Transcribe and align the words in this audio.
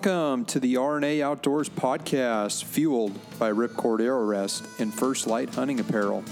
Welcome 0.00 0.44
to 0.44 0.60
the 0.60 0.74
RNA 0.74 1.22
Outdoors 1.22 1.68
podcast, 1.68 2.62
fueled 2.62 3.18
by 3.36 3.50
Ripcord 3.50 4.00
Arrow 4.00 4.24
Rest 4.24 4.64
and 4.78 4.94
First 4.94 5.26
Lite 5.26 5.52
Hunting 5.52 5.80
Apparel. 5.80 6.22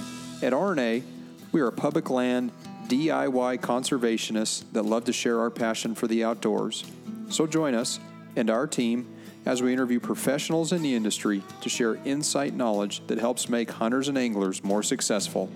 At 0.40 0.52
RNA, 0.52 1.02
we 1.50 1.60
are 1.60 1.72
public 1.72 2.08
land 2.08 2.52
DIY 2.86 3.58
conservationists 3.58 4.62
that 4.70 4.84
love 4.84 5.06
to 5.06 5.12
share 5.12 5.40
our 5.40 5.50
passion 5.50 5.96
for 5.96 6.06
the 6.06 6.22
outdoors. 6.22 6.84
So 7.28 7.48
join 7.48 7.74
us 7.74 7.98
and 8.36 8.50
our 8.50 8.68
team 8.68 9.12
as 9.44 9.62
we 9.62 9.72
interview 9.72 9.98
professionals 9.98 10.70
in 10.70 10.82
the 10.82 10.94
industry 10.94 11.42
to 11.62 11.68
share 11.68 11.96
insight 12.04 12.54
knowledge 12.54 13.04
that 13.08 13.18
helps 13.18 13.48
make 13.48 13.72
hunters 13.72 14.06
and 14.06 14.16
anglers 14.16 14.62
more 14.62 14.84
successful. 14.84 15.50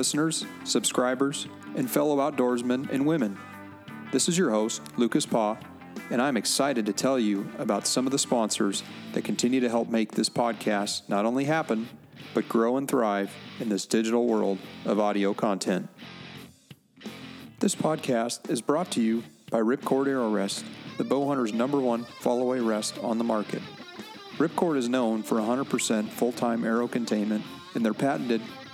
Listeners, 0.00 0.46
subscribers, 0.64 1.46
and 1.76 1.90
fellow 1.90 2.16
outdoorsmen 2.16 2.88
and 2.88 3.04
women. 3.04 3.36
This 4.12 4.30
is 4.30 4.38
your 4.38 4.48
host, 4.48 4.80
Lucas 4.96 5.26
Paw, 5.26 5.58
and 6.08 6.22
I'm 6.22 6.38
excited 6.38 6.86
to 6.86 6.94
tell 6.94 7.18
you 7.18 7.46
about 7.58 7.86
some 7.86 8.06
of 8.06 8.10
the 8.10 8.18
sponsors 8.18 8.82
that 9.12 9.24
continue 9.24 9.60
to 9.60 9.68
help 9.68 9.90
make 9.90 10.12
this 10.12 10.30
podcast 10.30 11.06
not 11.10 11.26
only 11.26 11.44
happen, 11.44 11.86
but 12.32 12.48
grow 12.48 12.78
and 12.78 12.88
thrive 12.88 13.30
in 13.58 13.68
this 13.68 13.84
digital 13.84 14.26
world 14.26 14.56
of 14.86 14.98
audio 14.98 15.34
content. 15.34 15.86
This 17.58 17.74
podcast 17.74 18.48
is 18.48 18.62
brought 18.62 18.90
to 18.92 19.02
you 19.02 19.22
by 19.50 19.58
Ripcord 19.58 20.06
Arrow 20.06 20.30
Rest, 20.30 20.64
the 20.96 21.04
bow 21.04 21.28
hunter's 21.28 21.52
number 21.52 21.78
one 21.78 22.04
fall 22.20 22.40
away 22.40 22.60
rest 22.60 22.96
on 23.02 23.18
the 23.18 23.24
market. 23.24 23.60
Ripcord 24.38 24.78
is 24.78 24.88
known 24.88 25.22
for 25.22 25.36
100% 25.36 26.08
full 26.08 26.32
time 26.32 26.64
arrow 26.64 26.88
containment 26.88 27.44
and 27.74 27.84
their 27.84 27.92
patented 27.92 28.40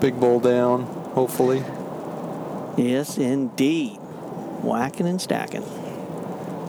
Big 0.00 0.18
bowl 0.20 0.40
down, 0.40 0.84
hopefully. 1.14 1.64
Yes, 2.76 3.18
indeed. 3.18 3.96
Whacking 4.62 5.06
and 5.06 5.20
stacking. 5.20 5.64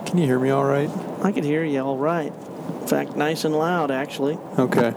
Can 0.06 0.17
you 0.17 0.25
hear 0.25 0.40
me 0.40 0.50
all 0.50 0.66
right? 0.66 0.90
I 1.22 1.31
could 1.31 1.44
hear 1.44 1.63
you 1.63 1.79
all 1.81 1.97
right. 1.97 2.34
In 2.81 2.88
fact, 2.88 3.16
nice 3.16 3.44
and 3.44 3.56
loud, 3.56 3.91
actually. 3.91 4.40
Okay. 4.57 4.94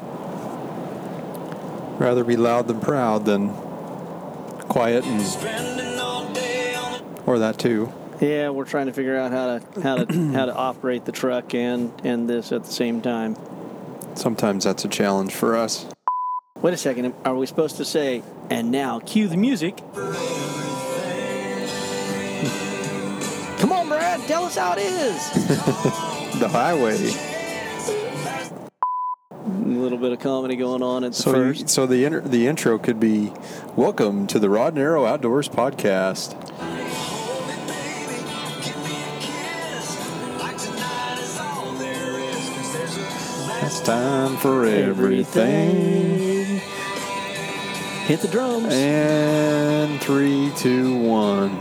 Rather 1.99 2.25
be 2.25 2.37
loud 2.37 2.69
than 2.69 2.81
proud 2.81 3.27
than 3.27 3.51
quiet 4.69 5.05
and 5.05 5.21
or 7.27 7.39
that 7.39 7.59
too. 7.59 7.93
Yeah, 8.21 8.51
we're 8.51 8.65
trying 8.65 8.87
to 8.87 8.93
figure 8.93 9.17
out 9.17 9.33
how 9.33 9.59
to 9.59 9.81
how 9.83 10.05
to 10.05 10.33
how 10.33 10.47
to 10.47 10.55
operate 10.55 11.05
the 11.05 11.13
truck 11.13 11.55
and 11.55 11.93
and 12.05 12.29
this 12.29 12.53
at 12.53 12.65
the 12.65 12.73
same 12.73 13.03
time. 13.03 13.37
Sometimes 14.15 14.65
that's 14.65 14.85
a 14.85 14.89
challenge 14.89 15.35
for 15.35 15.57
us. 15.57 15.87
Wait 16.63 16.73
a 16.75 16.77
second. 16.77 17.13
Are 17.25 17.35
we 17.35 17.47
supposed 17.47 17.77
to 17.79 17.85
say, 17.85 18.23
and 18.49 18.71
now 18.71 19.01
cue 19.01 19.27
the 19.27 19.37
music? 19.37 19.77
Come 23.59 23.73
on, 23.73 23.89
Brad. 23.89 24.21
Tell 24.29 24.45
us 24.45 24.57
how 24.57 24.75
it 24.77 24.79
is. 24.81 25.31
The 26.33 26.49
highway. 26.49 26.97
A 29.45 29.79
little 29.79 29.99
bit 29.99 30.13
of 30.13 30.19
comedy 30.19 30.57
going 30.57 30.83
on 30.83 31.05
at 31.05 31.13
the 31.13 31.17
So, 31.17 31.31
first. 31.33 31.69
so 31.69 31.87
the 31.87 32.05
inter, 32.07 32.21
the 32.23 32.47
intro 32.49 32.79
could 32.79 32.99
be, 32.99 33.33
"Welcome 33.77 34.27
to 34.29 34.39
the 34.41 34.49
Rod 34.49 34.73
and 34.73 34.79
Arrow 34.83 35.05
Outdoors 35.05 35.49
Podcast." 35.49 36.35
It's 43.65 43.81
time 43.81 44.37
for 44.39 44.65
everything. 44.67 46.42
Hit 48.13 48.21
the 48.21 48.29
drums. 48.29 48.67
And 48.69 49.99
three, 50.03 50.53
two, 50.57 50.99
one. 50.99 51.59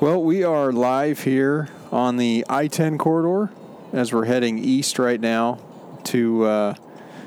Well, 0.00 0.20
we 0.20 0.42
are 0.42 0.72
live 0.72 1.20
here 1.20 1.68
on 1.92 2.16
the 2.16 2.44
I 2.48 2.66
10 2.66 2.98
corridor 2.98 3.52
as 3.92 4.12
we're 4.12 4.24
heading 4.24 4.58
east 4.58 4.98
right 4.98 5.20
now 5.20 5.60
to 6.06 6.46
uh, 6.46 6.74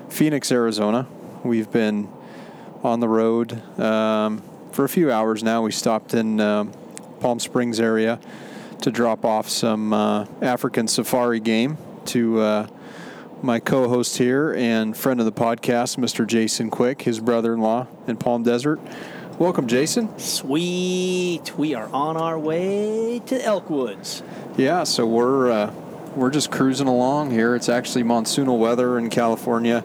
Phoenix, 0.09 0.51
Arizona. 0.51 1.07
We've 1.45 1.71
been 1.71 2.09
on 2.83 2.99
the 2.99 3.07
road 3.07 3.53
um, 3.79 4.43
for 4.73 4.83
a 4.83 4.89
few 4.89 5.09
hours 5.09 5.41
now. 5.41 5.61
We 5.61 5.71
stopped 5.71 6.13
in 6.13 6.41
um, 6.41 6.73
Palm 7.21 7.39
Springs 7.39 7.79
area 7.79 8.19
to 8.81 8.91
drop 8.91 9.23
off 9.23 9.47
some 9.47 9.93
uh, 9.93 10.25
African 10.41 10.89
safari 10.89 11.39
game 11.39 11.77
to 12.07 12.41
uh, 12.41 12.67
my 13.41 13.59
co-host 13.59 14.17
here 14.17 14.51
and 14.53 14.97
friend 14.97 15.19
of 15.19 15.25
the 15.25 15.31
podcast, 15.31 15.97
Mr. 15.97 16.25
Jason 16.25 16.69
Quick, 16.69 17.03
his 17.03 17.19
brother-in-law 17.19 17.87
in 18.07 18.17
Palm 18.17 18.43
Desert. 18.43 18.79
Welcome, 19.37 19.67
Jason. 19.67 20.17
Sweet. 20.17 21.55
We 21.55 21.75
are 21.75 21.87
on 21.93 22.17
our 22.17 22.39
way 22.39 23.19
to 23.27 23.37
Elkwoods. 23.37 24.23
Yeah, 24.57 24.83
so 24.83 25.05
we're 25.05 25.51
uh, 25.51 25.73
we're 26.15 26.31
just 26.31 26.49
cruising 26.49 26.87
along 26.87 27.29
here. 27.29 27.55
It's 27.55 27.69
actually 27.69 28.03
monsoonal 28.03 28.57
weather 28.57 28.97
in 28.97 29.11
California. 29.11 29.83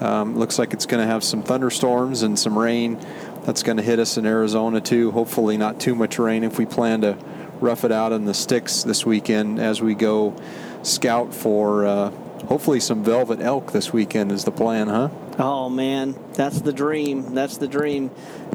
Um, 0.00 0.38
looks 0.38 0.58
like 0.58 0.72
it's 0.72 0.86
going 0.86 1.02
to 1.02 1.06
have 1.06 1.22
some 1.22 1.42
thunderstorms 1.42 2.22
and 2.22 2.38
some 2.38 2.58
rain. 2.58 2.98
That's 3.44 3.62
going 3.62 3.76
to 3.76 3.82
hit 3.82 3.98
us 3.98 4.16
in 4.16 4.24
Arizona 4.24 4.80
too. 4.80 5.10
Hopefully, 5.10 5.58
not 5.58 5.78
too 5.78 5.94
much 5.94 6.18
rain 6.18 6.44
if 6.44 6.58
we 6.58 6.64
plan 6.64 7.02
to 7.02 7.18
rough 7.60 7.84
it 7.84 7.92
out 7.92 8.12
in 8.12 8.24
the 8.24 8.34
sticks 8.34 8.82
this 8.82 9.04
weekend 9.04 9.58
as 9.58 9.82
we 9.82 9.94
go 9.94 10.34
scout 10.82 11.34
for 11.34 11.84
uh, 11.84 12.10
hopefully 12.46 12.80
some 12.80 13.02
velvet 13.04 13.40
elk 13.40 13.72
this 13.72 13.92
weekend 13.92 14.32
is 14.32 14.44
the 14.44 14.50
plan, 14.50 14.88
huh? 14.88 15.08
Oh 15.38 15.68
man, 15.68 16.14
that's 16.34 16.60
the 16.60 16.72
dream. 16.72 17.34
That's 17.34 17.58
the 17.58 17.68
dream. 17.68 18.10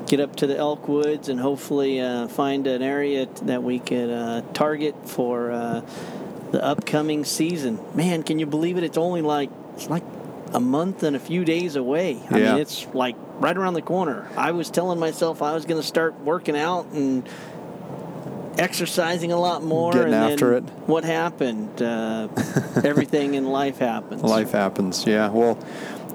Get 0.08 0.20
up 0.20 0.36
to 0.38 0.48
the 0.48 0.58
elk 0.58 0.88
woods 0.88 1.30
and 1.30 1.40
hopefully 1.40 2.02
uh, 2.02 2.28
find 2.28 2.66
an 2.68 2.82
area 2.82 3.28
t- 3.28 3.46
that 3.46 3.64
we 3.64 3.80
could 3.80 4.10
uh, 4.10 4.42
target 4.54 4.96
for 5.08 5.52
uh, 5.52 5.82
the 6.52 6.64
upcoming 6.64 7.24
season. 7.24 7.80
Man, 7.96 8.24
can 8.24 8.40
you 8.40 8.46
believe 8.46 8.78
it? 8.78 8.84
It's 8.84 8.98
only 8.98 9.22
like 9.22 9.50
it's 9.76 9.90
like 9.90 10.04
a 10.54 10.60
month 10.60 11.04
and 11.04 11.16
a 11.16 11.20
few 11.20 11.46
days 11.46 11.76
away. 11.76 12.20
I 12.30 12.38
Yeah. 12.40 12.52
mean, 12.54 12.62
it's 12.62 12.86
like 12.94 13.16
right 13.40 13.56
around 13.56 13.76
the 13.76 13.82
corner. 13.82 14.28
I 14.36 14.52
was 14.52 14.70
telling 14.70 15.00
myself 15.00 15.42
I 15.42 15.54
was 15.54 15.66
going 15.66 15.80
to 15.80 15.88
start 15.88 16.20
working 16.22 16.58
out 16.58 16.88
and 16.94 17.28
exercising 18.58 19.32
a 19.32 19.40
lot 19.40 19.64
more. 19.64 19.92
Getting 19.92 20.14
and 20.14 20.32
after 20.34 20.54
it. 20.54 20.64
What 20.86 21.04
happened? 21.04 21.82
Uh, 21.82 22.28
everything 22.84 23.36
in 23.36 23.46
life 23.46 23.80
happens. 23.80 24.24
Life 24.24 24.52
happens, 24.52 25.06
yeah. 25.06 25.30
Well, 25.30 25.58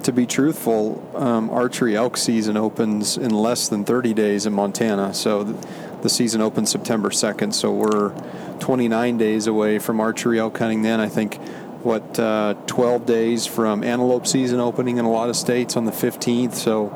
to 0.02 0.12
be 0.12 0.26
truthful, 0.26 1.02
um, 1.16 1.50
archery 1.50 1.96
elk 1.96 2.16
season 2.16 2.56
opens 2.56 3.16
in 3.16 3.30
less 3.30 3.68
than 3.68 3.84
30 3.84 4.14
days 4.14 4.46
in 4.46 4.52
Montana. 4.52 5.12
So 5.14 5.44
th- 5.44 5.56
the 6.02 6.08
season 6.08 6.40
opens 6.40 6.70
September 6.70 7.10
2nd. 7.10 7.52
So 7.52 7.72
we're 7.72 8.10
29 8.60 9.18
days 9.18 9.46
away 9.46 9.78
from 9.78 10.00
archery 10.00 10.38
elk 10.38 10.58
hunting 10.58 10.82
then. 10.82 11.00
I 11.00 11.08
think, 11.08 11.40
what, 11.82 12.18
uh, 12.18 12.54
12 12.66 13.06
days 13.06 13.46
from 13.46 13.82
antelope 13.82 14.26
season 14.26 14.60
opening 14.60 14.98
in 14.98 15.04
a 15.04 15.10
lot 15.10 15.28
of 15.28 15.36
states 15.36 15.76
on 15.76 15.84
the 15.84 15.92
15th. 15.92 16.54
So 16.54 16.88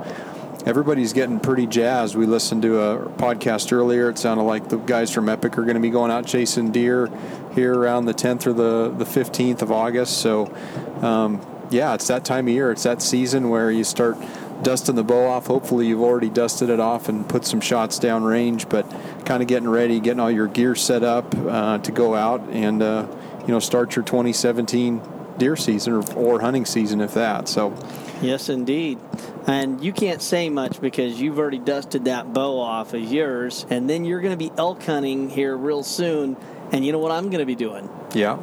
everybody's 0.66 1.12
getting 1.12 1.40
pretty 1.40 1.66
jazzed. 1.66 2.14
We 2.16 2.26
listened 2.26 2.62
to 2.62 2.80
a 2.80 3.08
podcast 3.10 3.72
earlier. 3.72 4.10
It 4.10 4.18
sounded 4.18 4.44
like 4.44 4.68
the 4.68 4.78
guys 4.78 5.10
from 5.10 5.28
Epic 5.28 5.56
are 5.58 5.62
going 5.62 5.74
to 5.74 5.80
be 5.80 5.90
going 5.90 6.10
out 6.10 6.26
chasing 6.26 6.70
deer 6.70 7.10
here 7.54 7.74
around 7.74 8.06
the 8.06 8.14
10th 8.14 8.46
or 8.46 8.52
the, 8.52 8.90
the 8.90 9.04
15th 9.04 9.62
of 9.62 9.72
August. 9.72 10.18
So, 10.18 10.54
um, 11.02 11.40
yeah, 11.70 11.94
it's 11.94 12.08
that 12.08 12.24
time 12.24 12.48
of 12.48 12.54
year. 12.54 12.70
It's 12.70 12.82
that 12.82 13.00
season 13.02 13.48
where 13.48 13.70
you 13.70 13.84
start 13.84 14.16
dusting 14.62 14.94
the 14.94 15.04
bow 15.04 15.28
off. 15.28 15.46
Hopefully, 15.46 15.86
you've 15.86 16.02
already 16.02 16.28
dusted 16.28 16.68
it 16.68 16.80
off 16.80 17.08
and 17.08 17.28
put 17.28 17.44
some 17.44 17.60
shots 17.60 17.98
down 17.98 18.24
range, 18.24 18.68
but 18.68 18.90
kind 19.24 19.42
of 19.42 19.48
getting 19.48 19.68
ready, 19.68 20.00
getting 20.00 20.20
all 20.20 20.30
your 20.30 20.48
gear 20.48 20.74
set 20.74 21.02
up 21.02 21.34
uh, 21.36 21.78
to 21.78 21.92
go 21.92 22.14
out 22.14 22.40
and, 22.50 22.82
uh, 22.82 23.06
you 23.42 23.48
know, 23.48 23.60
start 23.60 23.96
your 23.96 24.04
2017 24.04 25.00
deer 25.38 25.56
season 25.56 25.94
or, 25.94 26.12
or 26.14 26.40
hunting 26.40 26.66
season, 26.66 27.00
if 27.00 27.14
that. 27.14 27.48
So, 27.48 27.74
Yes, 28.20 28.50
indeed. 28.50 28.98
And 29.46 29.82
you 29.82 29.92
can't 29.92 30.20
say 30.22 30.50
much 30.50 30.80
because 30.80 31.20
you've 31.20 31.38
already 31.38 31.58
dusted 31.58 32.04
that 32.04 32.32
bow 32.32 32.60
off 32.60 32.94
of 32.94 33.02
yours, 33.02 33.66
and 33.70 33.88
then 33.88 34.04
you're 34.04 34.20
going 34.20 34.36
to 34.38 34.44
be 34.44 34.52
elk 34.56 34.82
hunting 34.82 35.30
here 35.30 35.56
real 35.56 35.82
soon. 35.82 36.36
And 36.72 36.84
you 36.84 36.92
know 36.92 36.98
what 36.98 37.10
I'm 37.10 37.30
going 37.30 37.40
to 37.40 37.46
be 37.46 37.56
doing? 37.56 37.88
Yeah. 38.14 38.38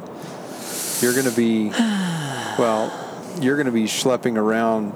You're 1.00 1.12
going 1.12 1.24
to 1.24 1.36
be, 1.36 1.68
well, 2.58 2.92
you're 3.40 3.56
going 3.56 3.66
to 3.66 3.72
be 3.72 3.84
schlepping 3.84 4.36
around 4.36 4.92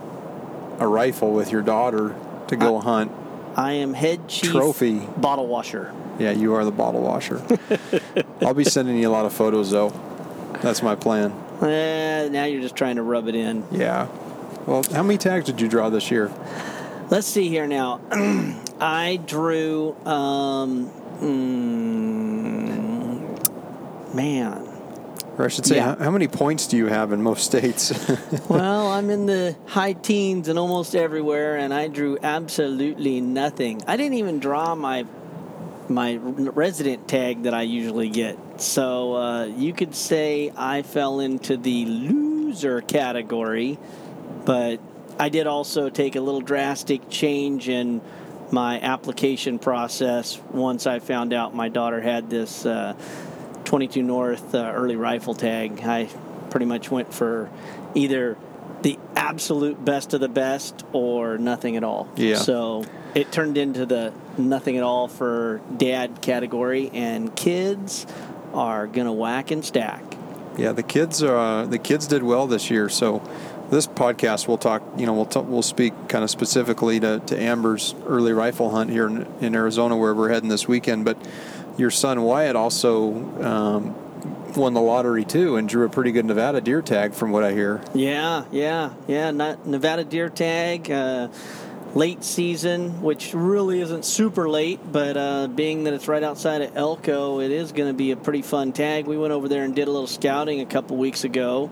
a 0.80 0.86
rifle 0.86 1.32
with 1.32 1.52
your 1.52 1.62
daughter 1.62 2.14
to 2.48 2.56
go 2.56 2.80
hunt. 2.80 3.12
I 3.56 3.74
am 3.74 3.94
head 3.94 4.28
chief 4.28 4.50
Trophy. 4.50 4.98
bottle 4.98 5.46
washer. 5.46 5.94
Yeah, 6.18 6.32
you 6.32 6.54
are 6.54 6.64
the 6.64 6.72
bottle 6.72 7.02
washer. 7.02 7.42
I'll 8.42 8.54
be 8.54 8.64
sending 8.64 8.98
you 8.98 9.08
a 9.08 9.10
lot 9.10 9.24
of 9.26 9.32
photos, 9.32 9.70
though. 9.70 9.90
That's 10.60 10.82
my 10.82 10.94
plan. 10.94 11.32
Eh, 11.62 12.28
now 12.28 12.44
you're 12.44 12.60
just 12.60 12.76
trying 12.76 12.96
to 12.96 13.02
rub 13.02 13.28
it 13.28 13.34
in. 13.34 13.64
Yeah. 13.70 14.08
Well, 14.66 14.82
how 14.92 15.02
many 15.02 15.18
tags 15.18 15.46
did 15.46 15.60
you 15.60 15.68
draw 15.68 15.90
this 15.90 16.10
year? 16.10 16.30
Let's 17.10 17.26
see 17.26 17.48
here 17.48 17.66
now. 17.66 18.00
I 18.80 19.20
drew, 19.26 19.94
um, 20.06 20.90
mm, 23.32 24.14
man. 24.14 24.68
Or 25.38 25.44
I 25.46 25.48
should 25.48 25.66
say, 25.66 25.76
Yeah. 25.76 25.96
how, 25.96 26.04
how 26.04 26.10
many 26.10 26.28
points 26.28 26.66
do 26.66 26.76
you 26.76 26.86
have 26.86 27.12
in 27.12 27.22
most 27.22 27.44
states? 27.44 27.92
Well, 28.48 28.88
I'm 28.88 29.08
in 29.10 29.26
the 29.26 29.56
high 29.66 29.92
teens 29.94 30.48
and 30.48 30.58
almost 30.58 30.94
everywhere, 30.94 31.56
and 31.56 31.72
I 31.72 31.88
drew 31.88 32.18
absolutely 32.22 33.20
nothing. 33.20 33.82
I 33.86 33.96
didn't 33.96 34.14
even 34.18 34.40
draw 34.40 34.74
my 34.74 35.06
my 35.88 36.16
resident 36.16 37.08
tag 37.08 37.42
that 37.44 37.54
I 37.54 37.62
usually 37.62 38.08
get. 38.08 38.38
So 38.60 39.14
uh, 39.14 39.44
you 39.46 39.72
could 39.72 39.94
say 39.94 40.52
I 40.56 40.82
fell 40.82 41.20
into 41.20 41.56
the 41.56 41.84
loser 41.86 42.80
category, 42.82 43.78
but 44.44 44.80
I 45.18 45.28
did 45.28 45.46
also 45.46 45.88
take 45.88 46.16
a 46.16 46.20
little 46.20 46.40
drastic 46.40 47.08
change 47.10 47.68
in 47.68 48.00
my 48.50 48.80
application 48.80 49.58
process 49.58 50.38
once 50.50 50.86
I 50.86 50.98
found 50.98 51.32
out 51.32 51.54
my 51.54 51.68
daughter 51.68 52.00
had 52.00 52.28
this 52.28 52.66
uh, 52.66 52.94
22 53.64 54.02
North 54.02 54.54
uh, 54.54 54.72
early 54.74 54.96
rifle 54.96 55.34
tag. 55.34 55.80
I 55.82 56.08
pretty 56.50 56.66
much 56.66 56.90
went 56.90 57.14
for 57.14 57.50
either 57.94 58.36
the 58.82 58.98
absolute 59.16 59.82
best 59.82 60.12
of 60.12 60.20
the 60.20 60.28
best 60.28 60.84
or 60.92 61.38
nothing 61.38 61.76
at 61.76 61.84
all. 61.84 62.08
Yeah. 62.16 62.36
So 62.36 62.84
it 63.14 63.32
turned 63.32 63.56
into 63.56 63.86
the 63.86 64.12
nothing 64.36 64.76
at 64.76 64.82
all 64.82 65.08
for 65.08 65.60
dad 65.76 66.20
category, 66.20 66.90
and 66.92 67.34
kids 67.34 68.06
are 68.52 68.86
gonna 68.86 69.12
whack 69.12 69.50
and 69.50 69.64
stack. 69.64 70.02
Yeah, 70.58 70.72
the 70.72 70.82
kids 70.82 71.22
uh, 71.22 71.66
the 71.68 71.78
kids 71.78 72.06
did 72.06 72.22
well 72.22 72.46
this 72.46 72.70
year. 72.70 72.88
So 72.88 73.22
this 73.72 73.86
podcast 73.86 74.46
we'll 74.46 74.58
talk. 74.58 74.82
You 74.98 75.06
know, 75.06 75.14
we'll 75.14 75.26
t- 75.26 75.40
we'll 75.40 75.62
speak 75.62 75.94
kind 76.08 76.22
of 76.22 76.28
specifically 76.28 77.00
to, 77.00 77.20
to 77.20 77.40
Amber's 77.40 77.94
early 78.06 78.34
rifle 78.34 78.70
hunt 78.70 78.90
here 78.90 79.06
in, 79.06 79.26
in 79.40 79.54
Arizona, 79.54 79.96
where 79.96 80.14
we're 80.14 80.28
heading 80.28 80.50
this 80.50 80.68
weekend. 80.68 81.06
But 81.06 81.16
your 81.78 81.90
son 81.90 82.20
Wyatt 82.20 82.54
also 82.54 83.14
um, 83.42 84.54
won 84.54 84.74
the 84.74 84.80
lottery 84.82 85.24
too 85.24 85.56
and 85.56 85.66
drew 85.66 85.86
a 85.86 85.88
pretty 85.88 86.12
good 86.12 86.26
Nevada 86.26 86.60
deer 86.60 86.82
tag, 86.82 87.14
from 87.14 87.32
what 87.32 87.44
I 87.44 87.52
hear. 87.52 87.82
Yeah, 87.94 88.44
yeah, 88.52 88.92
yeah. 89.08 89.30
Not 89.30 89.66
Nevada 89.66 90.04
deer 90.04 90.28
tag, 90.28 90.90
uh, 90.90 91.28
late 91.94 92.22
season, 92.22 93.00
which 93.00 93.32
really 93.32 93.80
isn't 93.80 94.04
super 94.04 94.50
late, 94.50 94.80
but 94.92 95.16
uh, 95.16 95.48
being 95.48 95.84
that 95.84 95.94
it's 95.94 96.08
right 96.08 96.22
outside 96.22 96.60
of 96.60 96.76
Elko, 96.76 97.40
it 97.40 97.50
is 97.50 97.72
going 97.72 97.88
to 97.88 97.94
be 97.94 98.10
a 98.10 98.16
pretty 98.16 98.42
fun 98.42 98.72
tag. 98.74 99.06
We 99.06 99.16
went 99.16 99.32
over 99.32 99.48
there 99.48 99.64
and 99.64 99.74
did 99.74 99.88
a 99.88 99.90
little 99.90 100.06
scouting 100.06 100.60
a 100.60 100.66
couple 100.66 100.98
weeks 100.98 101.24
ago. 101.24 101.70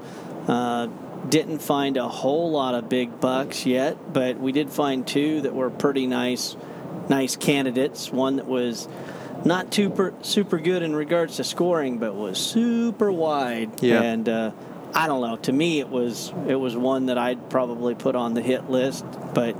Uh, 0.48 0.88
didn't 1.28 1.58
find 1.60 1.96
a 1.96 2.08
whole 2.08 2.50
lot 2.50 2.74
of 2.74 2.88
big 2.88 3.20
bucks 3.20 3.66
yet, 3.66 4.12
but 4.12 4.38
we 4.40 4.52
did 4.52 4.70
find 4.70 5.06
two 5.06 5.42
that 5.42 5.54
were 5.54 5.70
pretty 5.70 6.06
nice, 6.06 6.56
nice 7.08 7.36
candidates. 7.36 8.10
One 8.10 8.36
that 8.36 8.46
was 8.46 8.88
not 9.44 9.70
too 9.70 9.90
per, 9.90 10.14
super 10.22 10.58
good 10.58 10.82
in 10.82 10.96
regards 10.96 11.36
to 11.36 11.44
scoring, 11.44 11.98
but 11.98 12.14
was 12.14 12.38
super 12.38 13.12
wide. 13.12 13.82
Yeah. 13.82 14.02
And 14.02 14.28
uh, 14.28 14.52
I 14.94 15.06
don't 15.06 15.20
know. 15.20 15.36
To 15.36 15.52
me, 15.52 15.78
it 15.80 15.88
was 15.88 16.32
it 16.48 16.56
was 16.56 16.76
one 16.76 17.06
that 17.06 17.18
I'd 17.18 17.50
probably 17.50 17.94
put 17.94 18.16
on 18.16 18.34
the 18.34 18.42
hit 18.42 18.70
list. 18.70 19.04
But 19.34 19.56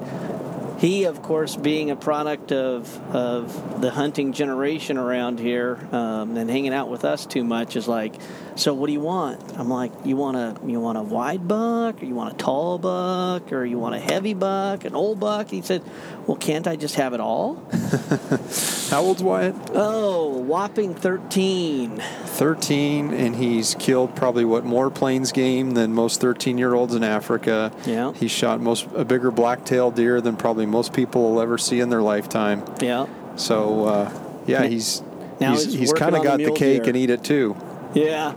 he, 0.79 1.05
of 1.05 1.23
course, 1.23 1.57
being 1.57 1.91
a 1.91 1.97
product 1.97 2.53
of 2.53 3.15
of 3.15 3.81
the 3.81 3.91
hunting 3.91 4.33
generation 4.33 4.97
around 4.97 5.39
here 5.39 5.79
um, 5.93 6.37
and 6.37 6.49
hanging 6.51 6.73
out 6.73 6.89
with 6.89 7.05
us 7.05 7.27
too 7.27 7.45
much, 7.45 7.77
is 7.77 7.87
like, 7.87 8.15
so 8.61 8.75
what 8.75 8.89
do 8.89 8.93
you 8.93 9.01
want? 9.01 9.41
I'm 9.59 9.69
like, 9.71 9.91
you 10.05 10.17
want 10.17 10.37
a 10.37 10.55
you 10.67 10.81
want 10.81 10.99
a 10.99 11.03
wide 11.03 11.49
buck, 11.49 12.03
or 12.03 12.05
you 12.05 12.15
want 12.15 12.35
a 12.35 12.37
tall 12.37 12.79
buck, 12.79 13.53
or 13.53 13.65
you 13.65 13.79
want 13.79 13.95
a 13.95 13.99
heavy 13.99 14.35
buck, 14.35 14.85
an 14.85 14.95
old 14.95 15.19
buck? 15.19 15.49
He 15.49 15.63
said, 15.63 15.83
well, 16.27 16.37
can't 16.37 16.67
I 16.67 16.77
just 16.77 16.97
have 16.97 17.15
it 17.15 17.21
all? 17.21 17.55
How 18.91 19.01
old's 19.03 19.23
Wyatt? 19.23 19.55
Oh, 19.73 20.29
whopping 20.29 20.95
thirteen. 20.95 22.03
13, 22.41 23.13
and 23.13 23.37
he's 23.37 23.75
killed 23.75 24.17
probably 24.17 24.45
what 24.45 24.65
more 24.65 24.91
plains 24.91 25.31
game 25.31 25.73
than 25.73 25.93
most 25.93 26.23
13 26.23 26.57
year 26.57 26.73
olds 26.75 26.95
in 26.95 27.05
Africa. 27.05 27.71
Yeah. 27.85 28.13
He 28.15 28.29
shot 28.29 28.61
most 28.61 28.87
a 28.95 29.05
bigger 29.05 29.31
black-tailed 29.31 29.95
deer 29.95 30.21
than 30.23 30.37
probably 30.37 30.65
most 30.65 30.95
people 30.95 31.23
will 31.33 31.41
ever 31.43 31.59
see 31.59 31.81
in 31.81 31.91
their 31.91 32.01
lifetime. 32.01 32.65
Yeah. 32.81 33.07
So 33.37 33.85
uh, 33.85 34.43
yeah, 34.47 34.67
he's 34.67 35.03
Now 35.41 35.53
he's, 35.53 35.65
he's 35.65 35.75
he's 35.75 35.93
kind 35.93 36.15
of 36.15 36.21
on 36.21 36.39
the 36.39 36.45
got 36.45 36.55
the 36.55 36.59
cake 36.59 36.83
deer. 36.85 36.89
and 36.91 36.97
eat 36.97 37.11
it 37.11 37.25
too. 37.25 37.57
Yeah. 37.95 38.35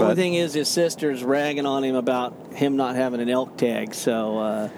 The 0.00 0.04
only 0.04 0.14
thing 0.14 0.34
is, 0.34 0.54
his 0.54 0.68
sister's 0.68 1.24
ragging 1.24 1.66
on 1.66 1.84
him 1.84 1.94
about 1.94 2.34
him 2.54 2.76
not 2.76 2.96
having 2.96 3.20
an 3.20 3.28
elk 3.28 3.56
tag. 3.56 3.94
So, 3.94 4.38
uh, 4.38 4.68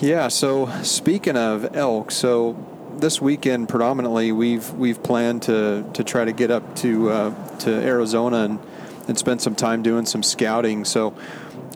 Yeah. 0.00 0.28
So 0.28 0.68
speaking 0.82 1.36
of 1.36 1.76
elk, 1.76 2.10
so 2.10 2.56
this 2.98 3.20
weekend 3.20 3.68
predominantly 3.68 4.32
we've 4.32 4.72
we've 4.72 5.02
planned 5.02 5.42
to 5.42 5.84
to 5.92 6.04
try 6.04 6.24
to 6.24 6.32
get 6.32 6.50
up 6.50 6.76
to 6.76 7.10
uh, 7.10 7.58
to 7.58 7.70
Arizona 7.70 8.38
and 8.44 8.58
and 9.06 9.18
spend 9.18 9.40
some 9.40 9.54
time 9.54 9.82
doing 9.82 10.06
some 10.06 10.22
scouting. 10.22 10.84
So. 10.84 11.14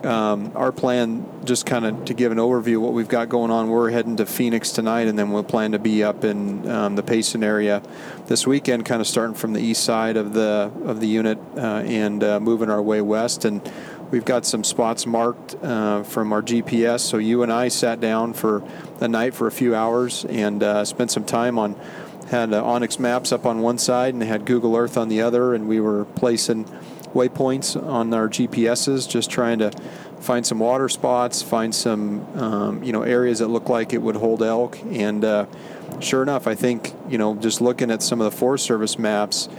Um, 0.03 0.51
our 0.55 0.71
plan, 0.71 1.25
just 1.45 1.65
kind 1.65 1.85
of 1.85 2.05
to 2.05 2.13
give 2.13 2.31
an 2.31 2.37
overview 2.37 2.77
what 2.77 2.93
we've 2.93 3.07
got 3.07 3.29
going 3.29 3.51
on, 3.51 3.69
we're 3.69 3.89
heading 3.89 4.17
to 4.17 4.25
Phoenix 4.25 4.71
tonight, 4.71 5.07
and 5.07 5.17
then 5.17 5.31
we'll 5.31 5.43
plan 5.43 5.71
to 5.71 5.79
be 5.79 6.03
up 6.03 6.23
in 6.23 6.69
um, 6.69 6.95
the 6.95 7.03
Payson 7.03 7.43
area 7.43 7.81
this 8.27 8.45
weekend, 8.45 8.85
kind 8.85 8.99
of 8.99 9.07
starting 9.07 9.33
from 9.33 9.53
the 9.53 9.61
east 9.61 9.83
side 9.83 10.17
of 10.17 10.33
the 10.33 10.71
of 10.83 10.99
the 10.99 11.07
unit 11.07 11.37
uh, 11.55 11.83
and 11.85 12.23
uh, 12.23 12.39
moving 12.39 12.69
our 12.69 12.81
way 12.81 13.01
west. 13.01 13.45
And 13.45 13.61
we've 14.11 14.25
got 14.25 14.45
some 14.45 14.63
spots 14.63 15.05
marked 15.05 15.55
uh, 15.63 16.03
from 16.03 16.33
our 16.33 16.41
GPS. 16.41 16.99
So 16.99 17.17
you 17.17 17.41
and 17.43 17.51
I 17.51 17.69
sat 17.69 17.99
down 17.99 18.33
for 18.33 18.61
the 18.99 19.07
night 19.07 19.33
for 19.33 19.47
a 19.47 19.51
few 19.51 19.73
hours 19.73 20.25
and 20.25 20.61
uh, 20.61 20.85
spent 20.85 21.11
some 21.11 21.23
time 21.23 21.57
on 21.57 21.75
had 22.29 22.53
uh, 22.53 22.63
onX 22.63 22.99
Maps 22.99 23.31
up 23.31 23.45
on 23.45 23.59
one 23.59 23.77
side 23.77 24.13
and 24.13 24.23
had 24.23 24.45
Google 24.45 24.75
Earth 24.75 24.97
on 24.97 25.07
the 25.07 25.21
other, 25.21 25.53
and 25.53 25.67
we 25.67 25.79
were 25.79 26.05
placing 26.05 26.65
waypoints 27.13 27.81
on 27.81 28.13
our 28.13 28.27
GPSs, 28.27 29.07
just 29.07 29.29
trying 29.29 29.59
to 29.59 29.71
find 30.19 30.45
some 30.45 30.59
water 30.59 30.89
spots, 30.89 31.41
find 31.41 31.73
some 31.73 32.25
um, 32.37 32.83
you 32.83 32.91
know 32.91 33.03
areas 33.03 33.39
that 33.39 33.47
look 33.47 33.69
like 33.69 33.93
it 33.93 34.01
would 34.01 34.15
hold 34.15 34.41
elk. 34.41 34.79
And 34.85 35.23
uh, 35.23 35.45
sure 35.99 36.23
enough, 36.23 36.47
I 36.47 36.55
think 36.55 36.93
you 37.09 37.17
know 37.17 37.35
just 37.35 37.61
looking 37.61 37.91
at 37.91 38.01
some 38.01 38.21
of 38.21 38.31
the 38.31 38.37
Forest 38.37 38.65
Service 38.65 38.97
maps, 38.97 39.49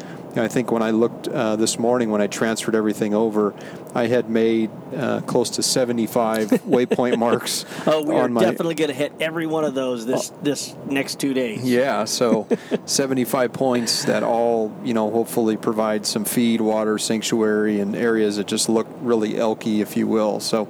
I 0.42 0.48
think 0.48 0.72
when 0.72 0.82
I 0.82 0.90
looked 0.90 1.28
uh, 1.28 1.56
this 1.56 1.78
morning 1.78 2.10
when 2.10 2.20
I 2.20 2.26
transferred 2.26 2.74
everything 2.74 3.14
over, 3.14 3.54
I 3.94 4.06
had 4.06 4.28
made 4.28 4.70
uh, 4.94 5.20
close 5.22 5.50
to 5.50 5.62
75 5.62 6.48
waypoint 6.68 7.18
marks. 7.18 7.64
Oh, 7.86 8.02
we 8.02 8.14
are 8.14 8.28
my, 8.28 8.40
definitely 8.40 8.76
going 8.76 8.88
to 8.88 8.94
hit 8.94 9.12
every 9.20 9.46
one 9.46 9.64
of 9.64 9.74
those 9.74 10.06
this 10.06 10.30
this 10.42 10.74
next 10.86 11.20
two 11.20 11.34
days. 11.34 11.62
Yeah, 11.68 12.04
so 12.04 12.48
75 12.86 13.52
points 13.52 14.04
that 14.04 14.22
all 14.22 14.74
you 14.82 14.94
know 14.94 15.10
hopefully 15.10 15.56
provide 15.56 16.06
some 16.06 16.24
feed, 16.24 16.60
water, 16.60 16.96
sanctuary, 16.96 17.80
and 17.80 17.94
areas 17.94 18.36
that 18.36 18.46
just 18.46 18.68
look 18.68 18.86
really 19.00 19.34
elky, 19.34 19.80
if 19.80 19.96
you 19.96 20.06
will. 20.06 20.40
So, 20.40 20.68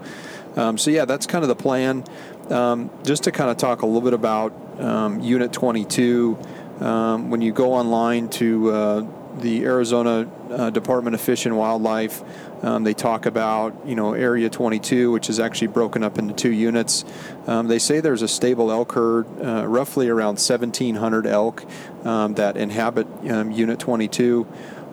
um, 0.56 0.76
so 0.76 0.90
yeah, 0.90 1.04
that's 1.04 1.26
kind 1.26 1.44
of 1.44 1.49
the 1.49 1.56
plan. 1.56 2.04
Um, 2.50 2.90
just 3.04 3.25
to 3.25 3.33
kind 3.33 3.50
of 3.50 3.56
talk 3.56 3.83
a 3.83 3.87
little 3.87 4.02
bit 4.02 4.14
about 4.14 4.52
um, 4.80 5.21
Unit 5.21 5.52
22. 5.52 6.37
Um, 6.80 7.30
when 7.30 7.40
you 7.40 7.52
go 7.52 7.73
online 7.73 8.28
to 8.30 8.71
uh, 8.71 9.06
the 9.41 9.64
Arizona 9.64 10.29
uh, 10.50 10.71
Department 10.71 11.14
of 11.14 11.21
Fish 11.21 11.47
and 11.47 11.57
Wildlife, 11.57 12.23
um, 12.62 12.85
they 12.85 12.95
talk 12.95 13.26
about 13.26 13.75
you 13.87 13.95
know 13.95 14.14
Area 14.14 14.49
22, 14.49 15.11
which 15.11 15.29
is 15.29 15.41
actually 15.41 15.69
broken 15.69 16.03
up 16.03 16.19
into 16.19 16.35
two 16.35 16.53
units. 16.53 17.05
Um, 17.47 17.69
they 17.69 17.79
say 17.79 18.00
there's 18.00 18.23
a 18.23 18.29
stable 18.29 18.71
elk 18.71 18.93
herd, 18.93 19.26
uh, 19.41 19.67
roughly 19.67 20.09
around 20.09 20.35
1,700 20.37 21.26
elk 21.26 21.64
um, 22.05 22.35
that 22.35 22.57
inhabit 22.57 23.07
um, 23.29 23.50
Unit 23.50 23.79
22. 23.79 24.47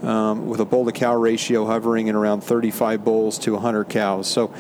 Um, 0.04 0.48
with 0.48 0.60
a 0.60 0.66
bull 0.66 0.86
to 0.86 0.92
cow 0.92 1.16
ratio 1.16 1.68
hovering 1.68 2.08
in 2.08 2.16
around 2.16 2.42
35 2.42 3.06
bulls 3.06 3.38
to 3.38 3.54
100 3.54 3.88
cows. 3.88 4.28
So, 4.28 4.52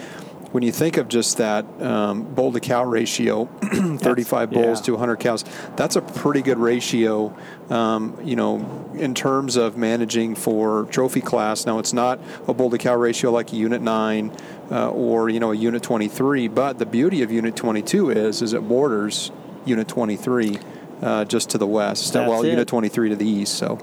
when 0.51 0.63
you 0.63 0.71
think 0.71 0.97
of 0.97 1.07
just 1.07 1.37
that 1.37 1.65
um, 1.81 2.23
bull 2.23 2.51
to 2.51 2.59
cow 2.59 2.83
ratio, 2.83 3.45
35 3.63 4.51
bulls 4.51 4.79
yeah. 4.79 4.85
to 4.85 4.91
100 4.93 5.15
cows, 5.17 5.45
that's 5.77 5.95
a 5.95 6.01
pretty 6.01 6.41
good 6.41 6.57
ratio, 6.57 7.35
um, 7.69 8.17
you 8.23 8.35
know, 8.35 8.89
in 8.95 9.13
terms 9.13 9.55
of 9.55 9.77
managing 9.77 10.35
for 10.35 10.85
trophy 10.91 11.21
class. 11.21 11.65
Now, 11.65 11.79
it's 11.79 11.93
not 11.93 12.19
a 12.47 12.53
bull 12.53 12.69
to 12.69 12.77
cow 12.77 12.95
ratio 12.95 13.31
like 13.31 13.53
a 13.53 13.55
Unit 13.55 13.81
9 13.81 14.31
uh, 14.71 14.89
or, 14.89 15.29
you 15.29 15.39
know, 15.39 15.51
a 15.51 15.55
Unit 15.55 15.81
23, 15.81 16.49
but 16.49 16.79
the 16.79 16.85
beauty 16.85 17.21
of 17.21 17.31
Unit 17.31 17.55
22 17.55 18.09
is, 18.09 18.41
is 18.41 18.51
it 18.53 18.67
borders 18.67 19.31
Unit 19.65 19.87
23 19.87 20.59
uh, 21.01 21.25
just 21.25 21.49
to 21.51 21.57
the 21.57 21.67
west, 21.67 22.13
That's 22.13 22.29
well, 22.29 22.43
it. 22.43 22.49
Unit 22.49 22.67
23 22.67 23.09
to 23.09 23.15
the 23.15 23.27
east. 23.27 23.55
So, 23.55 23.79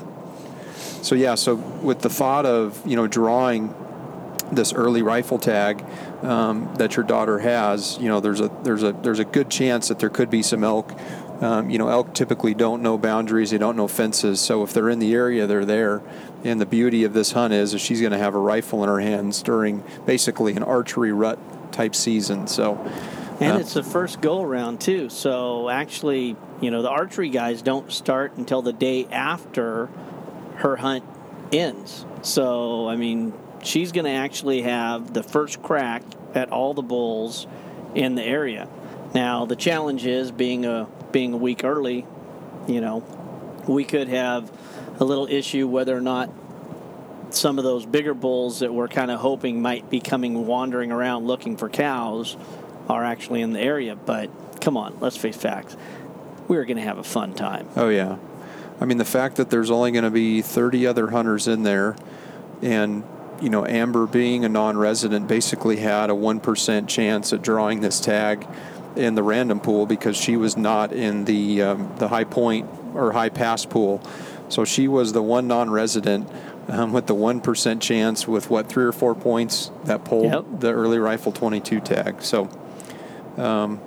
so 1.03 1.15
yeah, 1.15 1.35
so 1.35 1.55
with 1.55 2.03
the 2.03 2.11
thought 2.11 2.45
of, 2.45 2.81
you 2.87 2.95
know, 2.95 3.07
drawing 3.07 3.75
this 4.53 4.73
early 4.73 5.03
rifle 5.03 5.39
tag 5.39 5.85
um, 6.23 6.75
that 6.77 6.97
your 6.97 7.05
daughter 7.05 7.39
has, 7.39 7.97
you 7.99 8.09
know, 8.09 8.21
there's 8.21 8.41
a 8.41 8.49
there's 8.63 8.83
a 8.83 8.93
there's 8.93 9.19
a 9.19 9.25
good 9.25 9.51
chance 9.51 9.89
that 9.89 9.99
there 9.99 10.11
could 10.11 10.31
be 10.31 10.43
some 10.43 10.65
elk. 10.65 10.93
Um, 11.41 11.71
you 11.71 11.79
know, 11.79 11.89
elk 11.89 12.15
typically 12.15 12.55
don't 12.55 12.83
know 12.83 12.99
boundaries; 12.99 13.51
they 13.51 13.59
don't 13.59 13.77
know 13.77 13.87
fences. 13.87 14.41
So 14.41 14.65
if 14.65 14.73
they're 14.73 14.91
in 14.91 14.99
the 14.99 15.15
area, 15.15 15.47
they're 15.47 15.65
there. 15.65 16.03
And 16.45 16.61
the 16.61 16.67
beauty 16.67 17.05
of 17.05 17.13
this 17.13 17.33
hunt 17.33 17.53
is, 17.53 17.75
is 17.75 17.81
she's 17.81 18.01
going 18.01 18.13
to 18.13 18.19
have 18.19 18.35
a 18.35 18.39
rifle 18.39 18.83
in 18.83 18.89
her 18.89 19.01
hands 19.01 19.43
during 19.43 19.83
basically 20.07 20.55
an 20.55 20.63
archery 20.63 21.13
rut 21.13 21.39
type 21.73 21.95
season. 21.95 22.47
So, 22.47 22.75
And 23.41 23.57
uh, 23.57 23.61
it's 23.61 23.75
the 23.75 23.83
first 23.83 24.21
go 24.21 24.43
around 24.43 24.81
too. 24.81 25.11
So 25.11 25.69
actually, 25.69 26.37
you 26.61 26.71
know, 26.71 26.83
the 26.83 26.91
archery 26.91 27.29
guys 27.29 27.63
don't 27.63 27.93
start 27.93 28.37
until 28.37 28.63
the 28.63 28.73
day 28.73 29.07
after 29.07 29.87
her 30.57 30.77
hunt 30.77 31.05
ends. 31.53 32.05
So 32.23 32.89
I 32.89 32.97
mean, 32.97 33.33
she's 33.63 33.93
going 33.93 34.05
to 34.05 34.11
actually 34.11 34.63
have 34.63 35.13
the 35.13 35.23
first 35.23 35.63
crack 35.63 36.03
at 36.35 36.51
all 36.51 36.75
the 36.75 36.83
bulls 36.83 37.47
in 37.95 38.15
the 38.15 38.23
area. 38.23 38.69
Now 39.15 39.47
the 39.47 39.57
challenge 39.57 40.07
is 40.07 40.31
being 40.31 40.65
a 40.65 40.89
being 41.13 41.33
a 41.33 41.37
week 41.37 41.65
early. 41.65 42.07
You 42.67 42.81
know, 42.81 43.05
we 43.67 43.85
could 43.85 44.09
have 44.09 44.51
a 45.01 45.05
little 45.05 45.27
issue 45.27 45.67
whether 45.67 45.97
or 45.97 46.01
not 46.01 46.31
some 47.31 47.59
of 47.59 47.65
those 47.65 47.87
bigger 47.87 48.15
bulls 48.15 48.61
that 48.61 48.73
we're 48.73 48.89
kind 48.89 49.11
of 49.11 49.21
hoping 49.21 49.61
might 49.61 49.89
be 49.91 50.01
coming 50.01 50.47
wandering 50.47 50.91
around 50.91 51.27
looking 51.27 51.57
for 51.57 51.69
cows 51.69 52.37
are 52.89 53.05
actually 53.05 53.43
in 53.43 53.53
the 53.53 53.61
area. 53.61 53.97
But 53.97 54.31
come 54.61 54.77
on, 54.77 54.99
let's 55.01 55.17
face 55.17 55.37
facts. 55.37 55.77
We're 56.47 56.65
going 56.65 56.79
to 56.79 56.83
have 56.83 56.99
a 56.99 57.05
fun 57.05 57.35
time. 57.35 57.69
Oh 57.77 57.89
yeah, 57.89 58.17
I 58.81 58.85
mean 58.87 58.99
the 58.99 59.05
fact 59.05 59.37
that 59.37 59.51
there's 59.51 59.71
only 59.71 59.93
going 59.93 60.05
to 60.05 60.11
be 60.11 60.41
30 60.43 60.87
other 60.87 61.09
hunters 61.09 61.47
in 61.47 61.63
there, 61.63 61.97
and 62.63 63.03
you 63.41 63.49
know 63.51 63.65
Amber 63.67 64.07
being 64.07 64.45
a 64.45 64.49
non-resident 64.49 65.29
basically 65.29 65.77
had 65.77 66.11
a 66.11 66.15
one 66.15 66.41
percent 66.41 66.89
chance 66.89 67.33
at 67.33 67.43
drawing 67.43 67.81
this 67.81 68.01
tag 68.01 68.47
in 68.97 69.15
the 69.15 69.23
random 69.23 69.61
pool 69.61 69.87
because 69.87 70.17
she 70.17 70.37
was 70.37 70.57
not 70.57 70.93
in 70.93 71.25
the 71.25 71.63
um, 71.63 71.93
the 71.99 72.09
high 72.09 72.25
point 72.25 72.69
or 72.95 73.13
high 73.13 73.29
pass 73.29 73.65
pool, 73.65 74.03
so 74.49 74.65
she 74.65 74.89
was 74.89 75.13
the 75.13 75.23
one 75.23 75.47
non-resident. 75.49 76.29
Um, 76.71 76.93
with 76.93 77.07
the 77.07 77.15
one 77.15 77.41
percent 77.41 77.81
chance, 77.81 78.29
with 78.29 78.51
what 78.51 78.69
three 78.69 78.85
or 78.85 78.93
four 78.93 79.15
points 79.15 79.71
that 79.85 80.05
pulled 80.05 80.25
Yep. 80.31 80.45
the 80.61 80.71
early 80.71 80.99
rifle 80.99 81.33
22 81.33 81.81
tag. 81.81 82.21
So 82.21 82.51
In 83.37 83.41
other 83.43 83.79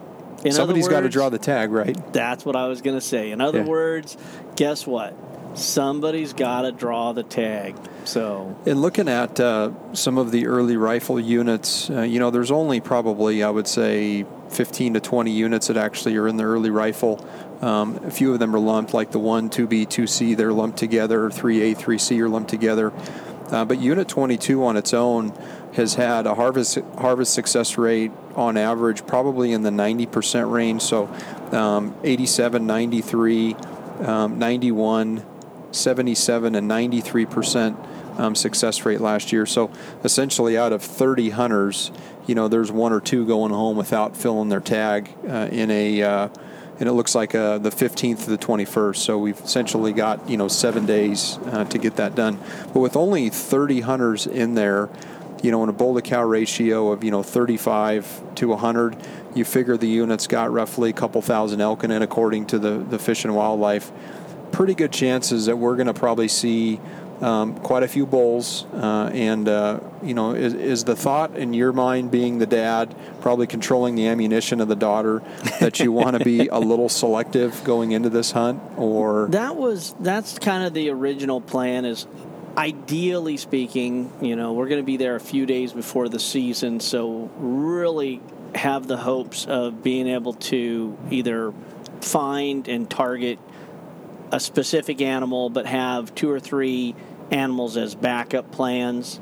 somebody's 0.51 0.87
got 0.87 1.01
to 1.01 1.09
draw 1.09 1.29
the 1.29 1.37
tag, 1.37 1.69
right? 1.71 1.95
That's 2.11 2.43
what 2.43 2.55
I 2.55 2.67
was 2.67 2.81
going 2.81 2.97
to 2.97 3.01
say. 3.05 3.29
In 3.29 3.39
other 3.39 3.59
Yeah. 3.59 3.65
words, 3.65 4.17
guess 4.55 4.87
what? 4.87 5.13
Somebody's 5.53 6.33
got 6.33 6.61
to 6.61 6.71
draw 6.71 7.13
the 7.13 7.23
tag. 7.23 7.75
So 8.05 8.55
In 8.65 8.81
looking 8.81 9.07
at 9.07 9.39
uh, 9.39 9.71
some 9.93 10.17
of 10.17 10.31
the 10.31 10.47
early 10.47 10.77
rifle 10.77 11.19
units, 11.19 11.89
uh, 11.89 12.01
you 12.01 12.19
know, 12.19 12.31
there's 12.31 12.51
only 12.51 12.79
probably, 12.79 13.43
I 13.43 13.49
would 13.49 13.67
say, 13.67 14.25
15 14.49 14.95
to 14.95 14.99
20 14.99 15.31
units 15.31 15.67
that 15.67 15.77
actually 15.77 16.17
are 16.17 16.27
in 16.27 16.37
the 16.37 16.43
early 16.43 16.69
rifle. 16.69 17.25
Um, 17.61 17.97
a 18.03 18.11
few 18.11 18.33
of 18.33 18.39
them 18.39 18.55
are 18.55 18.59
lumped, 18.59 18.93
like 18.93 19.11
the 19.11 19.19
1, 19.19 19.49
2B, 19.49 19.87
2C, 19.87 20.35
they're 20.35 20.53
lumped 20.53 20.79
together, 20.79 21.29
3A, 21.29 21.77
3C 21.77 22.19
are 22.19 22.29
lumped 22.29 22.49
together. 22.49 22.91
Uh, 23.51 23.65
but 23.65 23.79
Unit 23.79 24.07
22 24.07 24.63
on 24.63 24.77
its 24.77 24.93
own 24.93 25.29
has 25.73 25.95
had 25.95 26.25
a 26.25 26.35
harvest 26.35 26.79
harvest 26.97 27.33
success 27.33 27.77
rate 27.77 28.11
on 28.35 28.57
average 28.57 29.05
probably 29.05 29.51
in 29.51 29.63
the 29.63 29.69
90% 29.69 30.49
range. 30.51 30.81
So 30.81 31.07
um, 31.51 31.95
87, 32.03 32.65
93, 32.65 33.55
um, 33.99 34.39
91, 34.39 35.25
77 35.71 36.55
and 36.55 36.67
93 36.67 37.25
percent 37.25 37.77
um, 38.17 38.35
success 38.35 38.85
rate 38.85 39.01
last 39.01 39.31
year. 39.31 39.45
So 39.45 39.71
essentially, 40.03 40.57
out 40.57 40.73
of 40.73 40.81
30 40.81 41.31
hunters, 41.31 41.91
you 42.27 42.35
know, 42.35 42.47
there's 42.47 42.71
one 42.71 42.93
or 42.93 43.01
two 43.01 43.25
going 43.25 43.51
home 43.51 43.77
without 43.77 44.15
filling 44.15 44.49
their 44.49 44.59
tag 44.59 45.09
uh, 45.27 45.49
in 45.51 45.71
a. 45.71 46.01
Uh, 46.03 46.29
and 46.79 46.89
it 46.89 46.93
looks 46.93 47.13
like 47.13 47.35
uh, 47.35 47.59
the 47.59 47.69
15th 47.69 48.23
to 48.23 48.31
the 48.31 48.39
21st. 48.39 48.95
So 48.95 49.19
we've 49.19 49.39
essentially 49.39 49.93
got 49.93 50.27
you 50.27 50.35
know 50.35 50.47
seven 50.47 50.87
days 50.87 51.37
uh, 51.45 51.65
to 51.65 51.77
get 51.77 51.97
that 51.97 52.15
done. 52.15 52.39
But 52.73 52.79
with 52.79 52.95
only 52.95 53.29
30 53.29 53.81
hunters 53.81 54.25
in 54.25 54.55
there, 54.55 54.89
you 55.43 55.51
know, 55.51 55.61
in 55.63 55.69
a 55.69 55.73
bull 55.73 55.93
to 55.93 56.01
cow 56.01 56.23
ratio 56.23 56.91
of 56.91 57.03
you 57.03 57.11
know 57.11 57.21
35 57.21 58.35
to 58.35 58.47
100, 58.47 58.97
you 59.35 59.45
figure 59.45 59.77
the 59.77 59.87
unit's 59.87 60.25
got 60.25 60.51
roughly 60.51 60.89
a 60.89 60.93
couple 60.93 61.21
thousand 61.21 61.61
elk 61.61 61.83
in 61.83 61.91
it, 61.91 62.01
according 62.01 62.47
to 62.47 62.57
the 62.57 62.79
the 62.79 62.97
Fish 62.97 63.25
and 63.25 63.35
Wildlife 63.35 63.91
pretty 64.51 64.75
good 64.75 64.91
chances 64.91 65.45
that 65.45 65.57
we're 65.57 65.75
going 65.75 65.87
to 65.87 65.93
probably 65.93 66.27
see 66.27 66.79
um, 67.21 67.55
quite 67.55 67.83
a 67.83 67.87
few 67.87 68.05
bulls. 68.05 68.65
Uh, 68.73 69.09
and, 69.13 69.47
uh, 69.47 69.79
you 70.03 70.13
know, 70.13 70.33
is, 70.33 70.53
is 70.53 70.83
the 70.83 70.95
thought 70.95 71.35
in 71.37 71.53
your 71.53 71.71
mind, 71.71 72.11
being 72.11 72.39
the 72.39 72.45
dad, 72.45 72.95
probably 73.21 73.47
controlling 73.47 73.95
the 73.95 74.07
ammunition 74.07 74.59
of 74.59 74.67
the 74.67 74.75
daughter, 74.75 75.21
that 75.59 75.79
you 75.79 75.91
want 75.91 76.17
to 76.17 76.23
be 76.23 76.47
a 76.47 76.59
little 76.59 76.89
selective 76.89 77.63
going 77.63 77.91
into 77.91 78.09
this 78.09 78.31
hunt? 78.31 78.61
Or, 78.77 79.27
that 79.29 79.55
was 79.55 79.95
that's 79.99 80.39
kind 80.39 80.63
of 80.65 80.73
the 80.73 80.89
original 80.89 81.41
plan. 81.41 81.85
Is 81.85 82.07
ideally 82.57 83.37
speaking, 83.37 84.11
you 84.21 84.35
know, 84.35 84.53
we're 84.53 84.67
going 84.67 84.81
to 84.81 84.85
be 84.85 84.97
there 84.97 85.15
a 85.15 85.21
few 85.21 85.45
days 85.45 85.73
before 85.73 86.09
the 86.09 86.19
season, 86.19 86.79
so 86.79 87.29
really 87.37 88.21
have 88.55 88.87
the 88.87 88.97
hopes 88.97 89.45
of 89.45 89.81
being 89.81 90.07
able 90.07 90.33
to 90.33 90.97
either 91.09 91.53
find 92.01 92.67
and 92.67 92.89
target 92.89 93.39
a 94.31 94.39
specific 94.39 95.01
animal, 95.01 95.49
but 95.49 95.65
have 95.65 96.13
two 96.15 96.29
or 96.29 96.39
three 96.39 96.95
animals 97.31 97.77
as 97.77 97.95
backup 97.95 98.51
plans. 98.51 99.19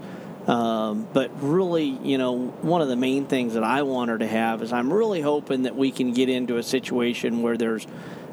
Um, 0.47 1.07
but 1.13 1.29
really, 1.43 1.85
you 1.85 2.17
know, 2.17 2.47
one 2.61 2.81
of 2.81 2.87
the 2.87 2.95
main 2.95 3.25
things 3.25 3.53
that 3.53 3.63
I 3.63 3.83
want 3.83 4.09
her 4.09 4.17
to 4.17 4.27
have 4.27 4.63
is 4.63 4.73
I'm 4.73 4.91
really 4.91 5.21
hoping 5.21 5.63
that 5.63 5.75
we 5.75 5.91
can 5.91 6.11
get 6.13 6.27
into 6.27 6.57
a 6.57 6.63
situation 6.63 7.41
where 7.41 7.55
there's, 7.55 7.85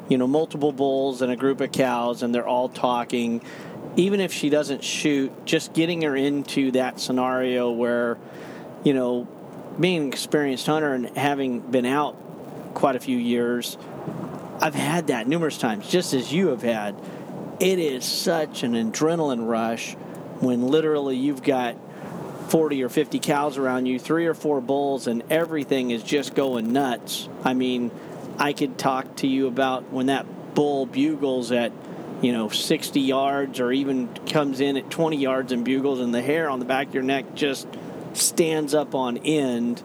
you 0.08 0.16
know, 0.16 0.26
multiple 0.26 0.72
bulls 0.72 1.20
and 1.20 1.30
a 1.30 1.36
group 1.36 1.60
of 1.60 1.72
cows 1.72 2.22
and 2.22 2.34
they're 2.34 2.46
all 2.46 2.68
talking. 2.68 3.42
Even 3.96 4.20
if 4.20 4.32
she 4.32 4.48
doesn't 4.48 4.82
shoot, 4.82 5.30
just 5.44 5.74
getting 5.74 6.02
her 6.02 6.16
into 6.16 6.70
that 6.72 7.00
scenario 7.00 7.70
where, 7.70 8.16
you 8.82 8.94
know, 8.94 9.28
being 9.78 10.02
an 10.02 10.08
experienced 10.08 10.66
hunter 10.66 10.94
and 10.94 11.16
having 11.18 11.60
been 11.60 11.86
out 11.86 12.16
quite 12.72 12.96
a 12.96 13.00
few 13.00 13.18
years, 13.18 13.76
I've 14.60 14.74
had 14.74 15.08
that 15.08 15.28
numerous 15.28 15.58
times, 15.58 15.88
just 15.88 16.14
as 16.14 16.32
you 16.32 16.48
have 16.48 16.62
had. 16.62 16.94
It 17.60 17.78
is 17.78 18.04
such 18.04 18.62
an 18.62 18.72
adrenaline 18.72 19.46
rush 19.46 19.94
when 20.40 20.66
literally 20.66 21.16
you've 21.16 21.42
got 21.42 21.76
40 22.48 22.82
or 22.82 22.88
50 22.88 23.18
cows 23.18 23.58
around 23.58 23.86
you, 23.86 23.98
three 23.98 24.26
or 24.26 24.34
four 24.34 24.60
bulls, 24.60 25.06
and 25.06 25.22
everything 25.30 25.90
is 25.90 26.02
just 26.02 26.34
going 26.34 26.72
nuts. 26.72 27.28
I 27.44 27.54
mean, 27.54 27.90
I 28.38 28.52
could 28.52 28.78
talk 28.78 29.16
to 29.16 29.26
you 29.26 29.46
about 29.46 29.90
when 29.90 30.06
that 30.06 30.54
bull 30.54 30.86
bugles 30.86 31.52
at 31.52 31.72
you 32.22 32.32
know, 32.32 32.48
60 32.48 33.00
yards 33.00 33.60
or 33.60 33.72
even 33.72 34.08
comes 34.26 34.60
in 34.60 34.76
at 34.76 34.90
20 34.90 35.18
yards 35.18 35.52
and 35.52 35.64
bugles, 35.64 36.00
and 36.00 36.14
the 36.14 36.22
hair 36.22 36.48
on 36.48 36.58
the 36.58 36.64
back 36.64 36.88
of 36.88 36.94
your 36.94 37.02
neck 37.02 37.34
just 37.34 37.66
stands 38.14 38.74
up 38.74 38.94
on 38.94 39.18
end, 39.18 39.82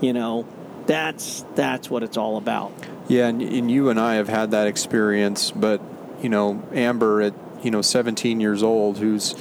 you 0.00 0.12
know, 0.12 0.46
that's 0.86 1.44
that's 1.54 1.90
what 1.90 2.02
it's 2.02 2.16
all 2.16 2.36
about. 2.36 2.72
Yeah, 3.08 3.28
and, 3.28 3.42
and 3.42 3.70
you 3.70 3.90
and 3.90 4.00
I 4.00 4.14
have 4.14 4.28
had 4.28 4.52
that 4.52 4.66
experience, 4.66 5.50
but 5.50 5.80
you 6.22 6.28
know, 6.28 6.62
Amber 6.72 7.20
at 7.22 7.34
you 7.62 7.70
know 7.70 7.82
17 7.82 8.40
years 8.40 8.62
old, 8.62 8.98
who's 8.98 9.34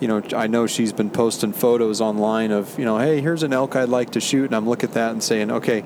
you 0.00 0.08
know, 0.08 0.22
I 0.36 0.46
know 0.46 0.66
she's 0.66 0.92
been 0.92 1.10
posting 1.10 1.52
photos 1.52 2.00
online 2.00 2.52
of, 2.52 2.78
you 2.78 2.84
know, 2.84 2.98
hey, 2.98 3.20
here's 3.20 3.42
an 3.42 3.52
elk 3.52 3.74
I'd 3.74 3.88
like 3.88 4.10
to 4.10 4.20
shoot, 4.20 4.44
and 4.44 4.54
I'm 4.54 4.68
looking 4.68 4.90
at 4.90 4.94
that 4.94 5.12
and 5.12 5.22
saying, 5.22 5.50
okay, 5.50 5.84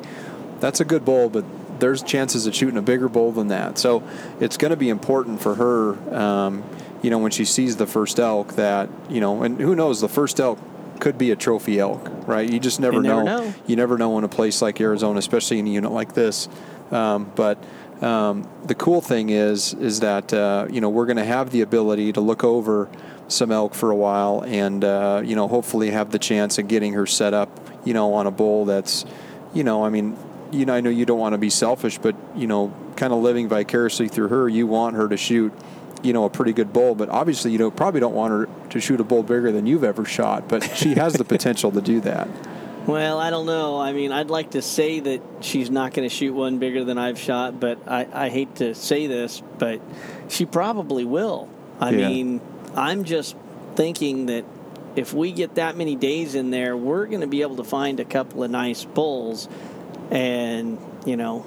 that's 0.60 0.80
a 0.80 0.84
good 0.84 1.04
bull, 1.04 1.28
but 1.30 1.44
there's 1.80 2.02
chances 2.02 2.46
of 2.46 2.54
shooting 2.54 2.76
a 2.76 2.82
bigger 2.82 3.08
bull 3.08 3.32
than 3.32 3.48
that. 3.48 3.78
So 3.78 4.02
it's 4.38 4.56
going 4.56 4.70
to 4.70 4.76
be 4.76 4.88
important 4.90 5.40
for 5.40 5.54
her, 5.54 6.14
um, 6.14 6.62
you 7.02 7.10
know, 7.10 7.18
when 7.18 7.30
she 7.30 7.44
sees 7.44 7.76
the 7.76 7.86
first 7.86 8.20
elk 8.20 8.54
that, 8.56 8.88
you 9.08 9.20
know, 9.20 9.42
and 9.42 9.58
who 9.58 9.74
knows, 9.74 10.00
the 10.00 10.08
first 10.08 10.38
elk 10.38 10.58
could 11.00 11.18
be 11.18 11.30
a 11.30 11.36
trophy 11.36 11.80
elk, 11.80 12.08
right? 12.28 12.48
You 12.48 12.60
just 12.60 12.78
never, 12.78 12.96
You 12.96 13.02
never 13.02 13.24
know. 13.24 13.44
know. 13.44 13.54
You 13.66 13.76
never 13.76 13.98
know 13.98 14.18
in 14.18 14.24
a 14.24 14.28
place 14.28 14.62
like 14.62 14.80
Arizona, 14.80 15.18
especially 15.18 15.58
in 15.58 15.66
a 15.66 15.70
unit 15.70 15.90
like 15.90 16.12
this. 16.12 16.48
Um, 16.92 17.32
but 17.34 17.62
um, 18.02 18.48
the 18.64 18.74
cool 18.74 19.00
thing 19.00 19.30
is, 19.30 19.74
is 19.74 20.00
that 20.00 20.32
uh, 20.32 20.66
you 20.70 20.80
know 20.80 20.90
we're 20.90 21.06
going 21.06 21.16
to 21.16 21.24
have 21.24 21.50
the 21.50 21.60
ability 21.60 22.12
to 22.12 22.20
look 22.20 22.44
over 22.44 22.88
some 23.28 23.50
elk 23.50 23.74
for 23.74 23.90
a 23.90 23.96
while, 23.96 24.44
and 24.44 24.84
uh, 24.84 25.22
you 25.24 25.36
know 25.36 25.48
hopefully 25.48 25.90
have 25.90 26.10
the 26.10 26.18
chance 26.18 26.58
of 26.58 26.68
getting 26.68 26.92
her 26.94 27.06
set 27.06 27.32
up, 27.32 27.48
you 27.84 27.94
know, 27.94 28.14
on 28.14 28.26
a 28.26 28.30
bull 28.30 28.64
that's, 28.64 29.04
you 29.54 29.64
know, 29.64 29.84
I 29.84 29.90
mean, 29.90 30.16
you 30.50 30.66
know, 30.66 30.74
I 30.74 30.80
know 30.80 30.90
you 30.90 31.06
don't 31.06 31.18
want 31.18 31.32
to 31.32 31.38
be 31.38 31.50
selfish, 31.50 31.98
but 31.98 32.14
you 32.36 32.46
know, 32.46 32.72
kind 32.96 33.12
of 33.12 33.22
living 33.22 33.48
vicariously 33.48 34.08
through 34.08 34.28
her, 34.28 34.48
you 34.48 34.66
want 34.66 34.96
her 34.96 35.08
to 35.08 35.16
shoot, 35.16 35.52
you 36.02 36.12
know, 36.12 36.24
a 36.24 36.30
pretty 36.30 36.52
good 36.52 36.72
bull, 36.72 36.94
but 36.94 37.08
obviously 37.08 37.52
you 37.52 37.58
don't 37.58 37.74
probably 37.76 38.00
don't 38.00 38.14
want 38.14 38.32
her 38.32 38.48
to 38.70 38.80
shoot 38.80 39.00
a 39.00 39.04
bull 39.04 39.22
bigger 39.22 39.50
than 39.52 39.66
you've 39.66 39.84
ever 39.84 40.04
shot, 40.04 40.48
but 40.48 40.62
she 40.76 40.94
has 40.94 41.14
the 41.14 41.24
potential 41.36 41.70
to 41.72 41.80
do 41.80 42.00
that. 42.00 42.28
Well, 42.86 43.18
I 43.18 43.30
don't 43.30 43.46
know. 43.46 43.78
I 43.78 43.92
mean, 43.92 44.10
I'd 44.12 44.30
like 44.30 44.52
to 44.52 44.62
say 44.62 45.00
that 45.00 45.22
she's 45.40 45.70
not 45.70 45.92
going 45.94 46.08
to 46.08 46.14
shoot 46.14 46.32
one 46.34 46.58
bigger 46.58 46.84
than 46.84 46.98
I've 46.98 47.18
shot, 47.18 47.60
but 47.60 47.78
I, 47.86 48.06
I 48.12 48.28
hate 48.28 48.56
to 48.56 48.74
say 48.74 49.06
this, 49.06 49.42
but 49.58 49.80
she 50.28 50.46
probably 50.46 51.04
will. 51.04 51.48
I 51.80 51.90
Yeah. 51.90 52.08
mean, 52.08 52.40
I'm 52.74 53.04
just 53.04 53.36
thinking 53.76 54.26
that 54.26 54.44
if 54.96 55.14
we 55.14 55.32
get 55.32 55.54
that 55.54 55.76
many 55.76 55.94
days 55.96 56.34
in 56.34 56.50
there, 56.50 56.76
we're 56.76 57.06
going 57.06 57.20
to 57.20 57.26
be 57.26 57.42
able 57.42 57.56
to 57.56 57.64
find 57.64 58.00
a 58.00 58.04
couple 58.04 58.42
of 58.42 58.50
nice 58.50 58.84
bulls. 58.84 59.48
And, 60.10 60.78
you 61.06 61.16
know, 61.16 61.46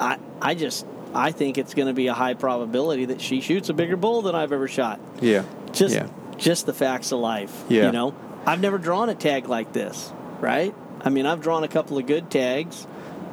I, 0.00 0.18
I 0.40 0.54
just. 0.54 0.86
I 1.14 1.32
think 1.32 1.56
it's 1.56 1.72
going 1.72 1.88
to 1.88 1.94
be 1.94 2.08
a 2.08 2.12
high 2.12 2.34
probability 2.34 3.06
that 3.06 3.22
she 3.22 3.40
shoots 3.40 3.70
a 3.70 3.72
bigger 3.72 3.96
bull 3.96 4.20
than 4.20 4.34
I've 4.34 4.52
ever 4.52 4.68
shot. 4.68 5.00
Yeah. 5.22 5.44
Just 5.72 5.94
yeah. 5.94 6.06
just 6.36 6.66
the 6.66 6.74
facts 6.74 7.12
of 7.12 7.18
life. 7.20 7.64
Yeah. 7.70 7.86
You 7.86 7.92
know, 7.92 8.14
I've 8.46 8.60
never 8.60 8.78
drawn 8.78 9.08
a 9.08 9.14
tag 9.14 9.48
like 9.48 9.72
this, 9.72 10.12
right? 10.40 10.74
I 11.00 11.10
mean, 11.10 11.26
I've 11.26 11.42
drawn 11.42 11.64
a 11.64 11.68
couple 11.68 11.98
of 11.98 12.06
good 12.06 12.30
tags, 12.30 12.86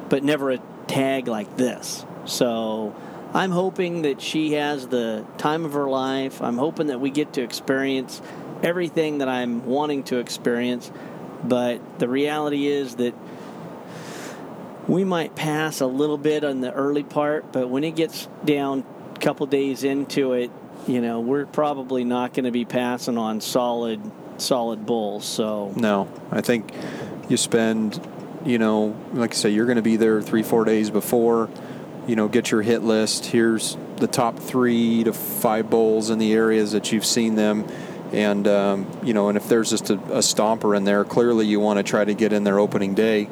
but 0.08 0.22
never 0.22 0.50
a 0.50 0.58
tag 0.86 1.26
like 1.26 1.56
this. 1.56 2.04
So 2.26 2.94
I'm 3.34 3.50
hoping 3.50 4.02
that 4.02 4.20
she 4.20 4.54
has 4.54 4.88
the 4.88 5.24
time 5.38 5.64
of 5.64 5.72
her 5.72 5.88
life. 5.88 6.40
I'm 6.42 6.58
hoping 6.58 6.88
that 6.88 7.00
we 7.00 7.10
get 7.10 7.34
to 7.34 7.42
experience 7.42 8.20
everything 8.62 9.18
that 9.18 9.28
I'm 9.28 9.66
wanting 9.66 10.04
to 10.04 10.18
experience. 10.18 10.90
But 11.44 11.98
the 11.98 12.08
reality 12.08 12.66
is 12.66 12.96
that 12.96 13.14
we 14.88 15.04
might 15.04 15.34
pass 15.34 15.80
a 15.80 15.86
little 15.86 16.18
bit 16.18 16.44
on 16.44 16.60
the 16.60 16.72
early 16.72 17.02
part, 17.02 17.52
but 17.52 17.68
when 17.68 17.84
it 17.84 17.96
gets 17.96 18.28
down 18.44 18.84
a 19.14 19.18
couple 19.18 19.46
days 19.46 19.82
into 19.82 20.32
it, 20.32 20.50
you 20.86 21.00
know, 21.00 21.20
we're 21.20 21.46
probably 21.46 22.04
not 22.04 22.34
going 22.34 22.44
to 22.44 22.52
be 22.52 22.64
passing 22.64 23.18
on 23.18 23.40
solid 23.40 24.00
solid 24.40 24.86
bulls. 24.86 25.24
So 25.24 25.72
No, 25.76 26.08
I 26.30 26.40
think 26.40 26.72
you 27.28 27.36
spend, 27.36 28.00
you 28.44 28.58
know, 28.58 28.96
like 29.12 29.32
I 29.32 29.34
say, 29.34 29.50
you're 29.50 29.66
going 29.66 29.76
to 29.76 29.82
be 29.82 29.96
there 29.96 30.22
three, 30.22 30.42
four 30.42 30.64
days 30.64 30.90
before. 30.90 31.48
You 32.06 32.14
know, 32.14 32.28
get 32.28 32.50
your 32.50 32.62
hit 32.62 32.82
list. 32.82 33.26
Here's 33.26 33.76
the 33.96 34.06
top 34.06 34.38
three 34.38 35.04
to 35.04 35.12
five 35.12 35.68
bulls 35.70 36.10
in 36.10 36.18
the 36.18 36.32
areas 36.32 36.72
that 36.72 36.92
you've 36.92 37.04
seen 37.04 37.34
them, 37.34 37.66
and 38.12 38.46
um, 38.46 38.86
you 39.02 39.12
know, 39.12 39.28
and 39.28 39.36
if 39.36 39.48
there's 39.48 39.70
just 39.70 39.90
a, 39.90 39.94
a 39.94 40.18
stomper 40.18 40.76
in 40.76 40.84
there, 40.84 41.04
clearly 41.04 41.46
you 41.46 41.58
want 41.58 41.78
to 41.78 41.82
try 41.82 42.04
to 42.04 42.14
get 42.14 42.32
in 42.32 42.44
there 42.44 42.60
opening 42.60 42.94
day, 42.94 43.28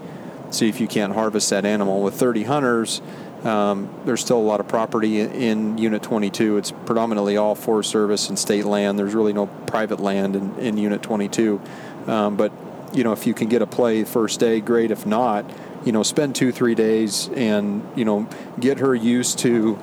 see 0.50 0.68
if 0.68 0.80
you 0.80 0.88
can't 0.88 1.12
harvest 1.12 1.50
that 1.50 1.64
animal. 1.64 2.02
With 2.02 2.14
30 2.14 2.44
hunters, 2.44 3.00
um, 3.44 3.88
there's 4.06 4.20
still 4.20 4.38
a 4.38 4.42
lot 4.42 4.60
of 4.60 4.68
property 4.68 5.20
in, 5.20 5.30
in 5.32 5.78
Unit 5.78 6.02
22. 6.02 6.56
It's 6.56 6.70
predominantly 6.70 7.36
all 7.36 7.54
Forest 7.54 7.90
Service 7.90 8.28
and 8.28 8.38
state 8.38 8.64
land. 8.64 8.98
There's 8.98 9.14
really 9.14 9.34
no 9.34 9.46
private 9.46 10.00
land 10.00 10.34
in, 10.34 10.58
in 10.58 10.78
Unit 10.78 11.02
22. 11.02 11.60
Um, 12.06 12.36
but 12.36 12.52
you 12.94 13.04
know, 13.04 13.12
if 13.12 13.26
you 13.26 13.34
can 13.34 13.48
get 13.48 13.60
a 13.60 13.66
play 13.66 14.04
first 14.04 14.40
day, 14.40 14.60
great. 14.60 14.90
If 14.90 15.04
not, 15.04 15.44
you 15.84 15.92
know, 15.92 16.02
spend 16.02 16.34
two, 16.34 16.52
three 16.52 16.74
days 16.74 17.28
and 17.34 17.86
you 17.96 18.04
know, 18.04 18.28
get 18.58 18.78
her 18.78 18.94
used 18.94 19.38
to 19.40 19.78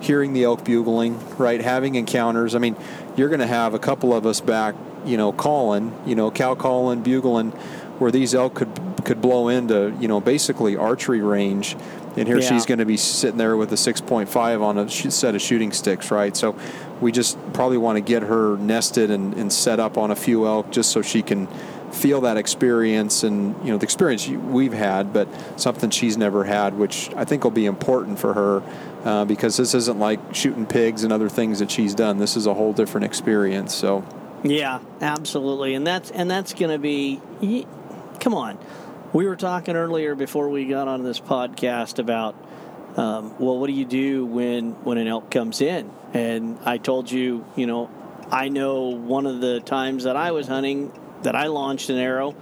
hearing 0.00 0.32
the 0.34 0.44
elk 0.44 0.64
bugling, 0.64 1.18
right? 1.38 1.60
Having 1.60 1.94
encounters. 1.94 2.54
I 2.54 2.58
mean, 2.58 2.76
you're 3.16 3.28
going 3.28 3.40
to 3.40 3.46
have 3.46 3.72
a 3.72 3.78
couple 3.78 4.12
of 4.12 4.26
us 4.26 4.40
back, 4.40 4.74
you 5.06 5.16
know, 5.16 5.32
calling, 5.32 5.96
you 6.04 6.14
know, 6.14 6.30
cow 6.30 6.54
calling, 6.54 7.02
bugling, 7.02 7.52
where 7.98 8.10
these 8.10 8.34
elk 8.34 8.54
could 8.54 8.68
could 9.04 9.22
blow 9.22 9.48
into, 9.48 9.96
you 10.00 10.08
know, 10.08 10.20
basically 10.20 10.76
archery 10.76 11.20
range. 11.20 11.76
And 12.16 12.26
here 12.26 12.38
Yeah. 12.38 12.48
she's 12.48 12.66
going 12.66 12.78
to 12.78 12.86
be 12.86 12.96
sitting 12.96 13.36
there 13.38 13.56
with 13.56 13.72
a 13.72 13.76
6.5 13.76 14.62
on 14.62 14.78
a 14.78 14.88
set 14.88 15.34
of 15.34 15.42
shooting 15.42 15.72
sticks, 15.72 16.10
right? 16.10 16.36
So 16.36 16.54
we 17.00 17.12
just 17.12 17.36
probably 17.52 17.78
want 17.78 17.96
to 17.96 18.00
get 18.00 18.22
her 18.22 18.56
nested 18.56 19.10
and, 19.10 19.34
and 19.34 19.52
set 19.52 19.80
up 19.80 19.98
on 19.98 20.10
a 20.10 20.16
few 20.16 20.46
elk 20.46 20.70
just 20.70 20.90
so 20.90 21.02
she 21.02 21.22
can 21.22 21.46
feel 21.92 22.20
that 22.22 22.36
experience 22.36 23.22
and 23.22 23.54
you 23.64 23.70
know 23.70 23.78
the 23.78 23.84
experience 23.84 24.28
we've 24.28 24.72
had, 24.72 25.12
but 25.12 25.28
something 25.58 25.90
she's 25.90 26.16
never 26.16 26.44
had, 26.44 26.74
which 26.74 27.10
I 27.14 27.24
think 27.24 27.44
will 27.44 27.50
be 27.50 27.66
important 27.66 28.18
for 28.18 28.34
her 28.34 28.62
uh, 29.04 29.24
because 29.24 29.56
this 29.56 29.74
isn't 29.74 29.98
like 29.98 30.34
shooting 30.34 30.66
pigs 30.66 31.04
and 31.04 31.12
other 31.12 31.28
things 31.28 31.58
that 31.60 31.70
she's 31.70 31.94
done. 31.94 32.18
This 32.18 32.36
is 32.36 32.46
a 32.46 32.54
whole 32.54 32.72
different 32.72 33.04
experience. 33.04 33.74
So 33.74 34.04
Yeah, 34.42 34.80
absolutely, 35.00 35.74
and 35.74 35.86
that's 35.86 36.10
and 36.10 36.30
that's 36.30 36.54
going 36.54 36.70
to 36.72 36.78
be. 36.78 37.20
Come 38.20 38.34
on, 38.34 38.58
we 39.16 39.26
were 39.26 39.34
talking 39.34 39.76
earlier 39.76 40.14
before 40.14 40.50
we 40.50 40.66
got 40.66 40.88
on 40.88 41.02
this 41.02 41.18
podcast 41.18 41.98
about. 41.98 42.34
Um, 42.98 43.34
well, 43.38 43.58
what 43.58 43.66
do 43.66 43.72
you 43.72 43.86
do 43.86 44.26
when 44.26 44.72
when 44.84 44.98
an 44.98 45.06
elk 45.06 45.30
comes 45.30 45.62
in? 45.62 45.90
And 46.12 46.58
I 46.66 46.76
told 46.76 47.10
you, 47.10 47.46
you 47.56 47.66
know, 47.66 47.90
I 48.30 48.50
know 48.50 48.88
one 48.88 49.24
of 49.24 49.40
the 49.40 49.60
times 49.60 50.04
that 50.04 50.16
I 50.16 50.32
was 50.32 50.48
hunting 50.48 50.92
that 51.22 51.34
I 51.34 51.46
launched 51.46 51.88
an 51.88 51.96
arrow 51.96 52.34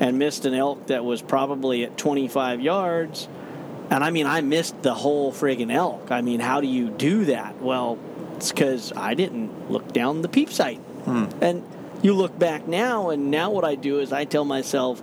and 0.00 0.18
missed 0.18 0.46
an 0.46 0.54
elk 0.54 0.86
that 0.86 1.04
was 1.04 1.20
probably 1.20 1.84
at 1.84 1.98
25 1.98 2.62
yards. 2.62 3.28
And 3.90 4.02
I 4.02 4.08
mean, 4.08 4.26
I 4.26 4.40
missed 4.40 4.80
the 4.80 4.94
whole 4.94 5.32
friggin' 5.32 5.70
elk. 5.70 6.10
I 6.10 6.22
mean, 6.22 6.40
how 6.40 6.62
do 6.62 6.66
you 6.66 6.88
do 6.88 7.26
that? 7.26 7.60
Well, 7.60 7.98
it's 8.36 8.52
because 8.52 8.90
I 8.96 9.12
didn't 9.12 9.70
look 9.70 9.92
down 9.92 10.22
the 10.22 10.30
peep 10.30 10.50
sight. 10.50 10.80
And 11.42 11.62
you 12.00 12.14
look 12.14 12.38
back 12.38 12.66
now, 12.66 13.10
and 13.10 13.30
now 13.30 13.50
what 13.50 13.66
I 13.66 13.74
do 13.74 13.98
is 13.98 14.14
I 14.14 14.24
tell 14.24 14.46
myself, 14.46 15.02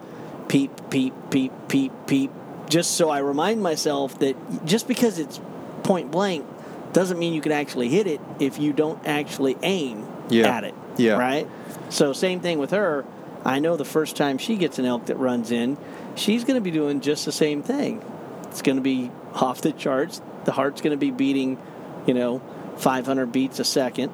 peep, 0.50 0.72
peep, 0.90 1.14
peep, 1.32 1.54
peep, 1.70 1.92
peep, 2.08 2.32
just 2.68 2.92
so 2.98 3.10
I 3.10 3.20
remind 3.20 3.64
myself 3.64 4.20
that 4.20 4.66
just 4.66 4.88
because 4.88 5.18
it's 5.18 5.40
point 5.84 6.12
blank 6.12 6.46
doesn't 6.92 7.18
mean 7.18 7.34
you 7.34 7.42
can 7.42 7.52
actually 7.54 7.88
hit 7.88 8.08
it 8.08 8.20
if 8.40 8.60
you 8.60 8.74
don't 8.74 9.00
actually 9.08 9.56
aim 9.64 10.06
Yeah. 10.30 10.48
at 10.48 10.64
it. 10.66 10.76
Yeah. 10.98 11.14
Right? 11.14 11.48
So, 11.90 12.12
same 12.14 12.40
thing 12.42 12.60
with 12.60 12.72
her. 12.72 13.06
I 13.46 13.60
know 13.60 13.78
the 13.78 13.86
first 13.86 14.16
time 14.18 14.38
she 14.38 14.58
gets 14.58 14.80
an 14.80 14.86
elk 14.86 15.06
that 15.06 15.16
runs 15.18 15.50
in, 15.52 15.78
she's 16.16 16.44
going 16.44 16.56
to 16.56 16.62
be 16.62 16.72
doing 16.72 17.00
just 17.00 17.26
the 17.26 17.32
same 17.32 17.64
thing. 17.64 18.04
It's 18.48 18.62
going 18.62 18.76
to 18.76 18.82
be 18.82 19.12
off 19.34 19.62
the 19.62 19.72
charts. 19.72 20.22
The 20.44 20.52
heart's 20.52 20.82
going 20.82 20.92
to 20.92 20.98
be 20.98 21.12
beating, 21.12 21.58
you 22.06 22.14
know, 22.14 22.42
500 22.78 23.32
beats 23.32 23.60
a 23.60 23.64
second. 23.64 24.12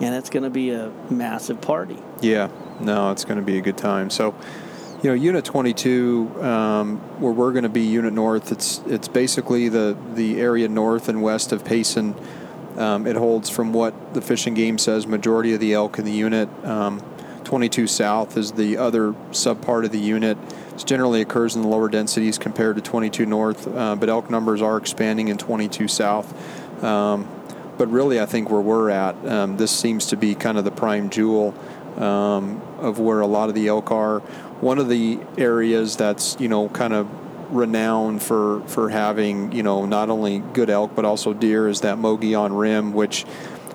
And 0.00 0.14
it's 0.14 0.30
going 0.30 0.42
to 0.44 0.50
be 0.50 0.70
a 0.70 0.90
massive 1.10 1.60
party. 1.60 1.98
Yeah, 2.22 2.48
no, 2.80 3.10
it's 3.12 3.24
going 3.24 3.36
to 3.38 3.44
be 3.44 3.58
a 3.58 3.60
good 3.60 3.76
time. 3.76 4.08
So, 4.10 4.34
you 5.02 5.08
know, 5.08 5.14
Unit 5.14 5.44
22, 5.46 6.42
um, 6.42 6.98
where 7.20 7.32
we're 7.32 7.52
going 7.52 7.62
to 7.62 7.70
be 7.70 7.82
Unit 7.82 8.12
North, 8.12 8.52
it's 8.52 8.82
it's 8.86 9.08
basically 9.08 9.68
the 9.70 9.96
the 10.14 10.40
area 10.40 10.68
north 10.68 11.08
and 11.08 11.22
west 11.22 11.52
of 11.52 11.64
Payson. 11.64 12.14
Um, 12.76 13.06
it 13.06 13.16
holds, 13.16 13.50
from 13.50 13.72
what 13.72 14.14
the 14.14 14.20
fishing 14.20 14.54
game 14.54 14.78
says, 14.78 15.06
majority 15.06 15.54
of 15.54 15.60
the 15.60 15.72
elk 15.74 15.98
in 15.98 16.04
the 16.04 16.12
unit. 16.12 16.48
Um, 16.64 17.02
22 17.44 17.86
South 17.86 18.36
is 18.36 18.52
the 18.52 18.76
other 18.76 19.12
subpart 19.32 19.84
of 19.84 19.90
the 19.90 19.98
unit. 19.98 20.38
It 20.74 20.86
generally 20.86 21.20
occurs 21.20 21.56
in 21.56 21.62
the 21.62 21.68
lower 21.68 21.88
densities 21.88 22.38
compared 22.38 22.76
to 22.76 22.82
22 22.82 23.26
North, 23.26 23.66
uh, 23.66 23.96
but 23.96 24.08
elk 24.08 24.30
numbers 24.30 24.62
are 24.62 24.76
expanding 24.76 25.28
in 25.28 25.36
22 25.36 25.88
South. 25.88 26.32
Um, 26.84 27.28
but 27.76 27.88
really, 27.88 28.20
I 28.20 28.26
think 28.26 28.50
where 28.50 28.60
we're 28.60 28.90
at, 28.90 29.16
um, 29.26 29.56
this 29.56 29.76
seems 29.76 30.06
to 30.06 30.16
be 30.16 30.34
kind 30.34 30.58
of 30.58 30.64
the 30.64 30.70
prime 30.70 31.10
jewel 31.10 31.54
um, 31.96 32.62
of 32.78 32.98
where 32.98 33.20
a 33.20 33.26
lot 33.26 33.48
of 33.48 33.54
the 33.54 33.68
elk 33.68 33.90
are. 33.90 34.22
One 34.60 34.78
of 34.78 34.88
the 34.88 35.18
areas 35.38 35.96
that's 35.96 36.36
you 36.38 36.48
know 36.48 36.68
kind 36.68 36.92
of 36.92 37.08
renowned 37.50 38.22
for 38.22 38.62
for 38.66 38.88
having 38.90 39.52
you 39.52 39.62
know 39.62 39.86
not 39.86 40.08
only 40.08 40.38
good 40.38 40.70
elk 40.70 40.92
but 40.94 41.04
also 41.04 41.32
deer 41.32 41.68
is 41.68 41.80
that 41.80 41.98
Mogollon 41.98 42.56
Rim, 42.56 42.92
which 42.92 43.24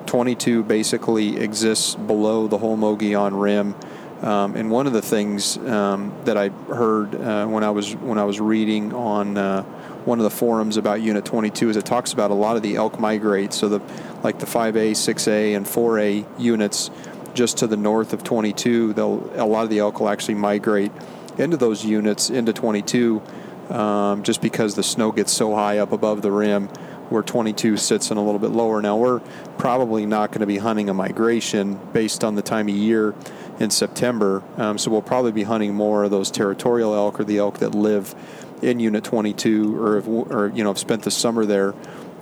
22 0.05 0.63
basically 0.63 1.37
exists 1.37 1.95
below 1.95 2.47
the 2.47 2.57
whole 2.57 2.77
Mogollon 2.77 3.39
Rim. 3.39 3.75
Um, 4.21 4.55
and 4.55 4.71
one 4.71 4.87
of 4.87 4.93
the 4.93 5.01
things 5.01 5.57
um, 5.57 6.13
that 6.23 6.37
I 6.37 6.49
heard 6.49 7.13
uh, 7.15 7.45
when 7.47 7.63
I 7.63 7.71
was 7.71 7.95
when 7.95 8.17
I 8.17 8.23
was 8.23 8.39
reading 8.39 8.93
on 8.93 9.37
uh, 9.37 9.63
one 10.05 10.19
of 10.19 10.23
the 10.23 10.29
forums 10.29 10.77
about 10.77 11.01
Unit 11.01 11.25
22 11.25 11.71
is 11.71 11.77
it 11.77 11.85
talks 11.85 12.13
about 12.13 12.31
a 12.31 12.33
lot 12.33 12.55
of 12.55 12.63
the 12.63 12.75
elk 12.75 12.99
migrate. 12.99 13.53
So 13.53 13.67
the 13.67 13.81
like 14.23 14.39
the 14.39 14.45
5A, 14.45 14.91
6A, 14.91 15.55
and 15.55 15.65
4A 15.65 16.39
units 16.39 16.89
just 17.35 17.57
to 17.57 17.67
the 17.67 17.77
north 17.77 18.13
of 18.13 18.23
22, 18.23 18.93
they'll 18.93 19.31
a 19.35 19.45
lot 19.45 19.63
of 19.63 19.69
the 19.69 19.79
elk 19.79 19.99
will 19.99 20.09
actually 20.09 20.35
migrate 20.35 20.91
into 21.37 21.57
those 21.57 21.85
units 21.85 22.29
into 22.29 22.53
22 22.53 23.21
um, 23.69 24.23
just 24.23 24.41
because 24.41 24.75
the 24.75 24.83
snow 24.83 25.11
gets 25.11 25.31
so 25.31 25.53
high 25.53 25.77
up 25.77 25.91
above 25.91 26.21
the 26.21 26.31
rim 26.31 26.67
where 27.09 27.21
22 27.21 27.77
sits 27.77 28.09
in 28.09 28.17
a 28.17 28.23
little 28.23 28.39
bit 28.39 28.49
lower. 28.49 28.81
Now, 28.81 28.97
we're 28.97 29.19
probably 29.57 30.05
not 30.05 30.31
going 30.31 30.39
to 30.39 30.47
be 30.47 30.57
hunting 30.57 30.89
a 30.89 30.93
migration 30.93 31.79
based 31.93 32.23
on 32.23 32.35
the 32.35 32.41
time 32.41 32.67
of 32.67 32.75
year 32.75 33.13
in 33.59 33.69
September, 33.69 34.43
um, 34.57 34.77
so 34.77 34.91
we'll 34.91 35.01
probably 35.01 35.31
be 35.31 35.43
hunting 35.43 35.75
more 35.75 36.03
of 36.03 36.11
those 36.11 36.31
territorial 36.31 36.93
elk 36.95 37.19
or 37.19 37.23
the 37.23 37.37
elk 37.37 37.59
that 37.59 37.75
live 37.75 38.15
in 38.61 38.79
Unit 38.79 39.03
22 39.03 39.79
or, 39.79 39.95
have, 39.95 40.07
or 40.07 40.51
you 40.55 40.63
know, 40.63 40.69
have 40.71 40.79
spent 40.79 41.03
the 41.03 41.11
summer 41.11 41.45
there 41.45 41.73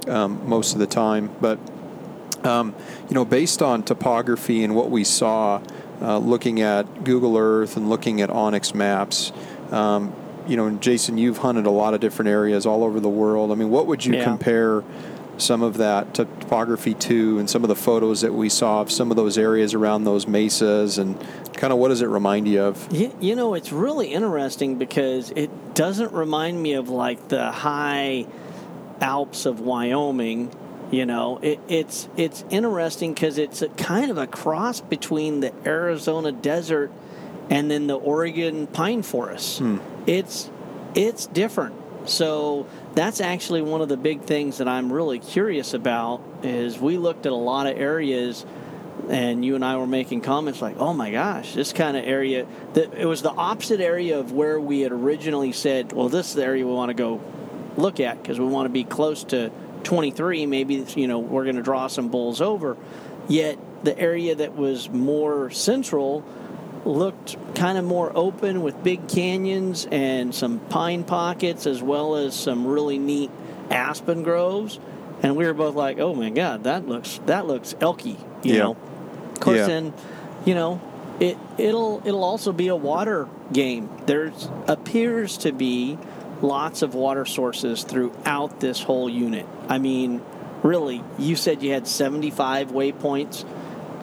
um, 0.08 0.47
most 0.47 0.73
of 0.73 0.80
the 0.80 0.88
time. 0.88 1.34
But, 1.39 1.60
um, 2.45 2.75
you 3.10 3.15
know, 3.15 3.25
based 3.25 3.62
on 3.62 3.84
topography 3.84 4.63
and 4.63 4.75
what 4.75 4.89
we 4.89 5.03
saw 5.03 5.62
uh, 6.01 6.17
looking 6.17 6.62
at 6.62 7.03
Google 7.03 7.38
Earth 7.38 7.77
and 7.77 7.89
looking 7.89 8.21
at 8.21 8.29
onX 8.29 8.73
maps, 8.73 9.32
um, 9.71 10.13
you 10.47 10.58
know, 10.58 10.69
Jason, 10.71 11.17
you've 11.17 11.38
hunted 11.38 11.65
a 11.65 11.71
lot 11.71 11.93
of 11.93 12.01
different 12.01 12.29
areas 12.29 12.65
all 12.65 12.84
over 12.84 12.99
the 12.99 13.10
world. 13.10 13.51
I 13.51 13.56
mean, 13.56 13.69
what 13.69 13.88
would 13.88 14.06
you 14.06 14.15
Yeah. 14.15 14.23
compare 14.25 14.84
some 15.38 15.63
of 15.63 15.77
that 15.77 16.13
topography 16.13 16.93
to 16.93 17.39
and 17.39 17.49
some 17.49 17.63
of 17.63 17.67
the 17.67 17.75
photos 17.75 18.21
that 18.21 18.34
we 18.34 18.49
saw 18.49 18.82
of 18.82 18.91
some 18.91 19.10
of 19.10 19.17
those 19.17 19.36
areas 19.38 19.73
around 19.73 20.03
those 20.03 20.27
mesas 20.27 20.99
and 20.99 21.17
kind 21.53 21.73
of 21.73 21.79
what 21.79 21.88
does 21.88 22.01
it 22.01 22.08
remind 22.08 22.47
you 22.47 22.62
of? 22.62 22.88
You, 22.91 23.12
you 23.19 23.36
know, 23.36 23.53
it's 23.56 23.71
really 23.71 24.13
interesting 24.13 24.77
because 24.77 25.32
it 25.36 25.73
doesn't 25.73 26.12
remind 26.12 26.62
me 26.62 26.73
of 26.73 26.89
like 26.89 27.29
the 27.29 27.51
high 27.51 28.27
Alps 29.01 29.45
of 29.45 29.60
Wyoming. 29.60 30.51
You 30.93 31.08
know, 31.08 31.39
it, 31.41 31.60
it's 31.67 32.08
it's 32.17 32.45
interesting 32.51 33.15
because 33.15 33.39
it's 33.39 33.63
a 33.63 33.69
kind 33.69 34.12
of 34.12 34.19
a 34.19 34.27
cross 34.27 34.79
between 34.79 35.39
the 35.39 35.51
Arizona 35.65 36.32
desert 36.32 36.91
and 37.49 37.71
then 37.71 37.88
the 37.88 37.95
Oregon 37.95 38.67
pine 38.67 39.01
forests. 39.01 39.58
Hmm. 39.58 39.79
It's 40.06 40.51
it's 40.93 41.25
different. 41.25 41.73
So 42.06 42.67
that's 42.93 43.21
actually 43.21 43.63
one 43.63 43.82
of 43.82 43.89
the 43.89 43.97
big 43.97 44.21
things 44.21 44.60
that 44.60 44.67
I'm 44.67 44.93
really 44.93 45.17
curious 45.17 45.73
about. 45.73 46.21
Is 46.43 46.77
we 46.77 46.99
looked 46.99 47.25
at 47.25 47.32
a 47.32 47.36
lot 47.36 47.65
of 47.65 47.75
areas 47.75 48.45
and 49.10 49.43
you 49.43 49.56
and 49.56 49.65
I 49.65 49.77
were 49.77 49.88
making 49.88 50.21
comments 50.21 50.62
like, 50.62 50.77
"Oh 50.77 50.93
my 50.93 51.10
gosh, 51.10 51.56
this 51.56 51.73
kind 51.73 51.97
of 51.97 52.06
area." 52.06 52.45
That 52.75 52.93
it 52.93 53.08
was 53.08 53.23
the 53.23 53.32
opposite 53.32 53.82
area 53.82 54.19
of 54.19 54.32
where 54.32 54.60
we 54.60 54.82
had 54.82 54.91
originally 54.91 55.53
said, 55.53 55.91
"Well, 55.91 56.10
this 56.10 56.27
is 56.27 56.34
the 56.36 56.45
area 56.45 56.67
we 56.67 56.71
want 56.71 56.89
to 56.89 56.93
go 56.93 57.19
look 57.77 57.99
at 57.99 58.21
because 58.21 58.39
we 58.39 58.45
want 58.45 58.67
to 58.67 58.71
be 58.71 58.84
close 58.84 59.23
to 59.23 59.49
23. 59.84 60.46
Maybe 60.46 60.86
you 60.96 61.08
know 61.08 61.19
we're 61.19 61.43
going 61.43 61.56
to 61.58 61.62
draw 61.62 61.88
some 61.88 62.10
bulls 62.10 62.41
over." 62.41 62.78
Yet 63.28 63.58
the 63.84 63.98
area 63.98 64.36
that 64.36 64.56
was 64.56 64.89
more 64.89 65.50
central 65.52 66.24
looked 66.86 67.38
kind 67.56 67.78
of 67.78 67.86
more 67.86 68.12
open 68.15 68.62
with 68.62 68.84
big 68.84 69.08
canyons 69.08 69.88
and 69.91 70.36
some 70.36 70.60
pine 70.60 71.04
pockets 71.06 71.65
as 71.65 71.82
well 71.82 72.15
as 72.15 72.36
some 72.38 72.67
really 72.67 72.98
neat 73.00 73.32
aspen 73.72 74.22
groves 74.24 74.80
and 75.22 75.38
we 75.38 75.46
were 75.46 75.54
both 75.54 75.76
like 75.76 75.98
oh 76.00 76.13
my 76.13 76.30
god 76.30 76.65
that 76.65 76.86
looks 76.86 77.22
that 77.26 77.48
looks 77.48 77.74
elky 77.76 78.19
you 78.43 78.56
Yeah. 78.56 78.60
know 78.63 78.72
of 79.32 79.39
course 79.39 79.58
Yeah. 79.60 79.67
then 79.67 79.93
you 80.43 80.56
know 80.56 80.82
it 81.22 81.38
it'll 81.58 82.02
it'll 82.04 82.26
also 82.26 82.52
be 82.52 82.67
a 82.67 82.76
water 82.76 83.30
game 83.54 83.89
there's 84.06 84.50
appears 84.67 85.38
to 85.39 85.54
be 85.54 85.98
lots 86.43 86.82
of 86.84 86.93
water 86.93 87.25
sources 87.25 87.84
throughout 87.84 88.60
this 88.60 88.84
whole 88.84 89.10
unit 89.10 89.45
i 89.69 89.77
mean 89.79 90.21
really 90.62 91.03
you 91.17 91.36
said 91.36 91.63
you 91.63 91.71
had 91.71 91.88
75 91.88 92.71
waypoints 92.71 93.45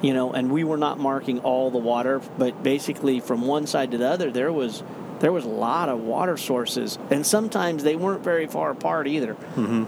you 0.02 0.14
know, 0.14 0.32
and 0.32 0.50
we 0.50 0.64
were 0.64 0.78
not 0.78 0.98
marking 0.98 1.40
all 1.40 1.70
the 1.70 1.78
water, 1.78 2.22
but 2.38 2.62
basically 2.62 3.20
from 3.20 3.42
one 3.42 3.66
side 3.66 3.90
to 3.90 3.98
the 3.98 4.08
other, 4.08 4.30
there 4.30 4.50
was 4.52 4.82
there 5.18 5.30
was 5.30 5.44
a 5.44 5.48
lot 5.48 5.90
of 5.90 6.00
water 6.00 6.38
sources, 6.38 6.98
and 7.10 7.26
sometimes 7.26 7.82
they 7.82 7.96
weren't 7.96 8.24
very 8.24 8.46
far 8.46 8.70
apart 8.70 9.06
either. 9.06 9.34
Mm-hmm. 9.34 9.84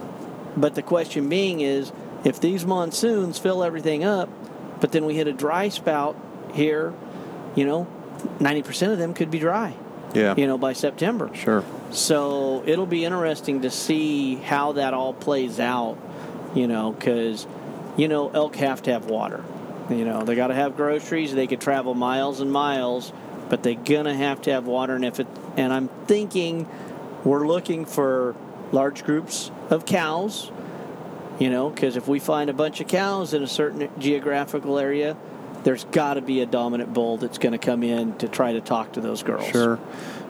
But 0.60 0.74
the 0.74 0.82
question 0.82 1.30
being 1.30 1.60
is, 1.60 1.90
if 2.24 2.40
these 2.42 2.66
monsoons 2.66 3.38
fill 3.38 3.64
everything 3.64 4.04
up, 4.04 4.28
but 4.82 4.92
then 4.92 5.06
we 5.06 5.14
hit 5.14 5.26
a 5.28 5.32
dry 5.32 5.70
spout 5.70 6.14
here, 6.52 6.92
you 7.54 7.64
know, 7.64 7.86
ninety 8.38 8.62
percent 8.62 8.92
of 8.92 8.98
them 8.98 9.14
could 9.14 9.30
be 9.30 9.38
dry, 9.38 9.74
Yeah. 10.12 10.34
you 10.36 10.46
know, 10.46 10.58
by 10.58 10.74
September. 10.74 11.30
Sure. 11.34 11.64
So 11.92 12.62
it'll 12.66 12.87
be 12.87 13.05
interesting 13.05 13.62
to 13.62 13.70
see 13.70 14.37
how 14.37 14.72
that 14.72 14.94
all 14.94 15.12
plays 15.12 15.61
out, 15.61 15.98
you 16.55 16.66
know, 16.66 16.92
because, 16.92 17.46
you 17.96 18.09
know, 18.09 18.31
elk 18.31 18.57
have 18.57 18.83
to 18.85 18.92
have 18.92 19.07
water. 19.07 19.44
You 19.90 20.05
know, 20.05 20.22
they 20.24 20.35
got 20.35 20.46
to 20.46 20.55
have 20.55 20.76
groceries. 20.76 21.35
They 21.35 21.46
could 21.46 21.61
travel 21.61 21.94
miles 21.94 22.40
and 22.40 22.50
miles, 22.50 23.12
but 23.50 23.62
they're 23.62 23.74
gonna 23.74 24.14
have 24.14 24.40
to 24.42 24.52
have 24.52 24.66
water. 24.66 24.94
And 24.94 25.05
if 25.05 25.20
it, 25.20 25.26
and 25.57 25.72
I'm 25.72 25.88
thinking, 26.07 26.66
we're 27.24 27.46
looking 27.46 27.85
for 27.85 28.35
large 28.72 29.05
groups 29.05 29.50
of 29.68 29.85
cows. 29.85 30.50
You 31.38 31.50
know, 31.50 31.70
because 31.70 31.96
if 31.96 32.07
we 32.07 32.20
find 32.20 32.50
a 32.50 32.52
bunch 32.52 32.81
of 32.81 32.88
cows 32.88 33.35
in 33.35 33.42
a 33.42 33.48
certain 33.48 33.90
geographical 33.98 34.78
area, 34.78 35.16
there's 35.64 35.85
got 35.85 36.14
to 36.14 36.20
be 36.20 36.40
a 36.40 36.46
dominant 36.46 36.92
bull 36.92 37.16
that's 37.16 37.38
going 37.38 37.52
to 37.52 37.59
come 37.59 37.83
in 37.83 38.16
to 38.18 38.28
try 38.28 38.52
to 38.52 38.61
talk 38.61 38.92
to 38.92 39.00
those 39.00 39.22
girls. 39.22 39.46
Sure. 39.46 39.78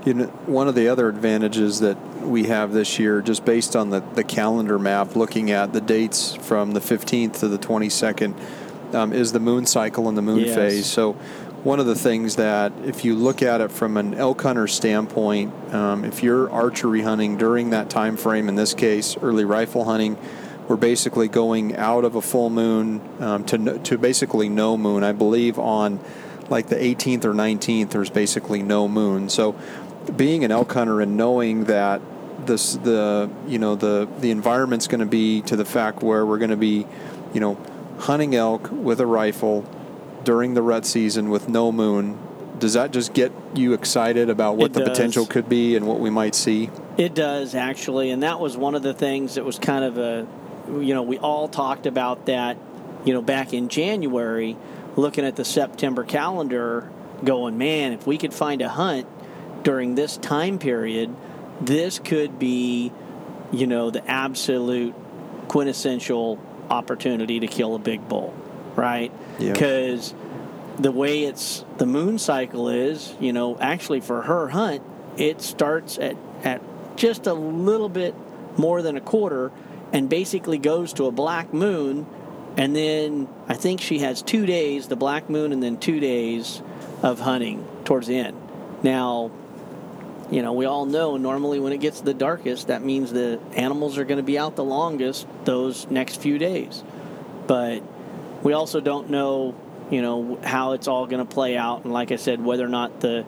You 0.05 0.15
know, 0.15 0.27
one 0.47 0.67
of 0.67 0.75
the 0.75 0.89
other 0.89 1.09
advantages 1.09 1.81
that 1.81 1.97
we 2.23 2.45
have 2.45 2.73
this 2.73 2.99
year, 2.99 3.23
just 3.23 3.45
based 3.45 3.77
on 3.77 3.91
the, 3.91 4.01
the 4.01 4.25
calendar 4.25 4.79
map, 4.79 5.15
looking 5.15 5.51
at 5.53 5.73
the 5.73 5.81
dates 5.81 6.35
from 6.35 6.73
the 6.73 6.81
15th 6.81 7.39
to 7.41 7.49
the 7.49 7.59
22nd, 7.59 8.35
um, 8.95 9.13
is 9.13 9.33
the 9.33 9.41
moon 9.41 9.65
cycle 9.65 10.09
and 10.09 10.19
the 10.19 10.23
moon 10.23 10.41
Yes. 10.41 10.55
phase. 10.55 10.87
So, 10.87 11.13
one 11.63 11.79
of 11.79 11.87
the 11.87 11.95
things 11.95 12.35
that, 12.37 12.73
if 12.85 13.05
you 13.05 13.15
look 13.15 13.41
at 13.41 13.61
it 13.61 13.71
from 13.71 13.97
an 13.97 14.15
elk 14.15 14.43
hunter 14.43 14.67
standpoint, 14.67 15.55
um, 15.73 16.05
if 16.05 16.21
you're 16.21 16.51
archery 16.51 17.03
hunting 17.03 17.37
during 17.37 17.71
that 17.71 17.89
time 17.89 18.17
frame, 18.17 18.49
in 18.49 18.57
this 18.57 18.75
case, 18.75 19.17
early 19.23 19.45
rifle 19.45 19.85
hunting, 19.85 20.19
we're 20.67 20.77
basically 20.77 21.29
going 21.29 21.77
out 21.77 22.05
of 22.05 22.17
a 22.17 22.23
full 22.23 22.51
moon 22.51 23.01
um, 23.21 23.45
to 23.45 23.59
no, 23.59 23.79
to 23.79 23.97
basically 23.97 24.49
no 24.49 24.77
moon. 24.77 25.05
I 25.05 25.13
believe 25.13 25.57
on 25.59 26.01
like 26.51 26.67
the 26.67 26.77
18th 26.77 27.25
or 27.25 27.33
19th, 27.33 27.91
there's 27.91 28.11
basically 28.11 28.63
no 28.63 28.89
moon. 28.89 29.29
So, 29.29 29.55
being 30.17 30.45
an 30.45 30.51
elk 30.51 30.73
hunter 30.73 31.01
and 31.01 31.17
knowing 31.17 31.65
that 31.65 32.01
this 32.47 32.75
the 32.77 33.31
you 33.47 33.59
know 33.59 33.75
the 33.75 34.09
the 34.19 34.31
environment's 34.31 34.87
going 34.89 35.01
to 35.01 35.07
be 35.07 35.43
to 35.43 35.57
the 35.57 35.65
fact 35.65 36.03
where 36.03 36.27
we're 36.27 36.39
going 36.39 36.51
to 36.51 36.57
be, 36.57 36.87
you 37.33 37.41
know, 37.41 37.59
hunting 37.99 38.35
elk 38.35 38.71
with 38.73 39.01
a 39.01 39.07
rifle 39.07 39.69
during 40.25 40.55
the 40.55 40.63
rut 40.63 40.87
season 40.87 41.31
with 41.31 41.49
no 41.49 41.73
moon. 41.73 42.19
Does 42.59 42.75
that 42.75 42.93
just 42.93 43.13
get 43.13 43.33
you 43.55 43.73
excited 43.73 44.31
about 44.31 44.57
what 44.57 44.67
It 44.67 44.73
the 44.75 44.81
does. 44.81 44.91
potential 44.91 45.27
could 45.27 45.49
be 45.49 45.75
and 45.75 45.87
what 45.87 45.99
we 45.99 46.11
might 46.11 46.35
see? 46.35 46.71
It 46.97 47.15
does 47.15 47.55
actually, 47.55 48.11
and 48.11 48.23
that 48.23 48.39
was 48.39 48.57
one 48.57 48.75
of 48.75 48.83
the 48.83 48.95
things 48.95 49.35
that 49.35 49.45
was 49.45 49.59
kind 49.59 49.85
of 49.85 49.99
a, 49.99 50.27
you 50.69 50.95
know, 50.95 51.03
we 51.03 51.19
all 51.19 51.49
talked 51.49 51.87
about 51.87 52.27
that, 52.27 52.57
you 53.05 53.13
know, 53.13 53.23
back 53.23 53.53
in 53.53 53.69
January, 53.69 54.57
looking 54.95 55.25
at 55.25 55.35
the 55.35 55.45
September 55.45 56.05
calendar, 56.05 56.89
going, 57.25 57.59
man, 57.59 57.93
if 57.93 58.07
we 58.07 58.17
could 58.17 58.33
find 58.33 58.63
a 58.63 58.69
hunt 58.69 59.09
during 59.63 59.95
this 59.95 60.17
time 60.17 60.59
period, 60.59 61.15
this 61.61 61.99
could 61.99 62.39
be, 62.39 62.93
you 63.53 63.67
know, 63.67 63.91
the 63.91 64.09
absolute 64.09 64.95
quintessential 65.49 66.39
opportunity 66.71 67.41
to 67.41 67.47
kill 67.47 67.75
a 67.75 67.79
big 67.79 68.09
bull, 68.09 68.35
right? 68.77 69.13
Yeah. 69.39 69.53
Because 69.53 70.15
the 70.79 70.91
way 70.91 71.25
it's 71.25 71.65
the 71.79 71.87
moon 71.87 72.19
cycle 72.19 72.69
is, 72.69 73.15
you 73.21 73.33
know, 73.33 73.59
actually 73.59 74.01
for 74.01 74.23
her 74.23 74.49
hunt, 74.49 74.83
it 75.17 75.43
starts 75.43 75.99
at 75.99 76.17
at 76.45 76.63
just 76.97 77.27
a 77.27 77.35
little 77.35 77.89
bit 77.89 78.15
more 78.57 78.83
than 78.83 78.97
a 78.97 79.01
quarter 79.01 79.51
and 79.93 80.09
basically 80.09 80.59
goes 80.59 80.93
to 80.95 81.07
a 81.07 81.13
black 81.13 81.53
moon 81.53 82.07
and 82.57 82.77
then 82.77 83.29
I 83.49 83.55
think 83.55 83.81
she 83.81 84.01
has 84.01 84.21
2 84.23 84.45
days, 84.45 84.89
the 84.89 84.97
black 84.97 85.31
moon 85.31 85.53
and 85.53 85.63
then 85.63 85.79
2 85.79 86.01
days 86.01 86.63
of 87.03 87.21
hunting 87.21 87.67
towards 87.85 88.07
the 88.09 88.19
end. 88.19 88.37
Now, 88.83 89.31
you 90.33 90.43
know, 90.43 90.53
we 90.55 90.65
all 90.65 90.87
know 90.87 91.17
normally 91.19 91.61
when 91.61 91.73
it 91.73 91.79
gets 91.79 92.01
the 92.01 92.15
darkest, 92.15 92.69
that 92.69 92.83
means 92.83 93.13
the 93.13 93.39
animals 93.55 93.99
are 93.99 94.05
going 94.05 94.17
to 94.17 94.23
be 94.25 94.39
out 94.39 94.57
the 94.57 94.65
longest 94.65 95.27
those 95.45 95.87
next 95.91 96.21
few 96.23 96.39
days. 96.39 96.83
But 97.47 97.83
we 98.43 98.53
also 98.55 98.81
don't 98.81 99.11
know, 99.11 99.55
you 99.91 100.01
know, 100.01 100.39
how 100.43 100.73
it's 100.73 100.89
all 100.89 101.07
going 101.07 101.25
to 101.25 101.31
play 101.31 101.57
out. 101.57 101.85
And 101.85 101.93
like 101.93 102.11
I 102.13 102.17
said, 102.17 102.43
whether 102.43 102.65
or 102.65 102.69
not 102.71 103.01
the, 103.01 103.25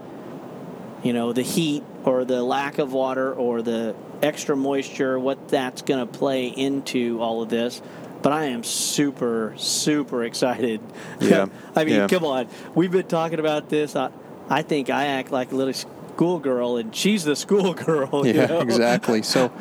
you 1.03 1.13
know, 1.13 1.33
the 1.35 1.43
heat 1.43 1.85
or 2.05 2.25
the 2.25 2.43
lack 2.43 2.79
of 2.79 2.93
water 2.93 3.33
or 3.35 3.61
the 3.61 3.95
extra 4.23 4.57
moisture, 4.57 5.19
what 5.19 5.49
that's 5.49 5.83
going 5.83 6.07
to 6.07 6.11
play 6.11 6.47
into 6.47 7.21
all 7.21 7.43
of 7.43 7.51
this. 7.51 7.83
but 8.23 8.33
I 8.33 8.47
am 8.47 8.65
super, 8.65 9.53
super 9.59 10.25
excited. 10.25 10.81
Yeah. 11.21 11.47
I 11.77 11.85
mean, 11.85 11.97
Yeah. 11.97 12.07
come 12.09 12.25
on. 12.25 12.49
We've 12.75 12.91
been 12.91 13.07
talking 13.09 13.39
about 13.39 13.69
this. 13.69 13.95
I, 13.95 14.11
I 14.49 14.63
think 14.63 14.89
I 14.89 15.07
act 15.07 15.31
like 15.31 15.53
a 15.53 15.55
little 15.57 15.75
schoolgirl, 16.15 16.77
and 16.77 16.95
she's 16.95 17.25
the 17.25 17.37
schoolgirl. 17.37 18.27
you 18.27 18.33
Yeah, 18.35 18.47
know? 18.47 18.61
exactly. 18.61 19.23
So 19.23 19.53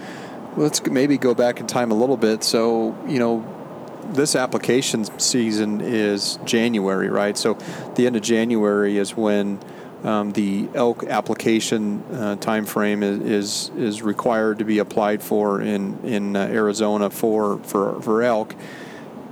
let's 0.58 0.86
maybe 0.86 1.18
go 1.18 1.34
back 1.34 1.60
in 1.60 1.68
time 1.68 1.92
a 1.92 1.96
little 1.96 2.18
bit. 2.18 2.44
So, 2.44 2.96
you 3.08 3.20
know, 3.20 3.46
this 4.14 4.36
application 4.36 5.06
season 5.20 5.82
is 5.82 6.38
January, 6.46 7.10
right? 7.10 7.38
So 7.38 7.56
the 7.96 8.06
end 8.06 8.16
of 8.16 8.22
January 8.22 8.98
is 8.98 9.16
when 9.16 9.60
um, 10.04 10.32
the 10.34 10.68
elk 10.76 11.06
application 11.06 12.04
uh, 12.12 12.36
time 12.36 12.66
frame 12.66 13.02
is, 13.04 13.20
is 13.22 13.72
is 13.78 14.02
required 14.02 14.60
to 14.60 14.66
be 14.66 14.80
applied 14.80 15.24
for 15.24 15.62
in 15.62 15.98
in 16.04 16.36
uh, 16.36 16.42
Arizona 16.52 17.10
for 17.10 17.60
for 17.60 18.02
for 18.02 18.22
elk. 18.22 18.54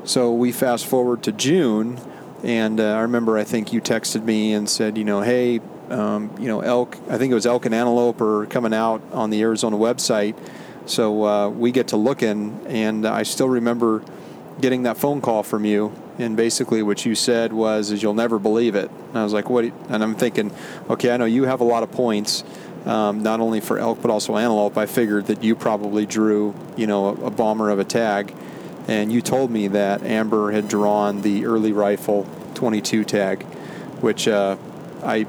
So 0.05 0.31
we 0.31 0.51
fast 0.53 0.87
forward 0.87 1.23
to 1.23 1.31
June, 1.33 1.99
and 2.41 2.79
uh, 2.79 2.95
I 2.95 3.01
remember 3.01 3.37
I 3.37 3.43
think 3.43 3.73
you 3.73 3.81
texted 3.81 4.23
me 4.23 4.53
and 4.53 4.67
said, 4.69 4.97
you 4.97 5.03
know, 5.03 5.21
hey, 5.21 5.59
um, 5.91 6.33
you 6.39 6.47
know, 6.47 6.61
elk. 6.61 6.97
I 7.09 7.17
think 7.17 7.31
it 7.31 7.35
was 7.35 7.45
elk 7.45 7.65
and 7.65 7.75
antelope 7.75 8.21
are 8.21 8.45
coming 8.47 8.73
out 8.73 9.01
on 9.11 9.29
the 9.29 9.41
Arizona 9.41 9.77
website. 9.77 10.35
So 10.85 11.25
uh, 11.25 11.49
we 11.49 11.71
get 11.71 11.89
to 11.89 11.97
looking, 11.97 12.59
and 12.67 13.05
I 13.05 13.23
still 13.23 13.49
remember 13.49 14.03
getting 14.59 14.83
that 14.83 14.97
phone 14.97 15.21
call 15.21 15.43
from 15.43 15.65
you. 15.65 15.93
And 16.17 16.35
basically, 16.35 16.83
what 16.83 17.05
you 17.05 17.15
said 17.15 17.53
was, 17.53 17.91
"Is 17.91 18.01
you'll 18.01 18.13
never 18.13 18.39
believe 18.39 18.75
it." 18.75 18.89
And 19.09 19.17
I 19.17 19.23
was 19.23 19.33
like, 19.33 19.49
"What?" 19.49 19.65
And 19.89 20.03
I'm 20.03 20.15
thinking, 20.15 20.51
okay, 20.89 21.11
I 21.11 21.17
know 21.17 21.25
you 21.25 21.43
have 21.43 21.61
a 21.61 21.65
lot 21.65 21.83
of 21.83 21.91
points, 21.91 22.43
um, 22.85 23.23
not 23.23 23.39
only 23.39 23.59
for 23.59 23.77
elk 23.77 24.01
but 24.01 24.11
also 24.11 24.37
antelope. 24.37 24.77
I 24.77 24.85
figured 24.85 25.27
that 25.27 25.43
you 25.43 25.55
probably 25.55 26.05
drew, 26.05 26.53
you 26.75 26.87
know, 26.87 27.07
a, 27.07 27.25
a 27.25 27.31
bomber 27.31 27.69
of 27.69 27.79
a 27.79 27.85
tag 27.85 28.33
and 28.87 29.11
you 29.11 29.21
told 29.21 29.51
me 29.51 29.67
that 29.69 30.03
Amber 30.03 30.51
had 30.51 30.67
drawn 30.67 31.21
the 31.21 31.45
early 31.45 31.71
rifle 31.71 32.27
22 32.55 33.03
tag, 33.03 33.43
which 34.01 34.27
uh, 34.27 34.57
I, 35.03 35.27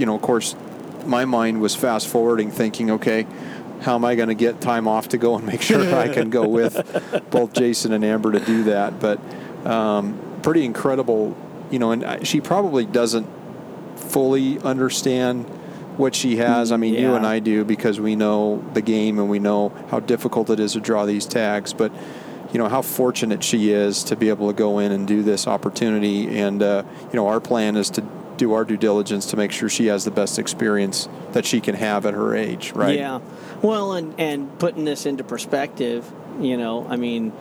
you 0.00 0.06
know, 0.06 0.14
of 0.14 0.22
course, 0.22 0.56
my 1.04 1.26
mind 1.26 1.60
was 1.60 1.76
fast 1.76 2.08
forwarding, 2.08 2.50
thinking, 2.50 2.90
okay, 2.92 3.26
how 3.82 3.94
am 3.94 4.04
I 4.04 4.14
going 4.14 4.28
to 4.28 4.34
get 4.34 4.60
time 4.60 4.88
off 4.88 5.10
to 5.10 5.18
go 5.18 5.36
and 5.36 5.46
make 5.46 5.60
sure 5.60 5.94
I 5.94 6.08
can 6.08 6.30
go 6.30 6.48
with 6.58 7.26
both 7.30 7.52
Jason 7.52 7.92
and 7.92 8.02
Amber 8.02 8.32
to 8.32 8.40
do 8.40 8.64
that? 8.64 8.98
But 8.98 9.20
um, 9.66 10.18
pretty 10.42 10.64
incredible, 10.64 11.36
you 11.70 11.78
know, 11.78 11.92
and 11.92 12.26
she 12.26 12.40
probably 12.40 12.86
doesn't 12.86 13.28
fully 13.96 14.58
understand 14.60 15.44
what 15.98 16.14
she 16.14 16.36
has. 16.36 16.72
I 16.72 16.78
mean, 16.78 16.94
you 16.94 17.14
and 17.14 17.26
I 17.26 17.38
do 17.38 17.64
because 17.64 18.00
we 18.00 18.16
know 18.16 18.64
the 18.72 18.82
game 18.82 19.18
and 19.18 19.28
we 19.28 19.38
know 19.38 19.68
how 19.90 20.00
difficult 20.00 20.48
it 20.48 20.58
is 20.58 20.72
to 20.72 20.80
draw 20.80 21.04
these 21.04 21.26
tags. 21.26 21.74
But 21.74 21.92
you 22.52 22.58
know 22.58 22.68
how 22.68 22.82
fortunate 22.82 23.44
she 23.44 23.70
is 23.70 24.02
to 24.04 24.16
be 24.16 24.28
able 24.28 24.48
to 24.48 24.54
go 24.54 24.78
in 24.78 24.92
and 24.92 25.06
do 25.06 25.22
this 25.22 25.46
opportunity. 25.46 26.38
And 26.38 26.62
uh, 26.62 26.84
you 27.12 27.16
know, 27.16 27.28
our 27.28 27.40
plan 27.40 27.76
is 27.76 27.90
to 27.90 28.04
do 28.40 28.54
our 28.54 28.64
due 28.64 28.78
diligence 28.78 29.26
to 29.26 29.36
make 29.36 29.52
sure 29.52 29.68
she 29.68 29.86
has 29.86 30.04
the 30.04 30.10
best 30.10 30.38
experience 30.38 31.08
that 31.32 31.44
she 31.44 31.60
can 31.60 31.74
have 31.74 32.06
at 32.06 32.14
her 32.14 32.34
age. 32.34 32.72
Right? 32.72 32.96
Yeah. 32.96 33.20
Well, 33.62 33.92
and 33.92 34.18
and 34.18 34.58
putting 34.58 34.84
this 34.84 35.06
into 35.06 35.22
perspective, 35.22 36.10
you 36.40 36.56
know, 36.56 36.86
I 36.88 36.96
mean, 36.96 37.32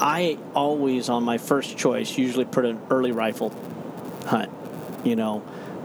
I 0.00 0.38
always 0.54 1.08
on 1.08 1.22
my 1.22 1.38
first 1.38 1.78
choice 1.78 2.18
usually 2.18 2.44
put 2.44 2.64
an 2.64 2.80
early 2.90 3.12
rifle 3.12 3.54
hunt. 4.26 4.50
You 5.04 5.14
know, 5.14 5.44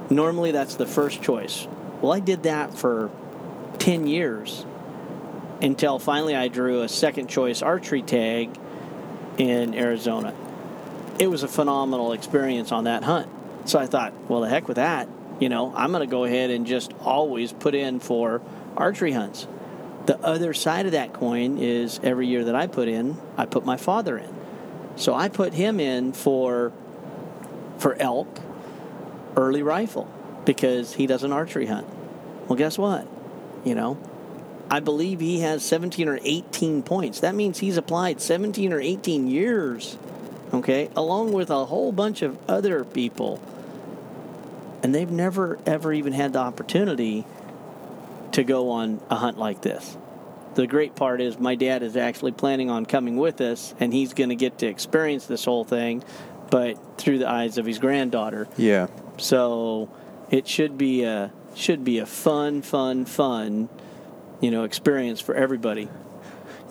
normally 0.09 0.51
that's 0.51 0.75
the 0.75 0.87
first 0.87 1.21
choice. 1.21 1.67
Well, 2.01 2.11
I 2.11 2.19
did 2.19 2.43
that 2.43 2.77
for 2.77 3.11
ten 3.77 4.07
years 4.07 4.65
until 5.61 5.99
finally 5.99 6.35
I 6.35 6.47
drew 6.47 6.81
a 6.81 6.89
second 6.89 7.27
choice 7.27 7.61
archery 7.61 8.01
tag 8.01 8.49
in 9.37 9.75
Arizona. 9.75 10.33
It 11.19 11.29
was 11.29 11.43
a 11.43 11.47
phenomenal 11.47 12.13
experience 12.13 12.71
on 12.71 12.85
that 12.85 13.03
hunt. 13.03 13.29
So 13.65 13.79
I 13.79 13.85
thought, 13.85 14.13
well, 14.29 14.41
the 14.41 14.49
heck 14.49 14.67
with 14.67 14.75
that. 14.75 15.07
You 15.39 15.49
know, 15.49 15.73
I'm 15.75 15.91
going 15.91 16.07
to 16.07 16.11
go 16.11 16.23
ahead 16.23 16.51
and 16.51 16.67
just 16.67 16.93
always 17.01 17.51
put 17.51 17.73
in 17.73 17.99
for 17.99 18.41
archery 18.77 19.11
hunts. 19.11 19.47
The 20.05 20.19
other 20.19 20.53
side 20.53 20.85
of 20.85 20.91
that 20.93 21.13
coin 21.13 21.57
is 21.57 21.99
every 22.03 22.27
year 22.27 22.45
that 22.45 22.55
I 22.55 22.67
put 22.67 22.87
in, 22.87 23.17
I 23.37 23.45
put 23.45 23.65
my 23.65 23.77
father 23.77 24.17
in. 24.17 24.33
So 24.95 25.13
I 25.13 25.29
put 25.29 25.53
him 25.53 25.79
in 25.79 26.13
for 26.13 26.73
for 27.77 27.95
elk, 27.95 28.39
early 29.35 29.63
rifle, 29.63 30.07
because 30.45 30.93
he 30.93 31.07
does 31.07 31.23
an 31.23 31.31
archery 31.31 31.65
hunt. 31.65 31.87
Well, 32.47 32.55
guess 32.55 32.77
what? 32.77 33.07
You 33.65 33.73
know, 33.73 33.97
I 34.69 34.79
believe 34.79 35.19
he 35.19 35.39
has 35.39 35.63
17 35.63 36.07
or 36.07 36.19
18 36.23 36.83
points. 36.83 37.21
That 37.21 37.33
means 37.35 37.59
he's 37.59 37.77
applied 37.77 38.21
17 38.21 38.71
or 38.71 38.79
18 38.79 39.27
years, 39.27 39.97
okay, 40.53 40.89
along 40.95 41.33
with 41.33 41.49
a 41.49 41.65
whole 41.65 41.91
bunch 41.91 42.21
of 42.21 42.37
other 42.49 42.83
people. 42.83 43.41
And 44.83 44.93
they've 44.95 45.11
never, 45.11 45.59
ever 45.65 45.93
even 45.93 46.13
had 46.13 46.33
the 46.33 46.39
opportunity 46.39 47.25
to 48.31 48.43
go 48.43 48.71
on 48.71 49.01
a 49.09 49.15
hunt 49.15 49.37
like 49.37 49.61
this. 49.61 49.97
The 50.55 50.67
great 50.67 50.95
part 50.95 51.21
is 51.21 51.39
my 51.39 51.55
dad 51.55 51.83
is 51.83 51.95
actually 51.95 52.33
planning 52.33 52.69
on 52.69 52.85
coming 52.85 53.17
with 53.17 53.39
us, 53.39 53.73
and 53.79 53.93
he's 53.93 54.13
going 54.13 54.29
to 54.29 54.35
get 54.35 54.59
to 54.59 54.67
experience 54.67 55.25
this 55.25 55.45
whole 55.45 55.63
thing, 55.63 56.03
but 56.49 56.77
through 56.97 57.19
the 57.19 57.29
eyes 57.29 57.57
of 57.57 57.65
his 57.65 57.79
granddaughter. 57.79 58.47
Yeah. 58.57 58.87
So 59.17 59.89
it 60.29 60.47
should 60.47 60.77
be 60.77 61.03
a 61.03 61.31
should 61.53 61.83
be 61.83 61.99
a 61.99 62.05
fun, 62.05 62.61
fun, 62.61 63.05
fun, 63.05 63.69
you 64.39 64.51
know, 64.51 64.63
experience 64.63 65.19
for 65.19 65.35
everybody. 65.35 65.89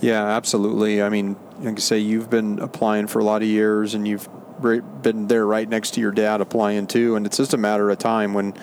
Yeah, 0.01 0.25
absolutely. 0.25 1.03
I 1.03 1.09
mean, 1.09 1.37
like 1.61 1.77
I 1.77 1.81
say, 1.81 1.99
you've 1.99 2.31
been 2.31 2.59
applying 2.59 3.07
for 3.07 3.19
a 3.19 3.25
lot 3.25 3.43
of 3.43 3.49
years, 3.49 3.95
and 3.95 4.07
you've 4.09 4.29
been 4.61 5.27
there 5.27 5.47
right 5.47 5.69
next 5.69 5.93
to 5.95 6.01
your 6.01 6.13
dad 6.13 6.41
applying 6.41 6.87
too. 6.87 7.17
And 7.17 7.27
it's 7.27 7.37
just 7.37 7.55
a 7.55 7.59
matter 7.59 7.91
of 7.91 7.99
time 7.99 8.35
when, 8.35 8.55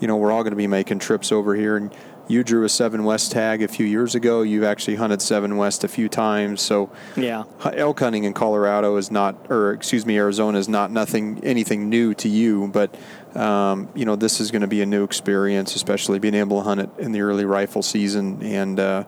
you 0.00 0.08
know, 0.08 0.16
we're 0.16 0.32
all 0.32 0.42
going 0.42 0.52
to 0.52 0.56
be 0.56 0.66
making 0.66 0.98
trips 0.98 1.30
over 1.30 1.54
here. 1.54 1.76
And 1.76 1.94
you 2.26 2.42
drew 2.42 2.64
a 2.64 2.68
Seven 2.68 3.04
West 3.04 3.32
tag 3.32 3.62
a 3.62 3.68
few 3.68 3.84
years 3.86 4.14
ago. 4.14 4.42
You've 4.42 4.64
actually 4.64 4.96
hunted 4.96 5.20
Seven 5.20 5.56
West 5.56 5.84
a 5.84 5.88
few 5.88 6.08
times. 6.08 6.60
So 6.62 6.90
Yeah. 7.16 7.44
elk 7.64 8.00
hunting 8.00 8.24
in 8.24 8.32
Colorado 8.32 8.96
is 8.96 9.10
not, 9.10 9.36
or 9.50 9.72
excuse 9.72 10.06
me, 10.06 10.16
Arizona 10.16 10.58
is 10.58 10.68
not 10.68 10.90
nothing 10.90 11.40
anything 11.44 11.88
new 11.88 12.14
to 12.14 12.28
you. 12.28 12.68
But 12.68 12.96
um, 13.36 13.88
you 13.94 14.04
know, 14.04 14.16
this 14.16 14.40
is 14.40 14.50
going 14.50 14.62
to 14.62 14.68
be 14.68 14.80
a 14.80 14.86
new 14.86 15.04
experience, 15.04 15.76
especially 15.76 16.18
being 16.18 16.34
able 16.34 16.58
to 16.58 16.64
hunt 16.64 16.80
it 16.80 16.90
in 16.98 17.12
the 17.12 17.20
early 17.20 17.44
rifle 17.44 17.82
season. 17.82 18.42
And 18.42 18.80
uh, 18.80 19.04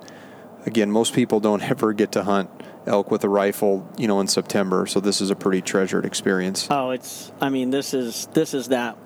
again, 0.67 0.91
most 0.91 1.15
people 1.15 1.41
don't 1.41 1.63
ever 1.63 1.93
get 1.93 2.13
to 2.13 2.25
hunt 2.25 2.51
elk 2.87 3.11
with 3.11 3.25
a 3.25 3.29
rifle, 3.29 3.89
you 3.97 4.07
know, 4.07 4.21
in 4.21 4.27
September. 4.27 4.87
So 4.87 5.01
this 5.01 5.21
is 5.21 5.31
a 5.31 5.37
pretty 5.37 5.63
treasured 5.63 6.05
experience. 6.05 6.69
Oh, 6.71 6.91
it's. 6.91 7.33
I 7.41 7.49
mean, 7.49 7.71
this 7.71 7.95
is 7.95 8.27
this 8.35 8.53
is 8.53 8.69
that 8.69 8.97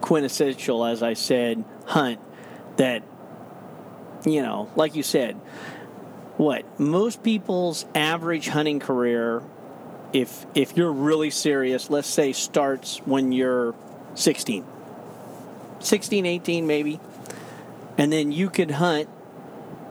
quintessential, 0.00 0.84
as 0.84 1.02
I 1.02 1.14
said, 1.14 1.64
hunt 1.86 2.18
that. 2.76 3.02
You 4.24 4.42
know, 4.42 4.70
like 4.76 4.94
you 4.94 5.02
said, 5.02 5.34
what 6.36 6.78
most 6.78 7.24
people's 7.24 7.84
average 7.92 8.46
hunting 8.46 8.78
career, 8.78 9.42
if 10.12 10.46
if 10.54 10.76
you're 10.76 10.92
really 10.92 11.30
serious, 11.30 11.90
let's 11.90 12.06
say 12.06 12.32
starts 12.32 12.98
when 12.98 13.32
you're 13.32 13.74
16, 14.14 14.64
16, 15.80 16.26
18 16.26 16.66
maybe, 16.68 17.00
and 17.98 18.12
then 18.12 18.30
you 18.30 18.48
could 18.48 18.70
hunt 18.70 19.08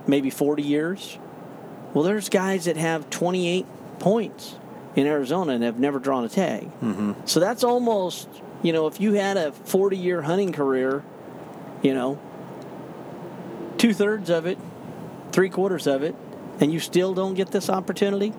maybe 0.08 0.30
40 0.30 0.64
years. 0.64 1.18
Well, 1.94 2.04
there's 2.04 2.30
guys 2.30 2.66
that 2.66 2.78
have 2.78 3.10
28 3.10 3.66
points 4.00 4.56
in 4.96 5.08
Arizona 5.08 5.54
and 5.54 5.64
have 5.64 5.80
never 5.80 6.00
drawn 6.00 6.24
a 6.26 6.30
tag. 6.30 6.64
Mm-hmm. 6.82 7.14
So 7.26 7.40
that's 7.40 7.64
almost, 7.64 8.28
you 8.62 8.74
know, 8.74 8.88
if 8.88 9.00
you 9.00 9.14
had 9.14 9.38
a 9.38 9.52
40 9.52 9.98
year 9.98 10.22
hunting 10.22 10.52
career, 10.52 11.04
you 11.82 11.94
know, 11.94 12.20
two 13.78 13.94
thirds 13.94 14.30
of 14.30 14.46
it, 14.46 14.58
three 15.32 15.50
quarters 15.50 15.88
of 15.88 16.04
it, 16.04 16.16
and 16.60 16.72
you 16.72 16.80
still 16.80 17.14
don't 17.14 17.34
get 17.34 17.52
this 17.52 17.70
opportunity. 17.70 18.34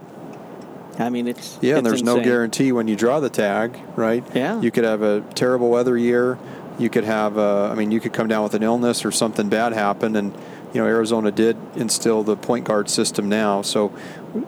I 0.98 1.08
mean, 1.08 1.26
it's 1.26 1.58
Yeah, 1.60 1.78
and 1.78 1.86
it's 1.86 1.90
there's 1.90 2.02
no 2.02 2.22
guarantee 2.22 2.70
when 2.72 2.86
you 2.86 2.96
draw 2.96 3.20
the 3.20 3.30
tag, 3.30 3.78
right? 3.96 4.24
Yeah. 4.34 4.60
You 4.60 4.70
could 4.70 4.84
have 4.84 5.02
a 5.02 5.22
terrible 5.34 5.70
weather 5.70 5.96
year. 5.96 6.38
You 6.78 6.90
could 6.90 7.04
have, 7.04 7.38
uh, 7.38 7.70
I 7.70 7.74
mean, 7.74 7.90
you 7.90 8.00
could 8.00 8.12
come 8.12 8.28
down 8.28 8.42
with 8.42 8.54
an 8.54 8.62
illness 8.62 9.04
or 9.04 9.10
something 9.10 9.48
bad 9.48 9.72
happen. 9.72 10.16
And, 10.16 10.34
you 10.72 10.80
know, 10.80 10.86
Arizona 10.86 11.30
did 11.30 11.56
instill 11.76 12.22
the 12.22 12.36
point 12.36 12.64
guard 12.64 12.88
system 12.88 13.28
now. 13.28 13.62
So 13.62 13.92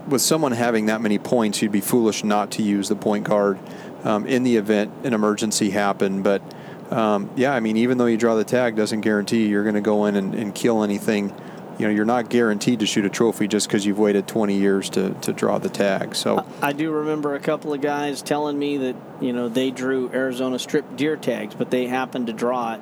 with 0.09 0.23
someone 0.23 0.53
having 0.53 0.87
that 0.87 1.01
many 1.01 1.19
points, 1.19 1.61
you'd 1.61 1.73
be 1.73 1.81
foolish 1.81 2.25
not 2.25 2.51
to 2.53 2.63
use 2.63 2.89
the 2.89 2.97
point 2.97 3.25
guard 3.25 3.59
um, 4.05 4.27
in 4.27 4.43
the 4.43 4.57
event 4.57 4.93
an 5.05 5.13
emergency 5.13 5.71
happened. 5.71 6.25
But, 6.25 6.43
um, 6.91 7.31
yeah, 7.37 7.53
I 7.53 7.61
mean, 7.61 7.77
even 7.77 7.99
though 7.99 8.07
you 8.07 8.17
draw 8.17 8.37
the 8.37 8.45
tag, 8.45 8.77
doesn't 8.77 9.03
guarantee 9.03 9.47
you're 9.47 9.65
going 9.65 9.75
to 9.75 9.81
go 9.81 10.07
in 10.07 10.17
and, 10.17 10.35
and 10.35 10.55
kill 10.55 10.83
anything. 10.83 11.35
You 11.79 11.89
know, 11.89 11.93
you're 11.93 12.05
not 12.05 12.31
guaranteed 12.31 12.81
to 12.81 12.87
shoot 12.87 13.05
a 13.05 13.11
trophy 13.11 13.49
just 13.49 13.67
because 13.67 13.85
you've 13.85 13.99
waited 13.99 14.29
20 14.29 14.57
years 14.57 14.89
to, 14.91 15.11
to 15.23 15.33
draw 15.33 15.59
the 15.59 15.69
tag. 15.69 16.15
So, 16.15 16.47
I 16.63 16.73
do 16.73 16.93
remember 16.93 17.35
a 17.35 17.41
couple 17.41 17.73
of 17.73 17.81
guys 17.81 18.23
telling 18.23 18.57
me 18.57 18.77
that 18.77 18.97
you 19.21 19.33
know 19.33 19.49
they 19.49 19.73
drew 19.73 20.09
Arizona 20.13 20.61
strip 20.61 20.97
deer 20.97 21.17
tags, 21.17 21.57
but 21.57 21.73
they 21.73 21.89
happened 21.89 22.29
to 22.29 22.33
draw 22.33 22.75
it 22.75 22.81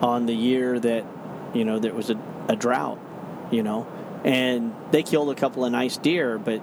on 0.00 0.24
the 0.24 0.32
year 0.32 0.80
that 0.80 1.04
you 1.52 1.66
know 1.66 1.78
there 1.78 1.92
was 1.92 2.08
a, 2.08 2.18
a 2.50 2.56
drought, 2.56 2.98
you 3.50 3.62
know, 3.62 3.86
and 4.24 4.74
they 4.90 5.02
killed 5.02 5.30
a 5.30 5.34
couple 5.34 5.64
of 5.64 5.72
nice 5.72 5.96
deer, 5.96 6.38
but 6.38 6.60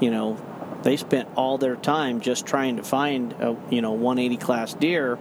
you 0.00 0.10
know 0.10 0.36
they 0.82 0.96
spent 0.96 1.28
all 1.36 1.58
their 1.58 1.76
time 1.76 2.20
just 2.20 2.46
trying 2.46 2.76
to 2.76 2.82
find 2.82 3.32
a 3.34 3.56
you 3.70 3.80
know 3.82 3.92
180 3.92 4.36
class 4.38 4.74
deer 4.74 5.16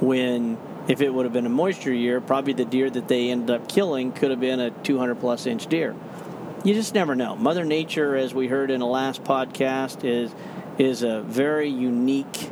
when 0.00 0.58
if 0.88 1.00
it 1.00 1.10
would 1.14 1.24
have 1.24 1.32
been 1.32 1.46
a 1.46 1.48
moisture 1.64 1.92
year 1.92 2.20
probably 2.20 2.52
the 2.52 2.64
deer 2.64 2.90
that 2.90 3.08
they 3.08 3.30
ended 3.30 3.50
up 3.50 3.68
killing 3.68 4.12
could 4.12 4.30
have 4.30 4.40
been 4.40 4.60
a 4.60 4.70
200 4.70 5.14
plus 5.16 5.46
inch 5.46 5.66
deer. 5.68 5.94
You 6.64 6.74
just 6.74 6.94
never 6.94 7.14
know. 7.14 7.36
Mother 7.36 7.64
nature 7.64 8.16
as 8.16 8.34
we 8.34 8.48
heard 8.48 8.70
in 8.72 8.80
the 8.80 8.86
last 8.86 9.22
podcast 9.24 10.04
is 10.04 10.32
is 10.78 11.02
a 11.02 11.22
very 11.22 11.68
unique 11.68 12.50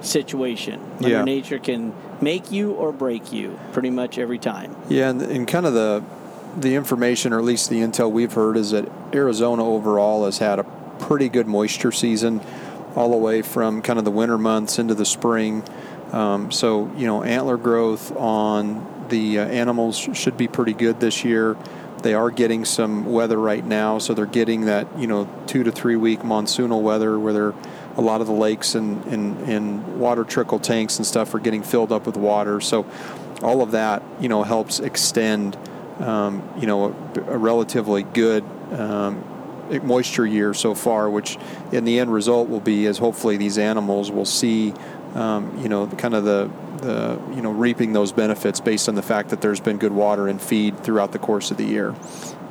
situation. 0.00 0.80
Mother 1.00 1.08
Yeah. 1.16 1.24
nature 1.24 1.58
can 1.58 1.92
make 2.20 2.50
you 2.50 2.72
or 2.72 2.92
break 2.92 3.32
you 3.32 3.58
pretty 3.72 3.90
much 3.90 4.18
every 4.18 4.38
time. 4.38 4.74
Yeah, 4.88 5.10
and, 5.10 5.22
and 5.22 5.46
kind 5.46 5.66
of 5.66 5.74
the 5.74 6.02
the 6.56 6.74
information, 6.74 7.32
or 7.32 7.38
at 7.38 7.44
least 7.44 7.70
the 7.70 7.80
intel 7.80 8.10
we've 8.10 8.32
heard, 8.32 8.56
is 8.56 8.70
that 8.70 8.88
Arizona 9.14 9.64
overall 9.64 10.24
has 10.24 10.38
had 10.38 10.58
a 10.58 10.64
pretty 10.98 11.28
good 11.28 11.46
moisture 11.46 11.92
season, 11.92 12.40
all 12.94 13.10
the 13.10 13.16
way 13.16 13.42
from 13.42 13.82
kind 13.82 13.98
of 13.98 14.04
the 14.04 14.10
winter 14.10 14.38
months 14.38 14.78
into 14.78 14.94
the 14.94 15.04
spring. 15.04 15.64
Um, 16.12 16.52
so 16.52 16.92
you 16.96 17.06
know, 17.06 17.22
antler 17.22 17.56
growth 17.56 18.14
on 18.16 19.06
the 19.08 19.38
uh, 19.38 19.46
animals 19.46 19.96
should 19.96 20.36
be 20.36 20.48
pretty 20.48 20.74
good 20.74 21.00
this 21.00 21.24
year. 21.24 21.56
They 22.02 22.14
are 22.14 22.30
getting 22.30 22.64
some 22.64 23.06
weather 23.06 23.38
right 23.38 23.64
now, 23.64 23.98
so 23.98 24.12
they're 24.12 24.26
getting 24.26 24.62
that 24.62 24.98
you 24.98 25.06
know 25.06 25.28
two 25.46 25.62
to 25.64 25.72
three 25.72 25.96
week 25.96 26.20
monsoonal 26.20 26.82
weather 26.82 27.18
where 27.18 27.32
they're 27.32 27.54
a 27.96 28.00
lot 28.00 28.20
of 28.20 28.26
the 28.26 28.32
lakes 28.32 28.74
and, 28.74 29.04
and, 29.06 29.38
and 29.48 30.00
water 30.00 30.24
trickle 30.24 30.58
tanks 30.58 30.96
and 30.96 31.06
stuff 31.06 31.34
are 31.34 31.38
getting 31.38 31.62
filled 31.62 31.92
up 31.92 32.06
with 32.06 32.16
water. 32.16 32.60
So 32.60 32.86
all 33.42 33.62
of 33.62 33.72
that, 33.72 34.02
you 34.20 34.28
know, 34.28 34.42
helps 34.42 34.80
extend, 34.80 35.56
um, 36.00 36.42
you 36.58 36.66
know, 36.66 36.94
a, 37.16 37.20
a 37.32 37.38
relatively 37.38 38.02
good 38.02 38.44
um, 38.72 39.24
moisture 39.82 40.26
year 40.26 40.54
so 40.54 40.74
far, 40.74 41.08
which 41.08 41.38
in 41.72 41.84
the 41.84 41.98
end 41.98 42.12
result 42.12 42.48
will 42.48 42.60
be 42.60 42.86
is 42.86 42.98
hopefully 42.98 43.36
these 43.36 43.58
animals 43.58 44.10
will 44.10 44.24
see, 44.24 44.74
um, 45.14 45.58
you 45.62 45.68
know, 45.68 45.86
kind 45.86 46.14
of 46.14 46.24
the, 46.24 46.50
the, 46.78 47.20
you 47.34 47.42
know, 47.42 47.50
reaping 47.50 47.92
those 47.92 48.12
benefits 48.12 48.60
based 48.60 48.88
on 48.88 48.94
the 48.94 49.02
fact 49.02 49.30
that 49.30 49.40
there's 49.40 49.60
been 49.60 49.78
good 49.78 49.92
water 49.92 50.28
and 50.28 50.40
feed 50.40 50.78
throughout 50.80 51.12
the 51.12 51.18
course 51.18 51.50
of 51.50 51.56
the 51.56 51.64
year. 51.64 51.94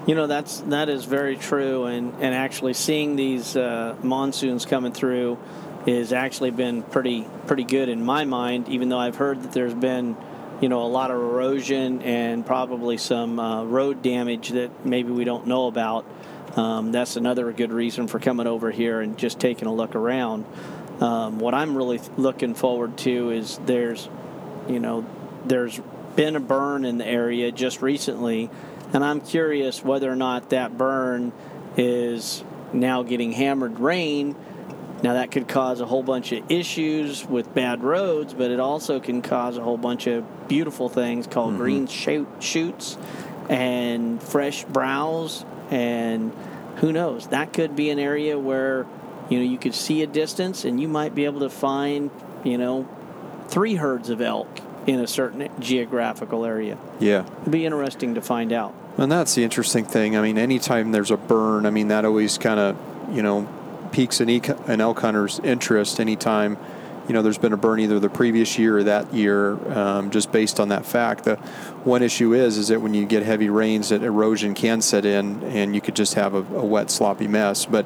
You 0.07 0.15
know 0.15 0.25
that's 0.25 0.61
that 0.61 0.89
is 0.89 1.05
very 1.05 1.37
true, 1.37 1.85
and 1.85 2.13
and 2.15 2.33
actually 2.33 2.73
seeing 2.73 3.15
these 3.15 3.55
uh, 3.55 3.95
monsoons 4.01 4.65
coming 4.65 4.93
through 4.93 5.37
has 5.85 6.11
actually 6.11 6.49
been 6.49 6.81
pretty 6.81 7.27
pretty 7.45 7.63
good 7.63 7.87
in 7.87 8.03
my 8.03 8.25
mind. 8.25 8.67
Even 8.67 8.89
though 8.89 8.97
I've 8.97 9.17
heard 9.17 9.43
that 9.43 9.51
there's 9.51 9.75
been 9.75 10.17
you 10.61 10.69
know 10.69 10.83
a 10.83 10.87
lot 10.87 11.11
of 11.11 11.17
erosion 11.17 12.01
and 12.03 12.45
probably 12.45 12.97
some 12.97 13.39
uh, 13.39 13.63
road 13.63 14.01
damage 14.01 14.49
that 14.49 14.85
maybe 14.85 15.11
we 15.11 15.23
don't 15.23 15.47
know 15.47 15.67
about. 15.67 16.05
Um, 16.55 16.91
that's 16.91 17.15
another 17.15 17.51
good 17.51 17.71
reason 17.71 18.07
for 18.07 18.19
coming 18.19 18.47
over 18.47 18.71
here 18.71 19.01
and 19.01 19.17
just 19.17 19.39
taking 19.39 19.67
a 19.67 19.73
look 19.73 19.95
around. 19.95 20.45
Um, 20.99 21.39
what 21.39 21.53
I'm 21.53 21.75
really 21.75 21.99
looking 22.17 22.53
forward 22.53 22.97
to 22.99 23.31
is 23.31 23.59
there's 23.65 24.07
you 24.69 24.79
know 24.79 25.05
there's 25.45 25.79
been 26.15 26.35
a 26.35 26.39
burn 26.41 26.85
in 26.85 26.97
the 26.97 27.05
area 27.05 27.51
just 27.51 27.81
recently 27.81 28.49
and 28.93 29.03
I'm 29.03 29.21
curious 29.21 29.83
whether 29.83 30.11
or 30.11 30.15
not 30.15 30.49
that 30.49 30.77
burn 30.77 31.31
is 31.77 32.43
now 32.73 33.03
getting 33.03 33.31
hammered 33.31 33.79
rain. 33.79 34.35
Now, 35.03 35.13
that 35.13 35.31
could 35.31 35.47
cause 35.47 35.81
a 35.81 35.85
whole 35.85 36.03
bunch 36.03 36.31
of 36.31 36.49
issues 36.51 37.25
with 37.25 37.53
bad 37.55 37.83
roads, 37.83 38.33
but 38.33 38.51
it 38.51 38.59
also 38.59 38.99
can 38.99 39.21
cause 39.21 39.57
a 39.57 39.61
whole 39.61 39.77
bunch 39.77 40.05
of 40.07 40.47
beautiful 40.47 40.89
things 40.89 41.25
called 41.25 41.53
mm-hmm. 41.53 41.61
green 41.61 41.87
shoot, 41.87 42.27
shoots 42.39 42.97
and 43.49 44.21
fresh 44.21 44.63
browse. 44.65 45.43
And 45.71 46.31
who 46.77 46.91
knows? 46.91 47.27
That 47.27 47.51
could 47.51 47.75
be 47.75 47.89
an 47.89 47.97
area 47.97 48.37
where, 48.37 48.85
you 49.29 49.39
know, 49.39 49.43
you 49.43 49.57
could 49.57 49.73
see 49.73 50.03
a 50.03 50.07
distance 50.07 50.65
and 50.65 50.79
you 50.79 50.87
might 50.87 51.15
be 51.15 51.25
able 51.25 51.39
to 51.41 51.49
find, 51.49 52.11
you 52.43 52.57
know, 52.57 52.87
three 53.47 53.75
herds 53.75 54.09
of 54.09 54.21
elk 54.21 54.47
in 54.87 54.99
a 54.99 55.07
certain 55.07 55.49
geographical 55.59 56.45
area. 56.45 56.77
Yeah. 56.99 57.25
It'd 57.41 57.51
be 57.51 57.65
interesting 57.65 58.15
to 58.15 58.21
find 58.21 58.53
out. 58.53 58.73
And 58.97 59.11
that's 59.11 59.35
the 59.35 59.43
interesting 59.43 59.85
thing. 59.85 60.17
I 60.17 60.21
mean, 60.21 60.37
anytime 60.37 60.91
there's 60.91 61.11
a 61.11 61.17
burn, 61.17 61.65
I 61.65 61.69
mean, 61.69 61.87
that 61.87 62.05
always 62.05 62.37
kind 62.37 62.59
of, 62.59 62.77
you 63.15 63.21
know, 63.21 63.47
piques 63.91 64.19
an, 64.19 64.29
an 64.29 64.81
elk 64.81 64.99
hunter's 64.99 65.39
interest 65.39 65.99
anytime, 65.99 66.57
you 67.07 67.13
know, 67.13 67.21
there's 67.21 67.37
been 67.37 67.53
a 67.53 67.57
burn 67.57 67.79
either 67.79 67.99
the 67.99 68.09
previous 68.09 68.57
year 68.57 68.77
or 68.77 68.83
that 68.83 69.13
year, 69.13 69.53
um, 69.77 70.11
just 70.11 70.31
based 70.31 70.59
on 70.59 70.69
that 70.69 70.85
fact. 70.85 71.23
The 71.23 71.35
one 71.83 72.03
issue 72.03 72.33
is, 72.33 72.57
is 72.57 72.67
that 72.69 72.81
when 72.81 72.93
you 72.93 73.05
get 73.05 73.23
heavy 73.23 73.49
rains, 73.49 73.89
that 73.89 74.03
erosion 74.03 74.53
can 74.53 74.81
set 74.81 75.03
in 75.03 75.43
and 75.43 75.75
you 75.75 75.81
could 75.81 75.95
just 75.95 76.13
have 76.13 76.33
a, 76.33 76.37
a 76.55 76.65
wet, 76.65 76.91
sloppy 76.91 77.27
mess. 77.27 77.65
But 77.65 77.85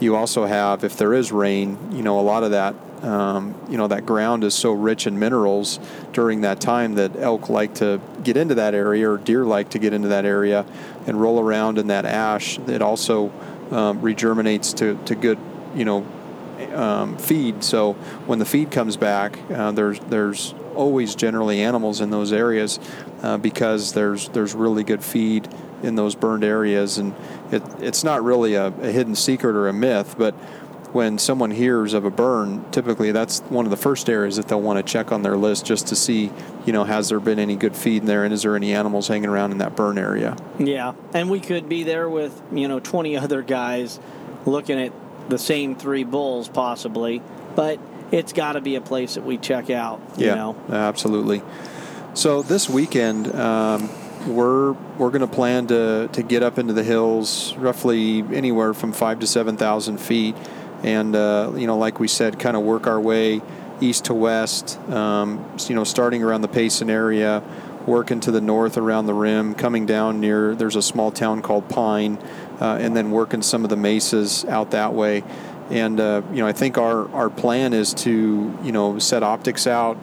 you 0.00 0.16
also 0.16 0.46
have, 0.46 0.82
if 0.82 0.96
there 0.96 1.12
is 1.14 1.30
rain, 1.30 1.78
you 1.92 2.02
know, 2.02 2.18
a 2.18 2.22
lot 2.22 2.42
of 2.42 2.52
that, 2.52 2.74
um, 3.02 3.54
you 3.68 3.76
know, 3.76 3.86
that 3.86 4.04
ground 4.04 4.42
is 4.42 4.54
so 4.54 4.72
rich 4.72 5.06
in 5.06 5.18
minerals 5.18 5.78
during 6.12 6.40
that 6.40 6.60
time 6.60 6.94
that 6.94 7.14
elk 7.16 7.48
like 7.48 7.74
to 7.74 8.00
get 8.24 8.36
into 8.36 8.56
that 8.56 8.74
area 8.74 9.08
or 9.08 9.18
deer 9.18 9.44
like 9.44 9.70
to 9.70 9.78
get 9.78 9.92
into 9.92 10.08
that 10.08 10.24
area 10.24 10.66
and 11.06 11.20
roll 11.20 11.38
around 11.38 11.78
in 11.78 11.86
that 11.88 12.04
ash. 12.04 12.58
It 12.60 12.82
also 12.82 13.32
um, 13.70 14.00
regerminates 14.00 14.74
to, 14.76 14.98
to 15.04 15.14
good, 15.14 15.38
you 15.74 15.84
know, 15.84 16.06
um, 16.74 17.16
feed. 17.18 17.62
So 17.62 17.94
when 18.26 18.38
the 18.38 18.44
feed 18.44 18.70
comes 18.70 18.96
back, 18.96 19.38
uh, 19.50 19.72
there's 19.72 20.00
there's 20.00 20.54
always 20.74 21.14
generally 21.14 21.60
animals 21.60 22.00
in 22.00 22.10
those 22.10 22.32
areas 22.32 22.78
uh, 23.22 23.36
because 23.38 23.92
there's 23.92 24.28
there's 24.30 24.54
really 24.54 24.84
good 24.84 25.02
feed 25.02 25.48
in 25.82 25.94
those 25.94 26.14
burned 26.14 26.44
areas, 26.44 26.98
and 26.98 27.14
it, 27.52 27.62
it's 27.80 28.02
not 28.02 28.24
really 28.24 28.54
a, 28.54 28.66
a 28.66 28.90
hidden 28.90 29.14
secret 29.14 29.54
or 29.54 29.68
a 29.68 29.72
myth, 29.72 30.16
but 30.18 30.34
when 30.92 31.18
someone 31.18 31.50
hears 31.50 31.92
of 31.92 32.04
a 32.04 32.10
burn, 32.10 32.64
typically 32.70 33.12
that's 33.12 33.40
one 33.42 33.66
of 33.66 33.70
the 33.70 33.76
first 33.76 34.08
areas 34.08 34.36
that 34.36 34.48
they'll 34.48 34.60
want 34.60 34.84
to 34.84 34.92
check 34.92 35.12
on 35.12 35.22
their 35.22 35.36
list 35.36 35.66
just 35.66 35.88
to 35.88 35.96
see, 35.96 36.30
you 36.64 36.72
know, 36.72 36.84
has 36.84 37.08
there 37.10 37.20
been 37.20 37.38
any 37.38 37.56
good 37.56 37.76
feed 37.76 38.02
in 38.02 38.06
there, 38.06 38.24
and 38.24 38.32
is 38.32 38.42
there 38.42 38.56
any 38.56 38.72
animals 38.72 39.08
hanging 39.08 39.28
around 39.28 39.52
in 39.52 39.58
that 39.58 39.76
burn 39.76 39.98
area? 39.98 40.36
Yeah, 40.58 40.94
and 41.12 41.30
we 41.30 41.40
could 41.40 41.68
be 41.68 41.84
there 41.84 42.08
with 42.08 42.40
you 42.52 42.68
know 42.68 42.80
20 42.80 43.16
other 43.16 43.42
guys 43.42 44.00
looking 44.46 44.80
at 44.80 44.92
the 45.28 45.38
same 45.38 45.74
three 45.76 46.04
bulls 46.04 46.48
possibly, 46.48 47.22
but 47.54 47.78
it's 48.10 48.32
got 48.32 48.52
to 48.52 48.60
be 48.60 48.76
a 48.76 48.80
place 48.80 49.14
that 49.14 49.24
we 49.24 49.36
check 49.36 49.70
out. 49.70 50.00
You 50.16 50.26
yeah, 50.26 50.34
know, 50.34 50.56
absolutely. 50.70 51.42
So 52.14 52.42
this 52.42 52.68
weekend, 52.68 53.34
um, 53.34 53.90
we're 54.26 54.72
we're 54.72 55.10
going 55.10 55.20
to 55.20 55.26
plan 55.26 55.66
to 55.68 56.08
to 56.12 56.22
get 56.22 56.42
up 56.42 56.58
into 56.58 56.72
the 56.72 56.84
hills, 56.84 57.54
roughly 57.56 58.20
anywhere 58.32 58.74
from 58.74 58.92
five 58.92 59.20
to 59.20 59.26
seven 59.26 59.56
thousand 59.56 59.98
feet, 59.98 60.34
and 60.82 61.14
uh, 61.16 61.52
you 61.56 61.66
know, 61.66 61.76
like 61.76 62.00
we 62.00 62.08
said, 62.08 62.38
kind 62.38 62.56
of 62.56 62.62
work 62.62 62.86
our 62.86 63.00
way 63.00 63.40
east 63.80 64.06
to 64.06 64.14
west. 64.14 64.78
Um, 64.88 65.44
you 65.68 65.74
know, 65.74 65.84
starting 65.84 66.22
around 66.22 66.42
the 66.42 66.48
Payson 66.48 66.90
area, 66.90 67.42
working 67.86 68.20
to 68.20 68.30
the 68.30 68.40
north 68.40 68.76
around 68.76 69.06
the 69.06 69.14
rim, 69.14 69.54
coming 69.54 69.86
down 69.86 70.20
near. 70.20 70.54
There's 70.54 70.76
a 70.76 70.82
small 70.82 71.10
town 71.10 71.42
called 71.42 71.68
Pine, 71.68 72.18
uh, 72.60 72.78
and 72.80 72.96
then 72.96 73.10
working 73.10 73.42
some 73.42 73.64
of 73.64 73.70
the 73.70 73.76
mesas 73.76 74.44
out 74.44 74.70
that 74.72 74.94
way. 74.94 75.24
And 75.70 76.00
uh, 76.00 76.22
you 76.32 76.38
know, 76.38 76.46
I 76.46 76.52
think 76.52 76.78
our 76.78 77.10
our 77.12 77.30
plan 77.30 77.72
is 77.72 77.94
to 77.94 78.58
you 78.62 78.72
know 78.72 78.98
set 78.98 79.22
optics 79.22 79.66
out, 79.66 79.98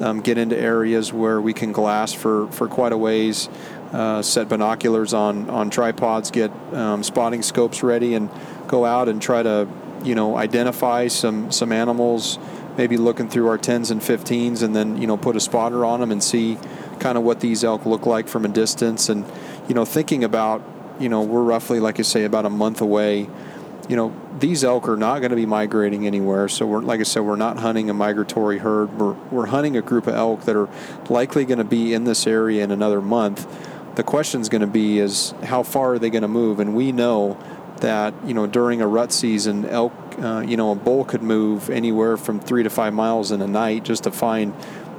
um, 0.00 0.20
get 0.20 0.38
into 0.38 0.56
areas 0.56 1.12
where 1.12 1.40
we 1.40 1.52
can 1.52 1.72
glass 1.72 2.12
for 2.12 2.48
for 2.48 2.68
quite 2.68 2.92
a 2.92 2.98
ways. 2.98 3.48
Uh, 3.92 4.22
set 4.22 4.48
binoculars 4.48 5.12
on 5.12 5.50
on 5.50 5.68
tripods, 5.68 6.30
get 6.30 6.52
um, 6.72 7.02
spotting 7.02 7.42
scopes 7.42 7.82
ready, 7.82 8.14
and 8.14 8.30
go 8.68 8.84
out 8.84 9.08
and 9.08 9.20
try 9.20 9.42
to 9.42 9.66
you 10.04 10.14
know 10.14 10.36
identify 10.36 11.08
some 11.08 11.50
some 11.50 11.72
animals. 11.72 12.38
Maybe 12.76 12.96
looking 12.96 13.28
through 13.28 13.48
our 13.48 13.58
10s 13.58 13.90
and 13.90 14.00
15s, 14.00 14.62
and 14.62 14.74
then 14.74 15.00
you 15.00 15.06
know 15.06 15.16
put 15.16 15.36
a 15.36 15.40
spotter 15.40 15.84
on 15.84 16.00
them 16.00 16.10
and 16.10 16.22
see 16.22 16.56
kind 16.98 17.18
of 17.18 17.24
what 17.24 17.40
these 17.40 17.64
elk 17.64 17.84
look 17.84 18.06
like 18.06 18.28
from 18.28 18.44
a 18.44 18.48
distance, 18.48 19.08
and 19.08 19.24
you 19.68 19.74
know 19.74 19.84
thinking 19.84 20.24
about 20.24 20.62
you 20.98 21.08
know 21.08 21.22
we're 21.22 21.42
roughly 21.42 21.80
like 21.80 21.98
I 21.98 22.02
say 22.02 22.24
about 22.24 22.46
a 22.46 22.50
month 22.50 22.80
away 22.80 23.28
you 23.90 23.96
know, 23.96 24.14
these 24.38 24.62
elk 24.62 24.88
are 24.88 24.96
not 24.96 25.18
going 25.18 25.30
to 25.30 25.36
be 25.36 25.46
migrating 25.46 26.06
anywhere. 26.06 26.46
So 26.48 26.64
we're, 26.64 26.80
like 26.80 27.00
I 27.00 27.02
said, 27.02 27.22
we're 27.22 27.34
not 27.34 27.58
hunting 27.58 27.90
a 27.90 27.94
migratory 27.94 28.58
herd. 28.58 28.96
We're, 28.96 29.14
we're 29.32 29.46
hunting 29.46 29.76
a 29.76 29.82
group 29.82 30.06
of 30.06 30.14
elk 30.14 30.42
that 30.42 30.54
are 30.54 30.68
likely 31.08 31.44
going 31.44 31.58
to 31.58 31.64
be 31.64 31.92
in 31.92 32.04
this 32.04 32.24
area 32.24 32.62
in 32.62 32.70
another 32.70 33.00
month. 33.00 33.48
The 33.96 34.04
question 34.04 34.40
is 34.40 34.48
going 34.48 34.60
to 34.60 34.68
be 34.68 35.00
is 35.00 35.34
how 35.42 35.64
far 35.64 35.94
are 35.94 35.98
they 35.98 36.08
going 36.08 36.22
to 36.22 36.28
move? 36.28 36.60
And 36.60 36.76
we 36.76 36.92
know 36.92 37.36
that, 37.80 38.14
you 38.26 38.34
know, 38.34 38.46
during 38.46 38.80
a 38.80 38.86
rut 38.86 39.12
season, 39.12 39.64
elk, 39.66 39.92
uh, 40.18 40.40
you 40.40 40.56
know, 40.56 40.72
a 40.72 40.74
bull 40.74 41.04
could 41.04 41.22
move 41.22 41.70
anywhere 41.70 42.16
from 42.16 42.40
three 42.40 42.62
to 42.62 42.70
five 42.70 42.94
miles 42.94 43.32
in 43.32 43.40
a 43.42 43.46
night 43.46 43.84
just 43.84 44.04
to 44.04 44.10
find, 44.10 44.54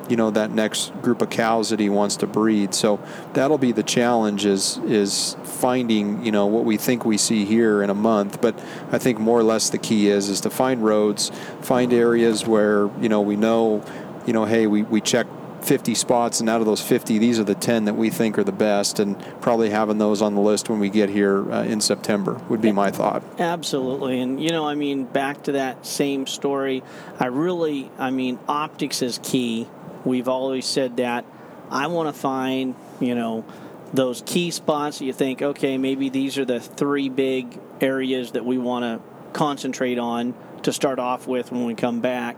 you 0.09 0.15
know, 0.15 0.31
that 0.31 0.51
next 0.51 0.91
group 1.01 1.21
of 1.21 1.29
cows 1.29 1.69
that 1.69 1.79
he 1.79 1.89
wants 1.89 2.17
to 2.17 2.27
breed. 2.27 2.73
So 2.73 2.99
that'll 3.33 3.57
be 3.57 3.71
the 3.71 3.83
challenge 3.83 4.45
is, 4.45 4.77
is 4.79 5.35
finding, 5.43 6.25
you 6.25 6.31
know, 6.31 6.47
what 6.47 6.65
we 6.65 6.77
think 6.77 7.05
we 7.05 7.17
see 7.17 7.45
here 7.45 7.81
in 7.81 7.89
a 7.89 7.95
month. 7.95 8.41
But 8.41 8.59
I 8.91 8.97
think 8.97 9.19
more 9.19 9.39
or 9.39 9.43
less 9.43 9.69
the 9.69 9.77
key 9.77 10.09
is, 10.09 10.29
is 10.29 10.41
to 10.41 10.49
find 10.49 10.83
roads, 10.83 11.31
find 11.61 11.93
areas 11.93 12.45
where, 12.45 12.89
you 12.99 13.09
know, 13.09 13.21
we 13.21 13.35
know, 13.35 13.83
you 14.25 14.33
know, 14.33 14.45
hey, 14.45 14.67
we, 14.67 14.83
we 14.83 15.01
check 15.01 15.27
50 15.61 15.95
spots, 15.95 16.39
and 16.39 16.49
out 16.49 16.59
of 16.59 16.65
those 16.65 16.81
50, 16.81 17.17
these 17.17 17.39
are 17.39 17.43
the 17.43 17.55
10 17.55 17.85
that 17.85 17.93
we 17.93 18.09
think 18.09 18.37
are 18.37 18.43
the 18.43 18.51
best, 18.51 18.99
and 18.99 19.19
probably 19.41 19.69
having 19.69 19.97
those 19.97 20.21
on 20.21 20.35
the 20.35 20.41
list 20.41 20.69
when 20.69 20.79
we 20.79 20.89
get 20.89 21.09
here 21.09 21.51
uh, 21.51 21.63
in 21.63 21.81
September 21.81 22.41
would 22.49 22.61
be 22.61 22.71
my 22.71 22.91
thought. 22.91 23.23
Absolutely. 23.39 24.19
And, 24.19 24.41
you 24.41 24.49
know, 24.49 24.67
I 24.67 24.75
mean, 24.75 25.05
back 25.05 25.43
to 25.43 25.53
that 25.53 25.85
same 25.85 26.27
story, 26.27 26.83
I 27.19 27.27
really, 27.27 27.91
I 27.99 28.09
mean, 28.09 28.39
optics 28.47 29.01
is 29.01 29.19
key. 29.21 29.67
We've 30.03 30.27
always 30.27 30.65
said 30.65 30.97
that. 30.97 31.25
I 31.69 31.87
want 31.87 32.13
to 32.13 32.19
find, 32.19 32.75
you 32.99 33.15
know, 33.15 33.45
those 33.93 34.23
key 34.25 34.51
spots 34.51 34.99
that 34.99 35.05
you 35.05 35.13
think, 35.13 35.41
okay, 35.41 35.77
maybe 35.77 36.09
these 36.09 36.37
are 36.37 36.45
the 36.45 36.59
three 36.59 37.09
big 37.09 37.59
areas 37.79 38.31
that 38.31 38.45
we 38.45 38.57
want 38.57 38.83
to 38.83 39.37
concentrate 39.37 39.99
on 39.99 40.33
to 40.63 40.73
start 40.73 40.99
off 40.99 41.27
with 41.27 41.51
when 41.51 41.65
we 41.65 41.75
come 41.75 42.01
back. 42.01 42.37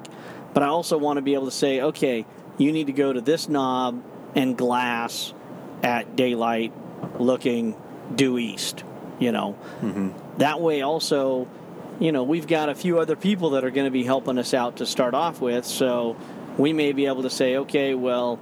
But 0.54 0.64
I 0.64 0.68
also 0.68 0.98
want 0.98 1.18
to 1.18 1.22
be 1.22 1.34
able 1.34 1.46
to 1.46 1.52
say, 1.52 1.82
okay, 1.82 2.26
you 2.58 2.72
need 2.72 2.88
to 2.88 2.94
go 2.94 3.12
to 3.12 3.22
this 3.22 3.50
knob 3.50 4.02
and 4.36 4.58
glass 4.58 5.34
at 5.84 6.16
daylight 6.16 6.74
looking 7.20 7.76
due 8.14 8.38
east, 8.38 8.84
you 9.20 9.32
know. 9.32 9.58
Mm-hmm. 9.82 10.38
That 10.38 10.62
way, 10.62 10.82
also, 10.82 11.48
you 12.00 12.12
know, 12.12 12.24
we've 12.24 12.48
got 12.48 12.70
a 12.70 12.76
few 12.76 13.00
other 13.00 13.16
people 13.16 13.52
that 13.52 13.64
are 13.64 13.72
going 13.72 13.86
to 13.86 13.92
be 13.92 14.04
helping 14.04 14.38
us 14.38 14.54
out 14.54 14.78
to 14.78 14.86
start 14.86 15.14
off 15.14 15.42
with. 15.42 15.66
So 15.66 16.16
we 16.58 16.74
may 16.74 16.94
be 16.94 17.06
able 17.08 17.24
to 17.24 17.30
say, 17.30 17.58
okay, 17.58 17.94
well, 17.94 18.40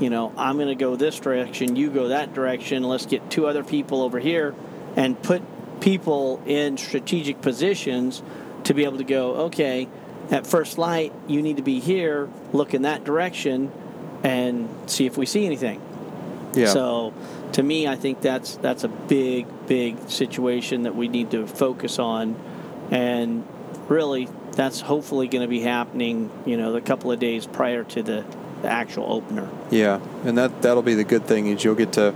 you 0.00 0.10
know, 0.10 0.32
I'm 0.36 0.56
going 0.56 0.68
to 0.68 0.74
go 0.74 0.96
this 0.96 1.18
direction, 1.18 1.76
you 1.76 1.90
go 1.90 2.08
that 2.08 2.34
direction. 2.34 2.82
Let's 2.84 3.06
get 3.06 3.30
two 3.30 3.46
other 3.46 3.64
people 3.64 4.02
over 4.02 4.18
here 4.18 4.54
and 4.96 5.20
put 5.20 5.42
people 5.80 6.42
in 6.46 6.76
strategic 6.76 7.40
positions 7.40 8.22
to 8.64 8.74
be 8.74 8.84
able 8.84 8.98
to 8.98 9.04
go, 9.04 9.34
okay, 9.46 9.88
at 10.30 10.46
first 10.46 10.78
light, 10.78 11.12
you 11.26 11.42
need 11.42 11.56
to 11.56 11.62
be 11.62 11.80
here, 11.80 12.28
look 12.52 12.72
in 12.74 12.82
that 12.82 13.04
direction, 13.04 13.72
and 14.22 14.68
see 14.86 15.06
if 15.06 15.16
we 15.16 15.26
see 15.26 15.44
anything. 15.44 15.82
Yeah. 16.54 16.66
So, 16.66 17.12
to 17.52 17.62
me, 17.62 17.88
I 17.88 17.96
think 17.96 18.20
that's 18.20 18.56
that's 18.56 18.84
a 18.84 18.88
big, 18.88 19.46
big 19.66 20.08
situation 20.08 20.84
that 20.84 20.94
we 20.94 21.08
need 21.08 21.30
to 21.32 21.46
focus 21.46 21.98
on, 21.98 22.36
and 22.90 23.46
really, 23.88 24.28
that's 24.52 24.80
hopefully 24.80 25.26
going 25.28 25.42
to 25.42 25.48
be 25.48 25.60
happening. 25.60 26.30
You 26.46 26.56
know, 26.56 26.72
the 26.72 26.80
couple 26.80 27.10
of 27.10 27.18
days 27.18 27.46
prior 27.46 27.84
to 27.84 28.02
the, 28.02 28.24
the 28.62 28.68
actual 28.68 29.12
opener. 29.12 29.48
Yeah, 29.70 30.00
and 30.24 30.38
that 30.38 30.62
that'll 30.62 30.82
be 30.82 30.94
the 30.94 31.04
good 31.04 31.26
thing 31.26 31.48
is 31.48 31.64
you'll 31.64 31.74
get 31.74 31.92
to 31.94 32.14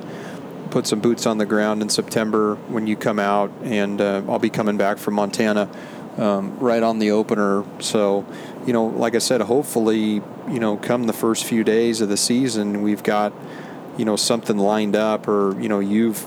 put 0.70 0.86
some 0.86 1.00
boots 1.00 1.26
on 1.26 1.38
the 1.38 1.46
ground 1.46 1.82
in 1.82 1.88
September 1.88 2.56
when 2.68 2.86
you 2.86 2.96
come 2.96 3.18
out, 3.18 3.52
and 3.62 4.00
uh, 4.00 4.22
I'll 4.28 4.40
be 4.40 4.50
coming 4.50 4.76
back 4.76 4.98
from 4.98 5.14
Montana 5.14 5.68
um, 6.18 6.58
right 6.58 6.82
on 6.82 6.98
the 6.98 7.10
opener. 7.10 7.64
So, 7.80 8.24
you 8.66 8.72
know, 8.72 8.86
like 8.86 9.14
I 9.14 9.18
said, 9.18 9.40
hopefully, 9.42 10.22
you 10.48 10.60
know, 10.60 10.76
come 10.76 11.04
the 11.04 11.12
first 11.12 11.44
few 11.44 11.64
days 11.64 12.00
of 12.00 12.08
the 12.08 12.16
season, 12.16 12.82
we've 12.82 13.02
got, 13.02 13.32
you 13.96 14.04
know, 14.04 14.16
something 14.16 14.58
lined 14.58 14.96
up, 14.96 15.28
or 15.28 15.60
you 15.60 15.68
know, 15.68 15.80
you've 15.80 16.26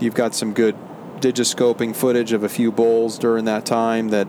you've 0.00 0.14
got 0.14 0.34
some 0.34 0.52
good 0.52 0.76
digiscoping 1.20 1.94
footage 1.96 2.32
of 2.32 2.42
a 2.42 2.48
few 2.48 2.70
bulls 2.70 3.18
during 3.18 3.44
that 3.46 3.64
time 3.66 4.08
that. 4.08 4.28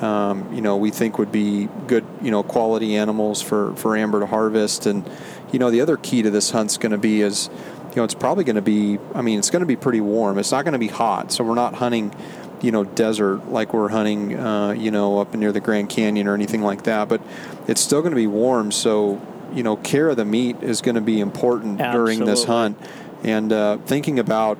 Um, 0.00 0.52
you 0.52 0.60
know, 0.60 0.76
we 0.78 0.90
think 0.90 1.16
would 1.16 1.30
be 1.30 1.68
good, 1.86 2.04
you 2.20 2.32
know, 2.32 2.42
quality 2.42 2.96
animals 2.96 3.40
for, 3.40 3.72
for 3.76 3.96
Amber 3.96 4.18
to 4.18 4.26
harvest. 4.26 4.84
And, 4.84 5.08
you 5.52 5.60
know, 5.60 5.70
the 5.70 5.80
other 5.80 5.96
key 5.96 6.22
to 6.22 6.30
this 6.30 6.50
hunt's 6.50 6.76
going 6.76 6.90
to 6.90 6.98
be 6.98 7.20
is, 7.20 7.48
you 7.90 7.96
know, 7.96 8.02
it's 8.02 8.14
probably 8.14 8.42
going 8.42 8.56
to 8.56 8.62
be, 8.62 8.98
I 9.14 9.22
mean, 9.22 9.38
it's 9.38 9.48
going 9.48 9.60
to 9.60 9.66
be 9.66 9.76
pretty 9.76 10.00
warm. 10.00 10.38
It's 10.38 10.50
not 10.50 10.64
going 10.64 10.72
to 10.72 10.80
be 10.80 10.88
hot. 10.88 11.30
So 11.30 11.44
we're 11.44 11.54
not 11.54 11.74
hunting, 11.74 12.12
you 12.62 12.70
know 12.70 12.84
desert 12.84 13.50
like 13.50 13.74
we're 13.74 13.88
hunting 13.88 14.38
uh, 14.38 14.70
you 14.70 14.90
know 14.90 15.18
up 15.18 15.34
near 15.34 15.52
the 15.52 15.60
Grand 15.60 15.90
Canyon 15.90 16.26
or 16.26 16.34
anything 16.34 16.62
like 16.62 16.84
that. 16.84 17.08
But 17.08 17.20
it's 17.66 17.80
still 17.80 18.00
going 18.00 18.12
to 18.12 18.16
be 18.16 18.26
warm, 18.26 18.72
so 18.72 19.20
you 19.52 19.62
know 19.62 19.76
care 19.76 20.08
of 20.08 20.16
the 20.16 20.24
meat 20.24 20.62
is 20.62 20.80
going 20.80 20.94
to 20.94 21.00
be 21.00 21.20
important 21.20 21.80
Absolutely. 21.80 22.16
during 22.16 22.28
this 22.28 22.44
hunt. 22.44 22.78
And 23.24 23.52
uh, 23.52 23.78
thinking 23.78 24.18
about 24.18 24.58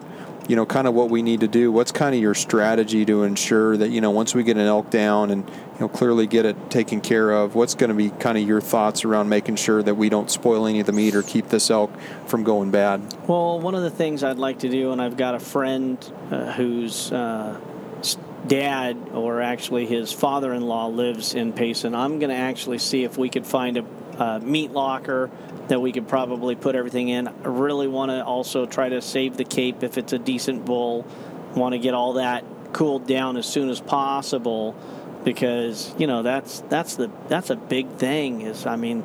you 0.48 0.56
know 0.56 0.66
kind 0.66 0.86
of 0.88 0.94
what 0.94 1.10
we 1.10 1.22
need 1.22 1.40
to 1.40 1.48
do. 1.48 1.70
What's 1.70 1.92
kind 1.92 2.14
of 2.14 2.20
your 2.20 2.34
strategy 2.34 3.04
to 3.04 3.22
ensure 3.22 3.76
that 3.76 3.90
you 3.90 4.00
know 4.00 4.10
once 4.10 4.34
we 4.34 4.42
get 4.42 4.56
an 4.56 4.66
elk 4.66 4.90
down 4.90 5.30
and 5.30 5.48
you 5.48 5.80
know 5.80 5.88
clearly 5.88 6.26
get 6.26 6.44
it 6.44 6.70
taken 6.70 7.00
care 7.00 7.30
of? 7.30 7.54
What's 7.54 7.74
going 7.74 7.88
to 7.88 7.94
be 7.94 8.10
kind 8.10 8.36
of 8.36 8.46
your 8.46 8.60
thoughts 8.60 9.04
around 9.04 9.28
making 9.28 9.56
sure 9.56 9.82
that 9.82 9.94
we 9.94 10.08
don't 10.08 10.30
spoil 10.30 10.66
any 10.66 10.80
of 10.80 10.86
the 10.86 10.92
meat 10.92 11.14
or 11.14 11.22
keep 11.22 11.48
this 11.48 11.70
elk 11.70 11.92
from 12.26 12.42
going 12.42 12.70
bad? 12.70 13.00
Well, 13.28 13.60
one 13.60 13.74
of 13.74 13.82
the 13.82 13.90
things 13.90 14.24
I'd 14.24 14.38
like 14.38 14.60
to 14.60 14.68
do, 14.68 14.92
and 14.92 15.00
I've 15.00 15.16
got 15.16 15.34
a 15.34 15.40
friend 15.40 15.98
uh, 16.30 16.52
who's 16.52 17.12
uh, 17.12 17.60
dad, 18.46 18.96
or 19.12 19.40
actually 19.40 19.86
his 19.86 20.12
father 20.12 20.52
in 20.52 20.62
law, 20.62 20.86
lives 20.86 21.34
in 21.34 21.52
Payson. 21.52 21.94
I'm 21.94 22.18
going 22.18 22.30
to 22.30 22.36
actually 22.36 22.78
see 22.78 23.04
if 23.04 23.16
we 23.16 23.28
could 23.28 23.46
find 23.46 23.76
a, 23.76 23.84
a 24.18 24.40
meat 24.40 24.72
locker 24.72 25.30
that 25.68 25.80
we 25.80 25.92
could 25.92 26.08
probably 26.08 26.54
put 26.54 26.74
everything 26.74 27.08
in. 27.08 27.28
I 27.28 27.32
really 27.44 27.88
want 27.88 28.10
to 28.10 28.24
also 28.24 28.66
try 28.66 28.88
to 28.88 29.00
save 29.00 29.36
the 29.36 29.44
cape 29.44 29.82
if 29.82 29.96
it's 29.96 30.12
a 30.12 30.18
decent 30.18 30.64
bull. 30.64 31.06
Want 31.54 31.72
to 31.72 31.78
get 31.78 31.94
all 31.94 32.14
that 32.14 32.44
cooled 32.72 33.06
down 33.06 33.36
as 33.36 33.46
soon 33.46 33.68
as 33.68 33.80
possible 33.80 34.74
because 35.24 35.94
you 35.98 36.06
know 36.06 36.22
that's 36.22 36.60
that's 36.62 36.96
the 36.96 37.10
that's 37.28 37.50
a 37.50 37.54
big 37.54 37.88
thing 37.92 38.40
is 38.40 38.64
I 38.66 38.76
mean 38.76 39.04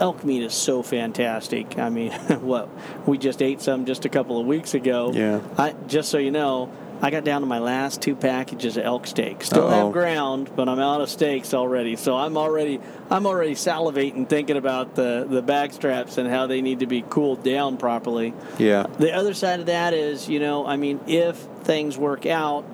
elk 0.00 0.24
meat 0.24 0.42
is 0.42 0.54
so 0.54 0.82
fantastic. 0.82 1.78
I 1.78 1.90
mean, 1.90 2.10
what 2.40 2.68
we 3.06 3.18
just 3.18 3.42
ate 3.42 3.60
some 3.60 3.84
just 3.84 4.04
a 4.04 4.08
couple 4.08 4.40
of 4.40 4.46
weeks 4.46 4.74
ago. 4.74 5.12
Yeah. 5.12 5.40
I 5.56 5.74
just 5.86 6.08
so 6.08 6.18
you 6.18 6.30
know, 6.30 6.72
I 7.02 7.10
got 7.10 7.24
down 7.24 7.40
to 7.40 7.46
my 7.46 7.58
last 7.58 8.02
two 8.02 8.14
packages 8.14 8.76
of 8.76 8.84
elk 8.84 9.06
steak. 9.06 9.42
Still 9.42 9.64
Uh-oh. 9.66 9.84
have 9.86 9.92
ground, 9.92 10.50
but 10.54 10.68
I'm 10.68 10.78
out 10.78 11.00
of 11.00 11.08
steaks 11.08 11.54
already. 11.54 11.96
So 11.96 12.16
I'm 12.16 12.36
already 12.36 12.80
I'm 13.10 13.26
already 13.26 13.54
salivating 13.54 14.28
thinking 14.28 14.56
about 14.56 14.94
the 14.94 15.26
the 15.28 15.42
back 15.42 15.72
straps 15.72 16.18
and 16.18 16.28
how 16.28 16.46
they 16.46 16.60
need 16.60 16.80
to 16.80 16.86
be 16.86 17.02
cooled 17.02 17.42
down 17.42 17.76
properly. 17.78 18.34
Yeah. 18.58 18.86
The 18.98 19.12
other 19.14 19.32
side 19.34 19.60
of 19.60 19.66
that 19.66 19.94
is, 19.94 20.28
you 20.28 20.40
know, 20.40 20.66
I 20.66 20.76
mean, 20.76 21.00
if 21.06 21.36
things 21.64 21.96
work 21.96 22.26
out, 22.26 22.64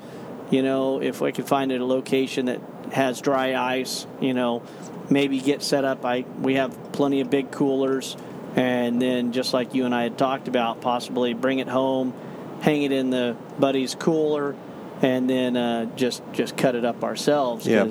you 0.50 0.62
know, 0.62 1.00
if 1.00 1.20
we 1.20 1.32
could 1.32 1.46
find 1.46 1.70
a 1.70 1.84
location 1.84 2.46
that 2.46 2.60
has 2.92 3.20
dry 3.20 3.54
ice, 3.54 4.06
you 4.20 4.34
know, 4.34 4.62
maybe 5.10 5.40
get 5.40 5.62
set 5.62 5.84
up. 5.84 6.04
I 6.04 6.24
we 6.40 6.54
have 6.54 6.92
plenty 6.92 7.20
of 7.20 7.30
big 7.30 7.50
coolers, 7.52 8.16
and 8.56 9.00
then 9.00 9.32
just 9.32 9.54
like 9.54 9.74
you 9.74 9.84
and 9.84 9.94
I 9.94 10.02
had 10.02 10.18
talked 10.18 10.48
about, 10.48 10.80
possibly 10.80 11.34
bring 11.34 11.58
it 11.60 11.68
home, 11.68 12.12
hang 12.60 12.82
it 12.82 12.92
in 12.92 13.10
the 13.10 13.36
buddy's 13.58 13.94
cooler, 13.94 14.54
and 15.02 15.28
then 15.28 15.56
uh, 15.56 15.86
just 15.96 16.22
just 16.32 16.56
cut 16.56 16.74
it 16.74 16.84
up 16.84 17.04
ourselves. 17.04 17.66
Yeah. 17.66 17.90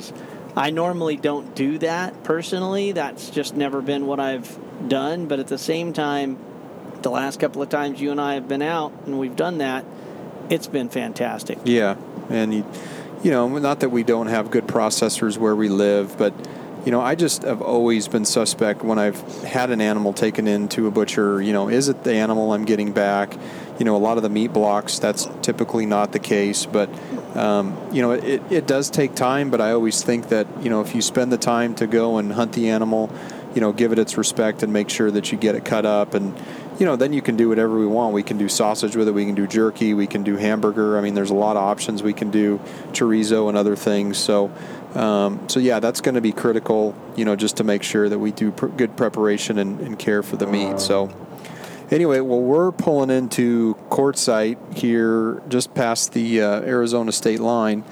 I 0.57 0.69
normally 0.69 1.17
don't 1.17 1.53
do 1.53 1.77
that 1.79 2.23
personally. 2.23 2.93
That's 2.93 3.29
just 3.29 3.55
never 3.55 3.81
been 3.81 4.07
what 4.07 4.21
I've 4.21 4.57
done. 4.87 5.27
But 5.27 5.39
at 5.39 5.47
the 5.47 5.57
same 5.57 5.91
time, 5.91 6.37
the 7.01 7.11
last 7.11 7.39
couple 7.39 7.61
of 7.61 7.69
times 7.69 7.99
you 7.99 8.11
and 8.11 8.21
I 8.21 8.35
have 8.35 8.47
been 8.47 8.61
out 8.61 8.93
and 9.05 9.19
we've 9.19 9.35
done 9.35 9.57
that, 9.57 9.85
it's 10.49 10.67
been 10.67 10.89
fantastic. 10.89 11.59
Yeah, 11.65 11.97
and 12.29 12.53
you, 12.53 12.65
you 13.23 13.31
know, 13.31 13.47
not 13.59 13.81
that 13.81 13.89
we 13.89 14.03
don't 14.03 14.27
have 14.27 14.49
good 14.49 14.65
processors 14.65 15.37
where 15.37 15.55
we 15.55 15.67
live, 15.67 16.17
but 16.17 16.33
you 16.85 16.91
know, 16.91 17.01
I 17.01 17.15
just 17.15 17.41
have 17.41 17.61
always 17.61 18.07
been 18.07 18.25
suspect 18.25 18.83
when 18.83 18.99
I've 18.99 19.19
had 19.43 19.71
an 19.71 19.81
animal 19.81 20.13
taken 20.13 20.47
into 20.47 20.85
a 20.85 20.91
butcher. 20.91 21.41
You 21.41 21.51
know, 21.51 21.67
is 21.67 21.89
it 21.89 22.03
the 22.03 22.13
animal 22.13 22.53
I'm 22.53 22.63
getting 22.63 22.91
back? 22.91 23.35
You 23.79 23.85
know, 23.85 23.95
a 23.95 23.97
lot 23.97 24.17
of 24.17 24.23
the 24.23 24.29
meat 24.29 24.53
blocks, 24.53 24.99
that's 24.99 25.27
typically 25.41 25.85
not 25.85 26.11
the 26.11 26.19
case, 26.19 26.65
but. 26.65 26.89
Um, 27.35 27.77
you 27.91 28.01
know, 28.01 28.11
it, 28.11 28.41
it 28.49 28.65
does 28.65 28.89
take 28.89 29.13
time, 29.13 29.49
but 29.49 29.59
I 29.59 29.71
always 29.71 30.01
think 30.01 30.29
that, 30.29 30.47
you 30.61 30.69
know, 30.69 30.79
if 30.79 30.95
you 30.95 31.01
spend 31.01 31.33
the 31.33 31.37
time 31.37 31.75
to 31.75 31.85
go 31.85 32.17
and 32.17 32.31
hunt 32.31 32.53
the 32.53 32.69
animal, 32.69 33.11
you 33.53 33.59
know, 33.59 33.73
give 33.73 33.91
it 33.91 33.99
its 33.99 34.17
respect 34.17 34.63
and 34.63 34.71
make 34.71 34.89
sure 34.89 35.11
that 35.11 35.33
you 35.33 35.37
get 35.37 35.53
it 35.53 35.65
cut 35.65 35.85
up 35.85 36.13
and, 36.13 36.33
you 36.79 36.85
know, 36.85 36.95
then 36.95 37.11
you 37.11 37.21
can 37.21 37.35
do 37.35 37.49
whatever 37.49 37.77
we 37.77 37.87
want. 37.87 38.13
We 38.13 38.23
can 38.23 38.37
do 38.37 38.47
sausage 38.47 38.95
with 38.95 39.09
it. 39.09 39.11
We 39.11 39.25
can 39.25 39.35
do 39.35 39.47
jerky. 39.47 39.93
We 39.93 40.07
can 40.07 40.23
do 40.23 40.37
hamburger. 40.37 40.97
I 40.97 41.01
mean, 41.01 41.13
there's 41.13 41.29
a 41.29 41.35
lot 41.35 41.57
of 41.57 41.63
options. 41.63 42.01
We 42.01 42.13
can 42.13 42.31
do 42.31 42.59
chorizo 42.93 43.49
and 43.49 43.57
other 43.57 43.75
things. 43.75 44.17
So, 44.17 44.49
um, 44.93 45.49
so 45.49 45.59
yeah, 45.59 45.81
that's 45.81 45.99
going 45.99 46.15
to 46.15 46.21
be 46.21 46.31
critical. 46.31 46.95
You 47.17 47.25
know, 47.25 47.35
just 47.35 47.57
to 47.57 47.65
make 47.65 47.83
sure 47.83 48.07
that 48.07 48.19
we 48.19 48.31
do 48.31 48.51
pr- 48.51 48.67
good 48.67 48.95
preparation 48.95 49.57
and, 49.59 49.81
and 49.81 49.99
care 49.99 50.23
for 50.23 50.37
the 50.37 50.47
meat. 50.47 50.79
So, 50.79 51.13
anyway, 51.91 52.19
well, 52.19 52.41
we're 52.41 52.71
pulling 52.71 53.09
into 53.09 53.75
Quartzsite 53.89 54.77
here, 54.77 55.41
just 55.47 55.73
past 55.73 56.13
the 56.13 56.41
uh, 56.41 56.61
Arizona 56.61 57.11
state 57.11 57.39
line, 57.39 57.83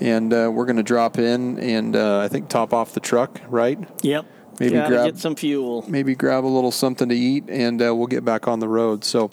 and 0.00 0.32
uh, 0.32 0.50
we're 0.52 0.66
going 0.66 0.76
to 0.76 0.82
drop 0.82 1.18
in 1.18 1.58
and 1.58 1.94
uh, 1.96 2.20
I 2.20 2.28
think 2.28 2.48
top 2.48 2.72
off 2.72 2.92
the 2.92 3.00
truck, 3.00 3.40
right? 3.48 3.78
Yep. 4.02 4.26
Maybe 4.60 4.74
Gotta 4.74 4.88
grab- 4.88 5.06
get 5.06 5.18
some 5.18 5.34
fuel. 5.34 5.84
maybe 5.88 6.14
grab 6.14 6.44
a 6.44 6.46
little 6.46 6.70
something 6.72 7.08
to 7.08 7.14
eat, 7.14 7.44
and 7.48 7.80
uh, 7.80 7.94
we'll 7.94 8.06
get 8.06 8.24
back 8.24 8.46
on 8.46 8.60
the 8.60 8.68
road. 8.68 9.02
So, 9.02 9.30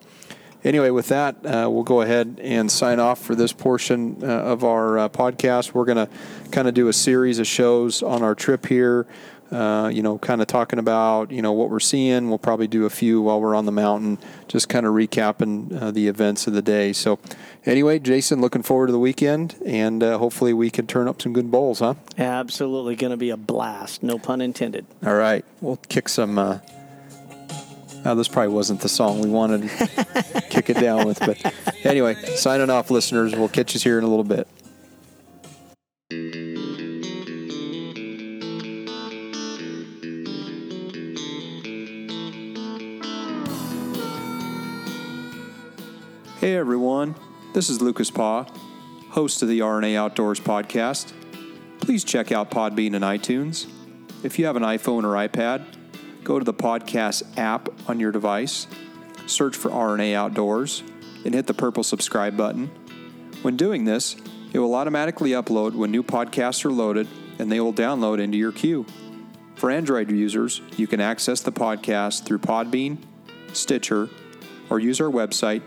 anyway, 0.63 0.89
with 0.91 1.09
that, 1.09 1.35
uh, 1.45 1.69
we'll 1.69 1.83
go 1.83 2.01
ahead 2.01 2.39
and 2.41 2.71
sign 2.71 2.99
off 2.99 3.21
for 3.21 3.35
this 3.35 3.51
portion 3.51 4.23
uh, 4.23 4.27
of 4.27 4.63
our 4.63 4.97
uh, 4.97 5.09
podcast. 5.09 5.73
We're 5.73 5.85
going 5.85 6.07
to 6.07 6.09
kind 6.51 6.67
of 6.69 6.73
do 6.73 6.87
a 6.87 6.93
series 6.93 7.37
of 7.39 7.47
shows 7.47 8.01
on 8.01 8.23
our 8.23 8.33
trip 8.33 8.65
here. 8.65 9.05
Uh, 9.51 9.89
you 9.91 10.03
know, 10.03 10.19
kind 10.19 10.41
of 10.41 10.47
talking 10.47 10.77
about 10.77 11.31
you 11.31 11.41
know 11.41 11.51
what 11.53 11.71
we're 11.71 11.79
seeing. 11.79 12.29
We'll 12.29 12.37
probably 12.37 12.67
do 12.67 12.85
a 12.85 12.89
few 12.89 13.21
while 13.21 13.41
we're 13.41 13.55
on 13.55 13.65
the 13.65 13.71
mountain, 13.71 14.19
just 14.47 14.69
kind 14.69 14.85
of 14.85 14.93
recapping 14.93 15.81
uh, 15.81 15.89
the 15.91 16.07
events 16.07 16.45
of 16.45 16.53
the 16.53 16.61
day. 16.61 16.93
So, 16.93 17.17
anyway, 17.65 17.97
Jason, 17.97 18.41
looking 18.41 18.61
forward 18.61 18.87
to 18.87 18.91
the 18.93 18.99
weekend, 18.99 19.55
and 19.65 20.03
uh, 20.03 20.19
hopefully 20.19 20.53
we 20.53 20.69
can 20.69 20.85
turn 20.85 21.07
up 21.07 21.19
some 21.21 21.33
good 21.33 21.49
bowls, 21.49 21.79
huh? 21.79 21.95
Absolutely 22.17 22.95
going 22.95 23.09
to 23.11 23.17
be 23.17 23.31
a 23.31 23.37
blast. 23.37 24.03
No 24.03 24.19
pun 24.19 24.39
intended. 24.41 24.85
All 25.03 25.15
right, 25.15 25.43
we'll 25.61 25.77
kick 25.89 26.09
some 26.09 26.37
uh, 26.37 26.59
Uh, 28.05 28.13
this 28.15 28.27
probably 28.27 28.53
wasn't 28.53 28.81
the 28.81 28.89
song 28.89 29.19
we 29.19 29.29
wanted 29.29 29.63
to 29.63 30.43
kick 30.49 30.69
it 30.69 30.77
down 30.77 31.05
with. 31.07 31.19
But 31.19 31.53
anyway, 31.83 32.13
signing 32.35 32.69
off, 32.69 32.91
listeners. 32.91 33.35
We'll 33.35 33.49
catch 33.49 33.73
you 33.73 33.79
here 33.81 33.97
in 33.97 34.03
a 34.03 34.07
little 34.07 34.23
bit. 34.23 34.47
Hey 46.39 46.55
everyone, 46.55 47.15
this 47.51 47.69
is 47.69 47.81
Lucas 47.81 48.09
Paw, 48.09 48.45
host 49.09 49.41
of 49.41 49.49
the 49.49 49.59
RNA 49.59 49.97
Outdoors 49.97 50.39
podcast. 50.39 51.11
Please 51.81 52.05
check 52.05 52.31
out 52.31 52.49
Podbean 52.49 52.95
and 52.95 53.03
iTunes. 53.03 53.67
If 54.23 54.39
you 54.39 54.45
have 54.45 54.55
an 54.55 54.63
iPhone 54.63 55.03
or 55.03 55.27
iPad, 55.27 55.65
go 56.23 56.39
to 56.39 56.45
the 56.45 56.53
podcast 56.53 57.37
app 57.37 57.67
on 57.89 57.99
your 57.99 58.13
device, 58.13 58.67
search 59.25 59.53
for 59.53 59.69
RNA 59.69 60.13
Outdoors, 60.13 60.81
and 61.25 61.33
hit 61.33 61.45
the 61.45 61.53
purple 61.53 61.83
subscribe 61.83 62.37
button. 62.37 62.67
When 63.41 63.57
doing 63.57 63.83
this, 63.83 64.15
it 64.53 64.59
will 64.59 64.75
automatically 64.75 65.31
upload 65.31 65.75
when 65.75 65.91
new 65.91 66.03
podcasts 66.03 66.63
are 66.63 66.71
loaded 66.71 67.09
and 67.37 67.51
they 67.51 67.59
will 67.59 67.73
download 67.73 68.21
into 68.21 68.37
your 68.37 68.53
queue. 68.53 68.85
For 69.55 69.69
Android 69.69 70.09
users, 70.09 70.61
you 70.77 70.87
can 70.87 71.01
access 71.01 71.41
the 71.41 71.51
podcast 71.51 72.23
through 72.23 72.39
Podbean, 72.39 72.97
Stitcher, 73.51 74.09
or 74.69 74.79
use 74.79 75.01
our 75.01 75.11
website 75.11 75.63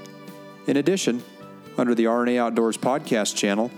In 0.67 0.77
addition, 0.77 1.23
under 1.79 1.95
the 1.95 2.07
RNA 2.07 2.39
Outdoors 2.39 2.77
podcast 2.77 3.37
channel, 3.37 3.71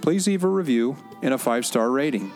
please 0.00 0.26
leave 0.26 0.42
a 0.42 0.48
review 0.48 0.96
and 1.22 1.32
a 1.32 1.38
five 1.38 1.64
star 1.64 1.92
rating. 1.92 2.32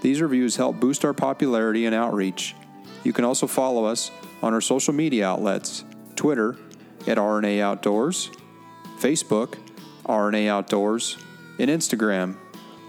These 0.00 0.20
reviews 0.20 0.56
help 0.56 0.80
boost 0.80 1.04
our 1.04 1.14
popularity 1.14 1.86
and 1.86 1.94
outreach. 1.94 2.56
You 3.04 3.12
can 3.12 3.24
also 3.24 3.46
follow 3.46 3.84
us 3.84 4.10
on 4.42 4.52
our 4.52 4.60
social 4.60 4.92
media 4.92 5.28
outlets 5.28 5.84
Twitter 6.16 6.56
at 7.06 7.18
RNA 7.18 7.60
Outdoors, 7.60 8.32
Facebook, 8.98 9.58
RNA 10.06 10.48
Outdoors, 10.48 11.18
and 11.60 11.70
Instagram, 11.70 12.34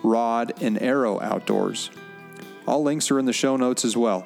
Rod 0.01 0.53
and 0.59 0.81
Arrow 0.81 1.21
Outdoors. 1.21 1.91
All 2.67 2.81
links 2.81 3.11
are 3.11 3.19
in 3.19 3.25
the 3.25 3.33
show 3.33 3.57
notes 3.57 3.85
as 3.85 3.95
well. 3.95 4.25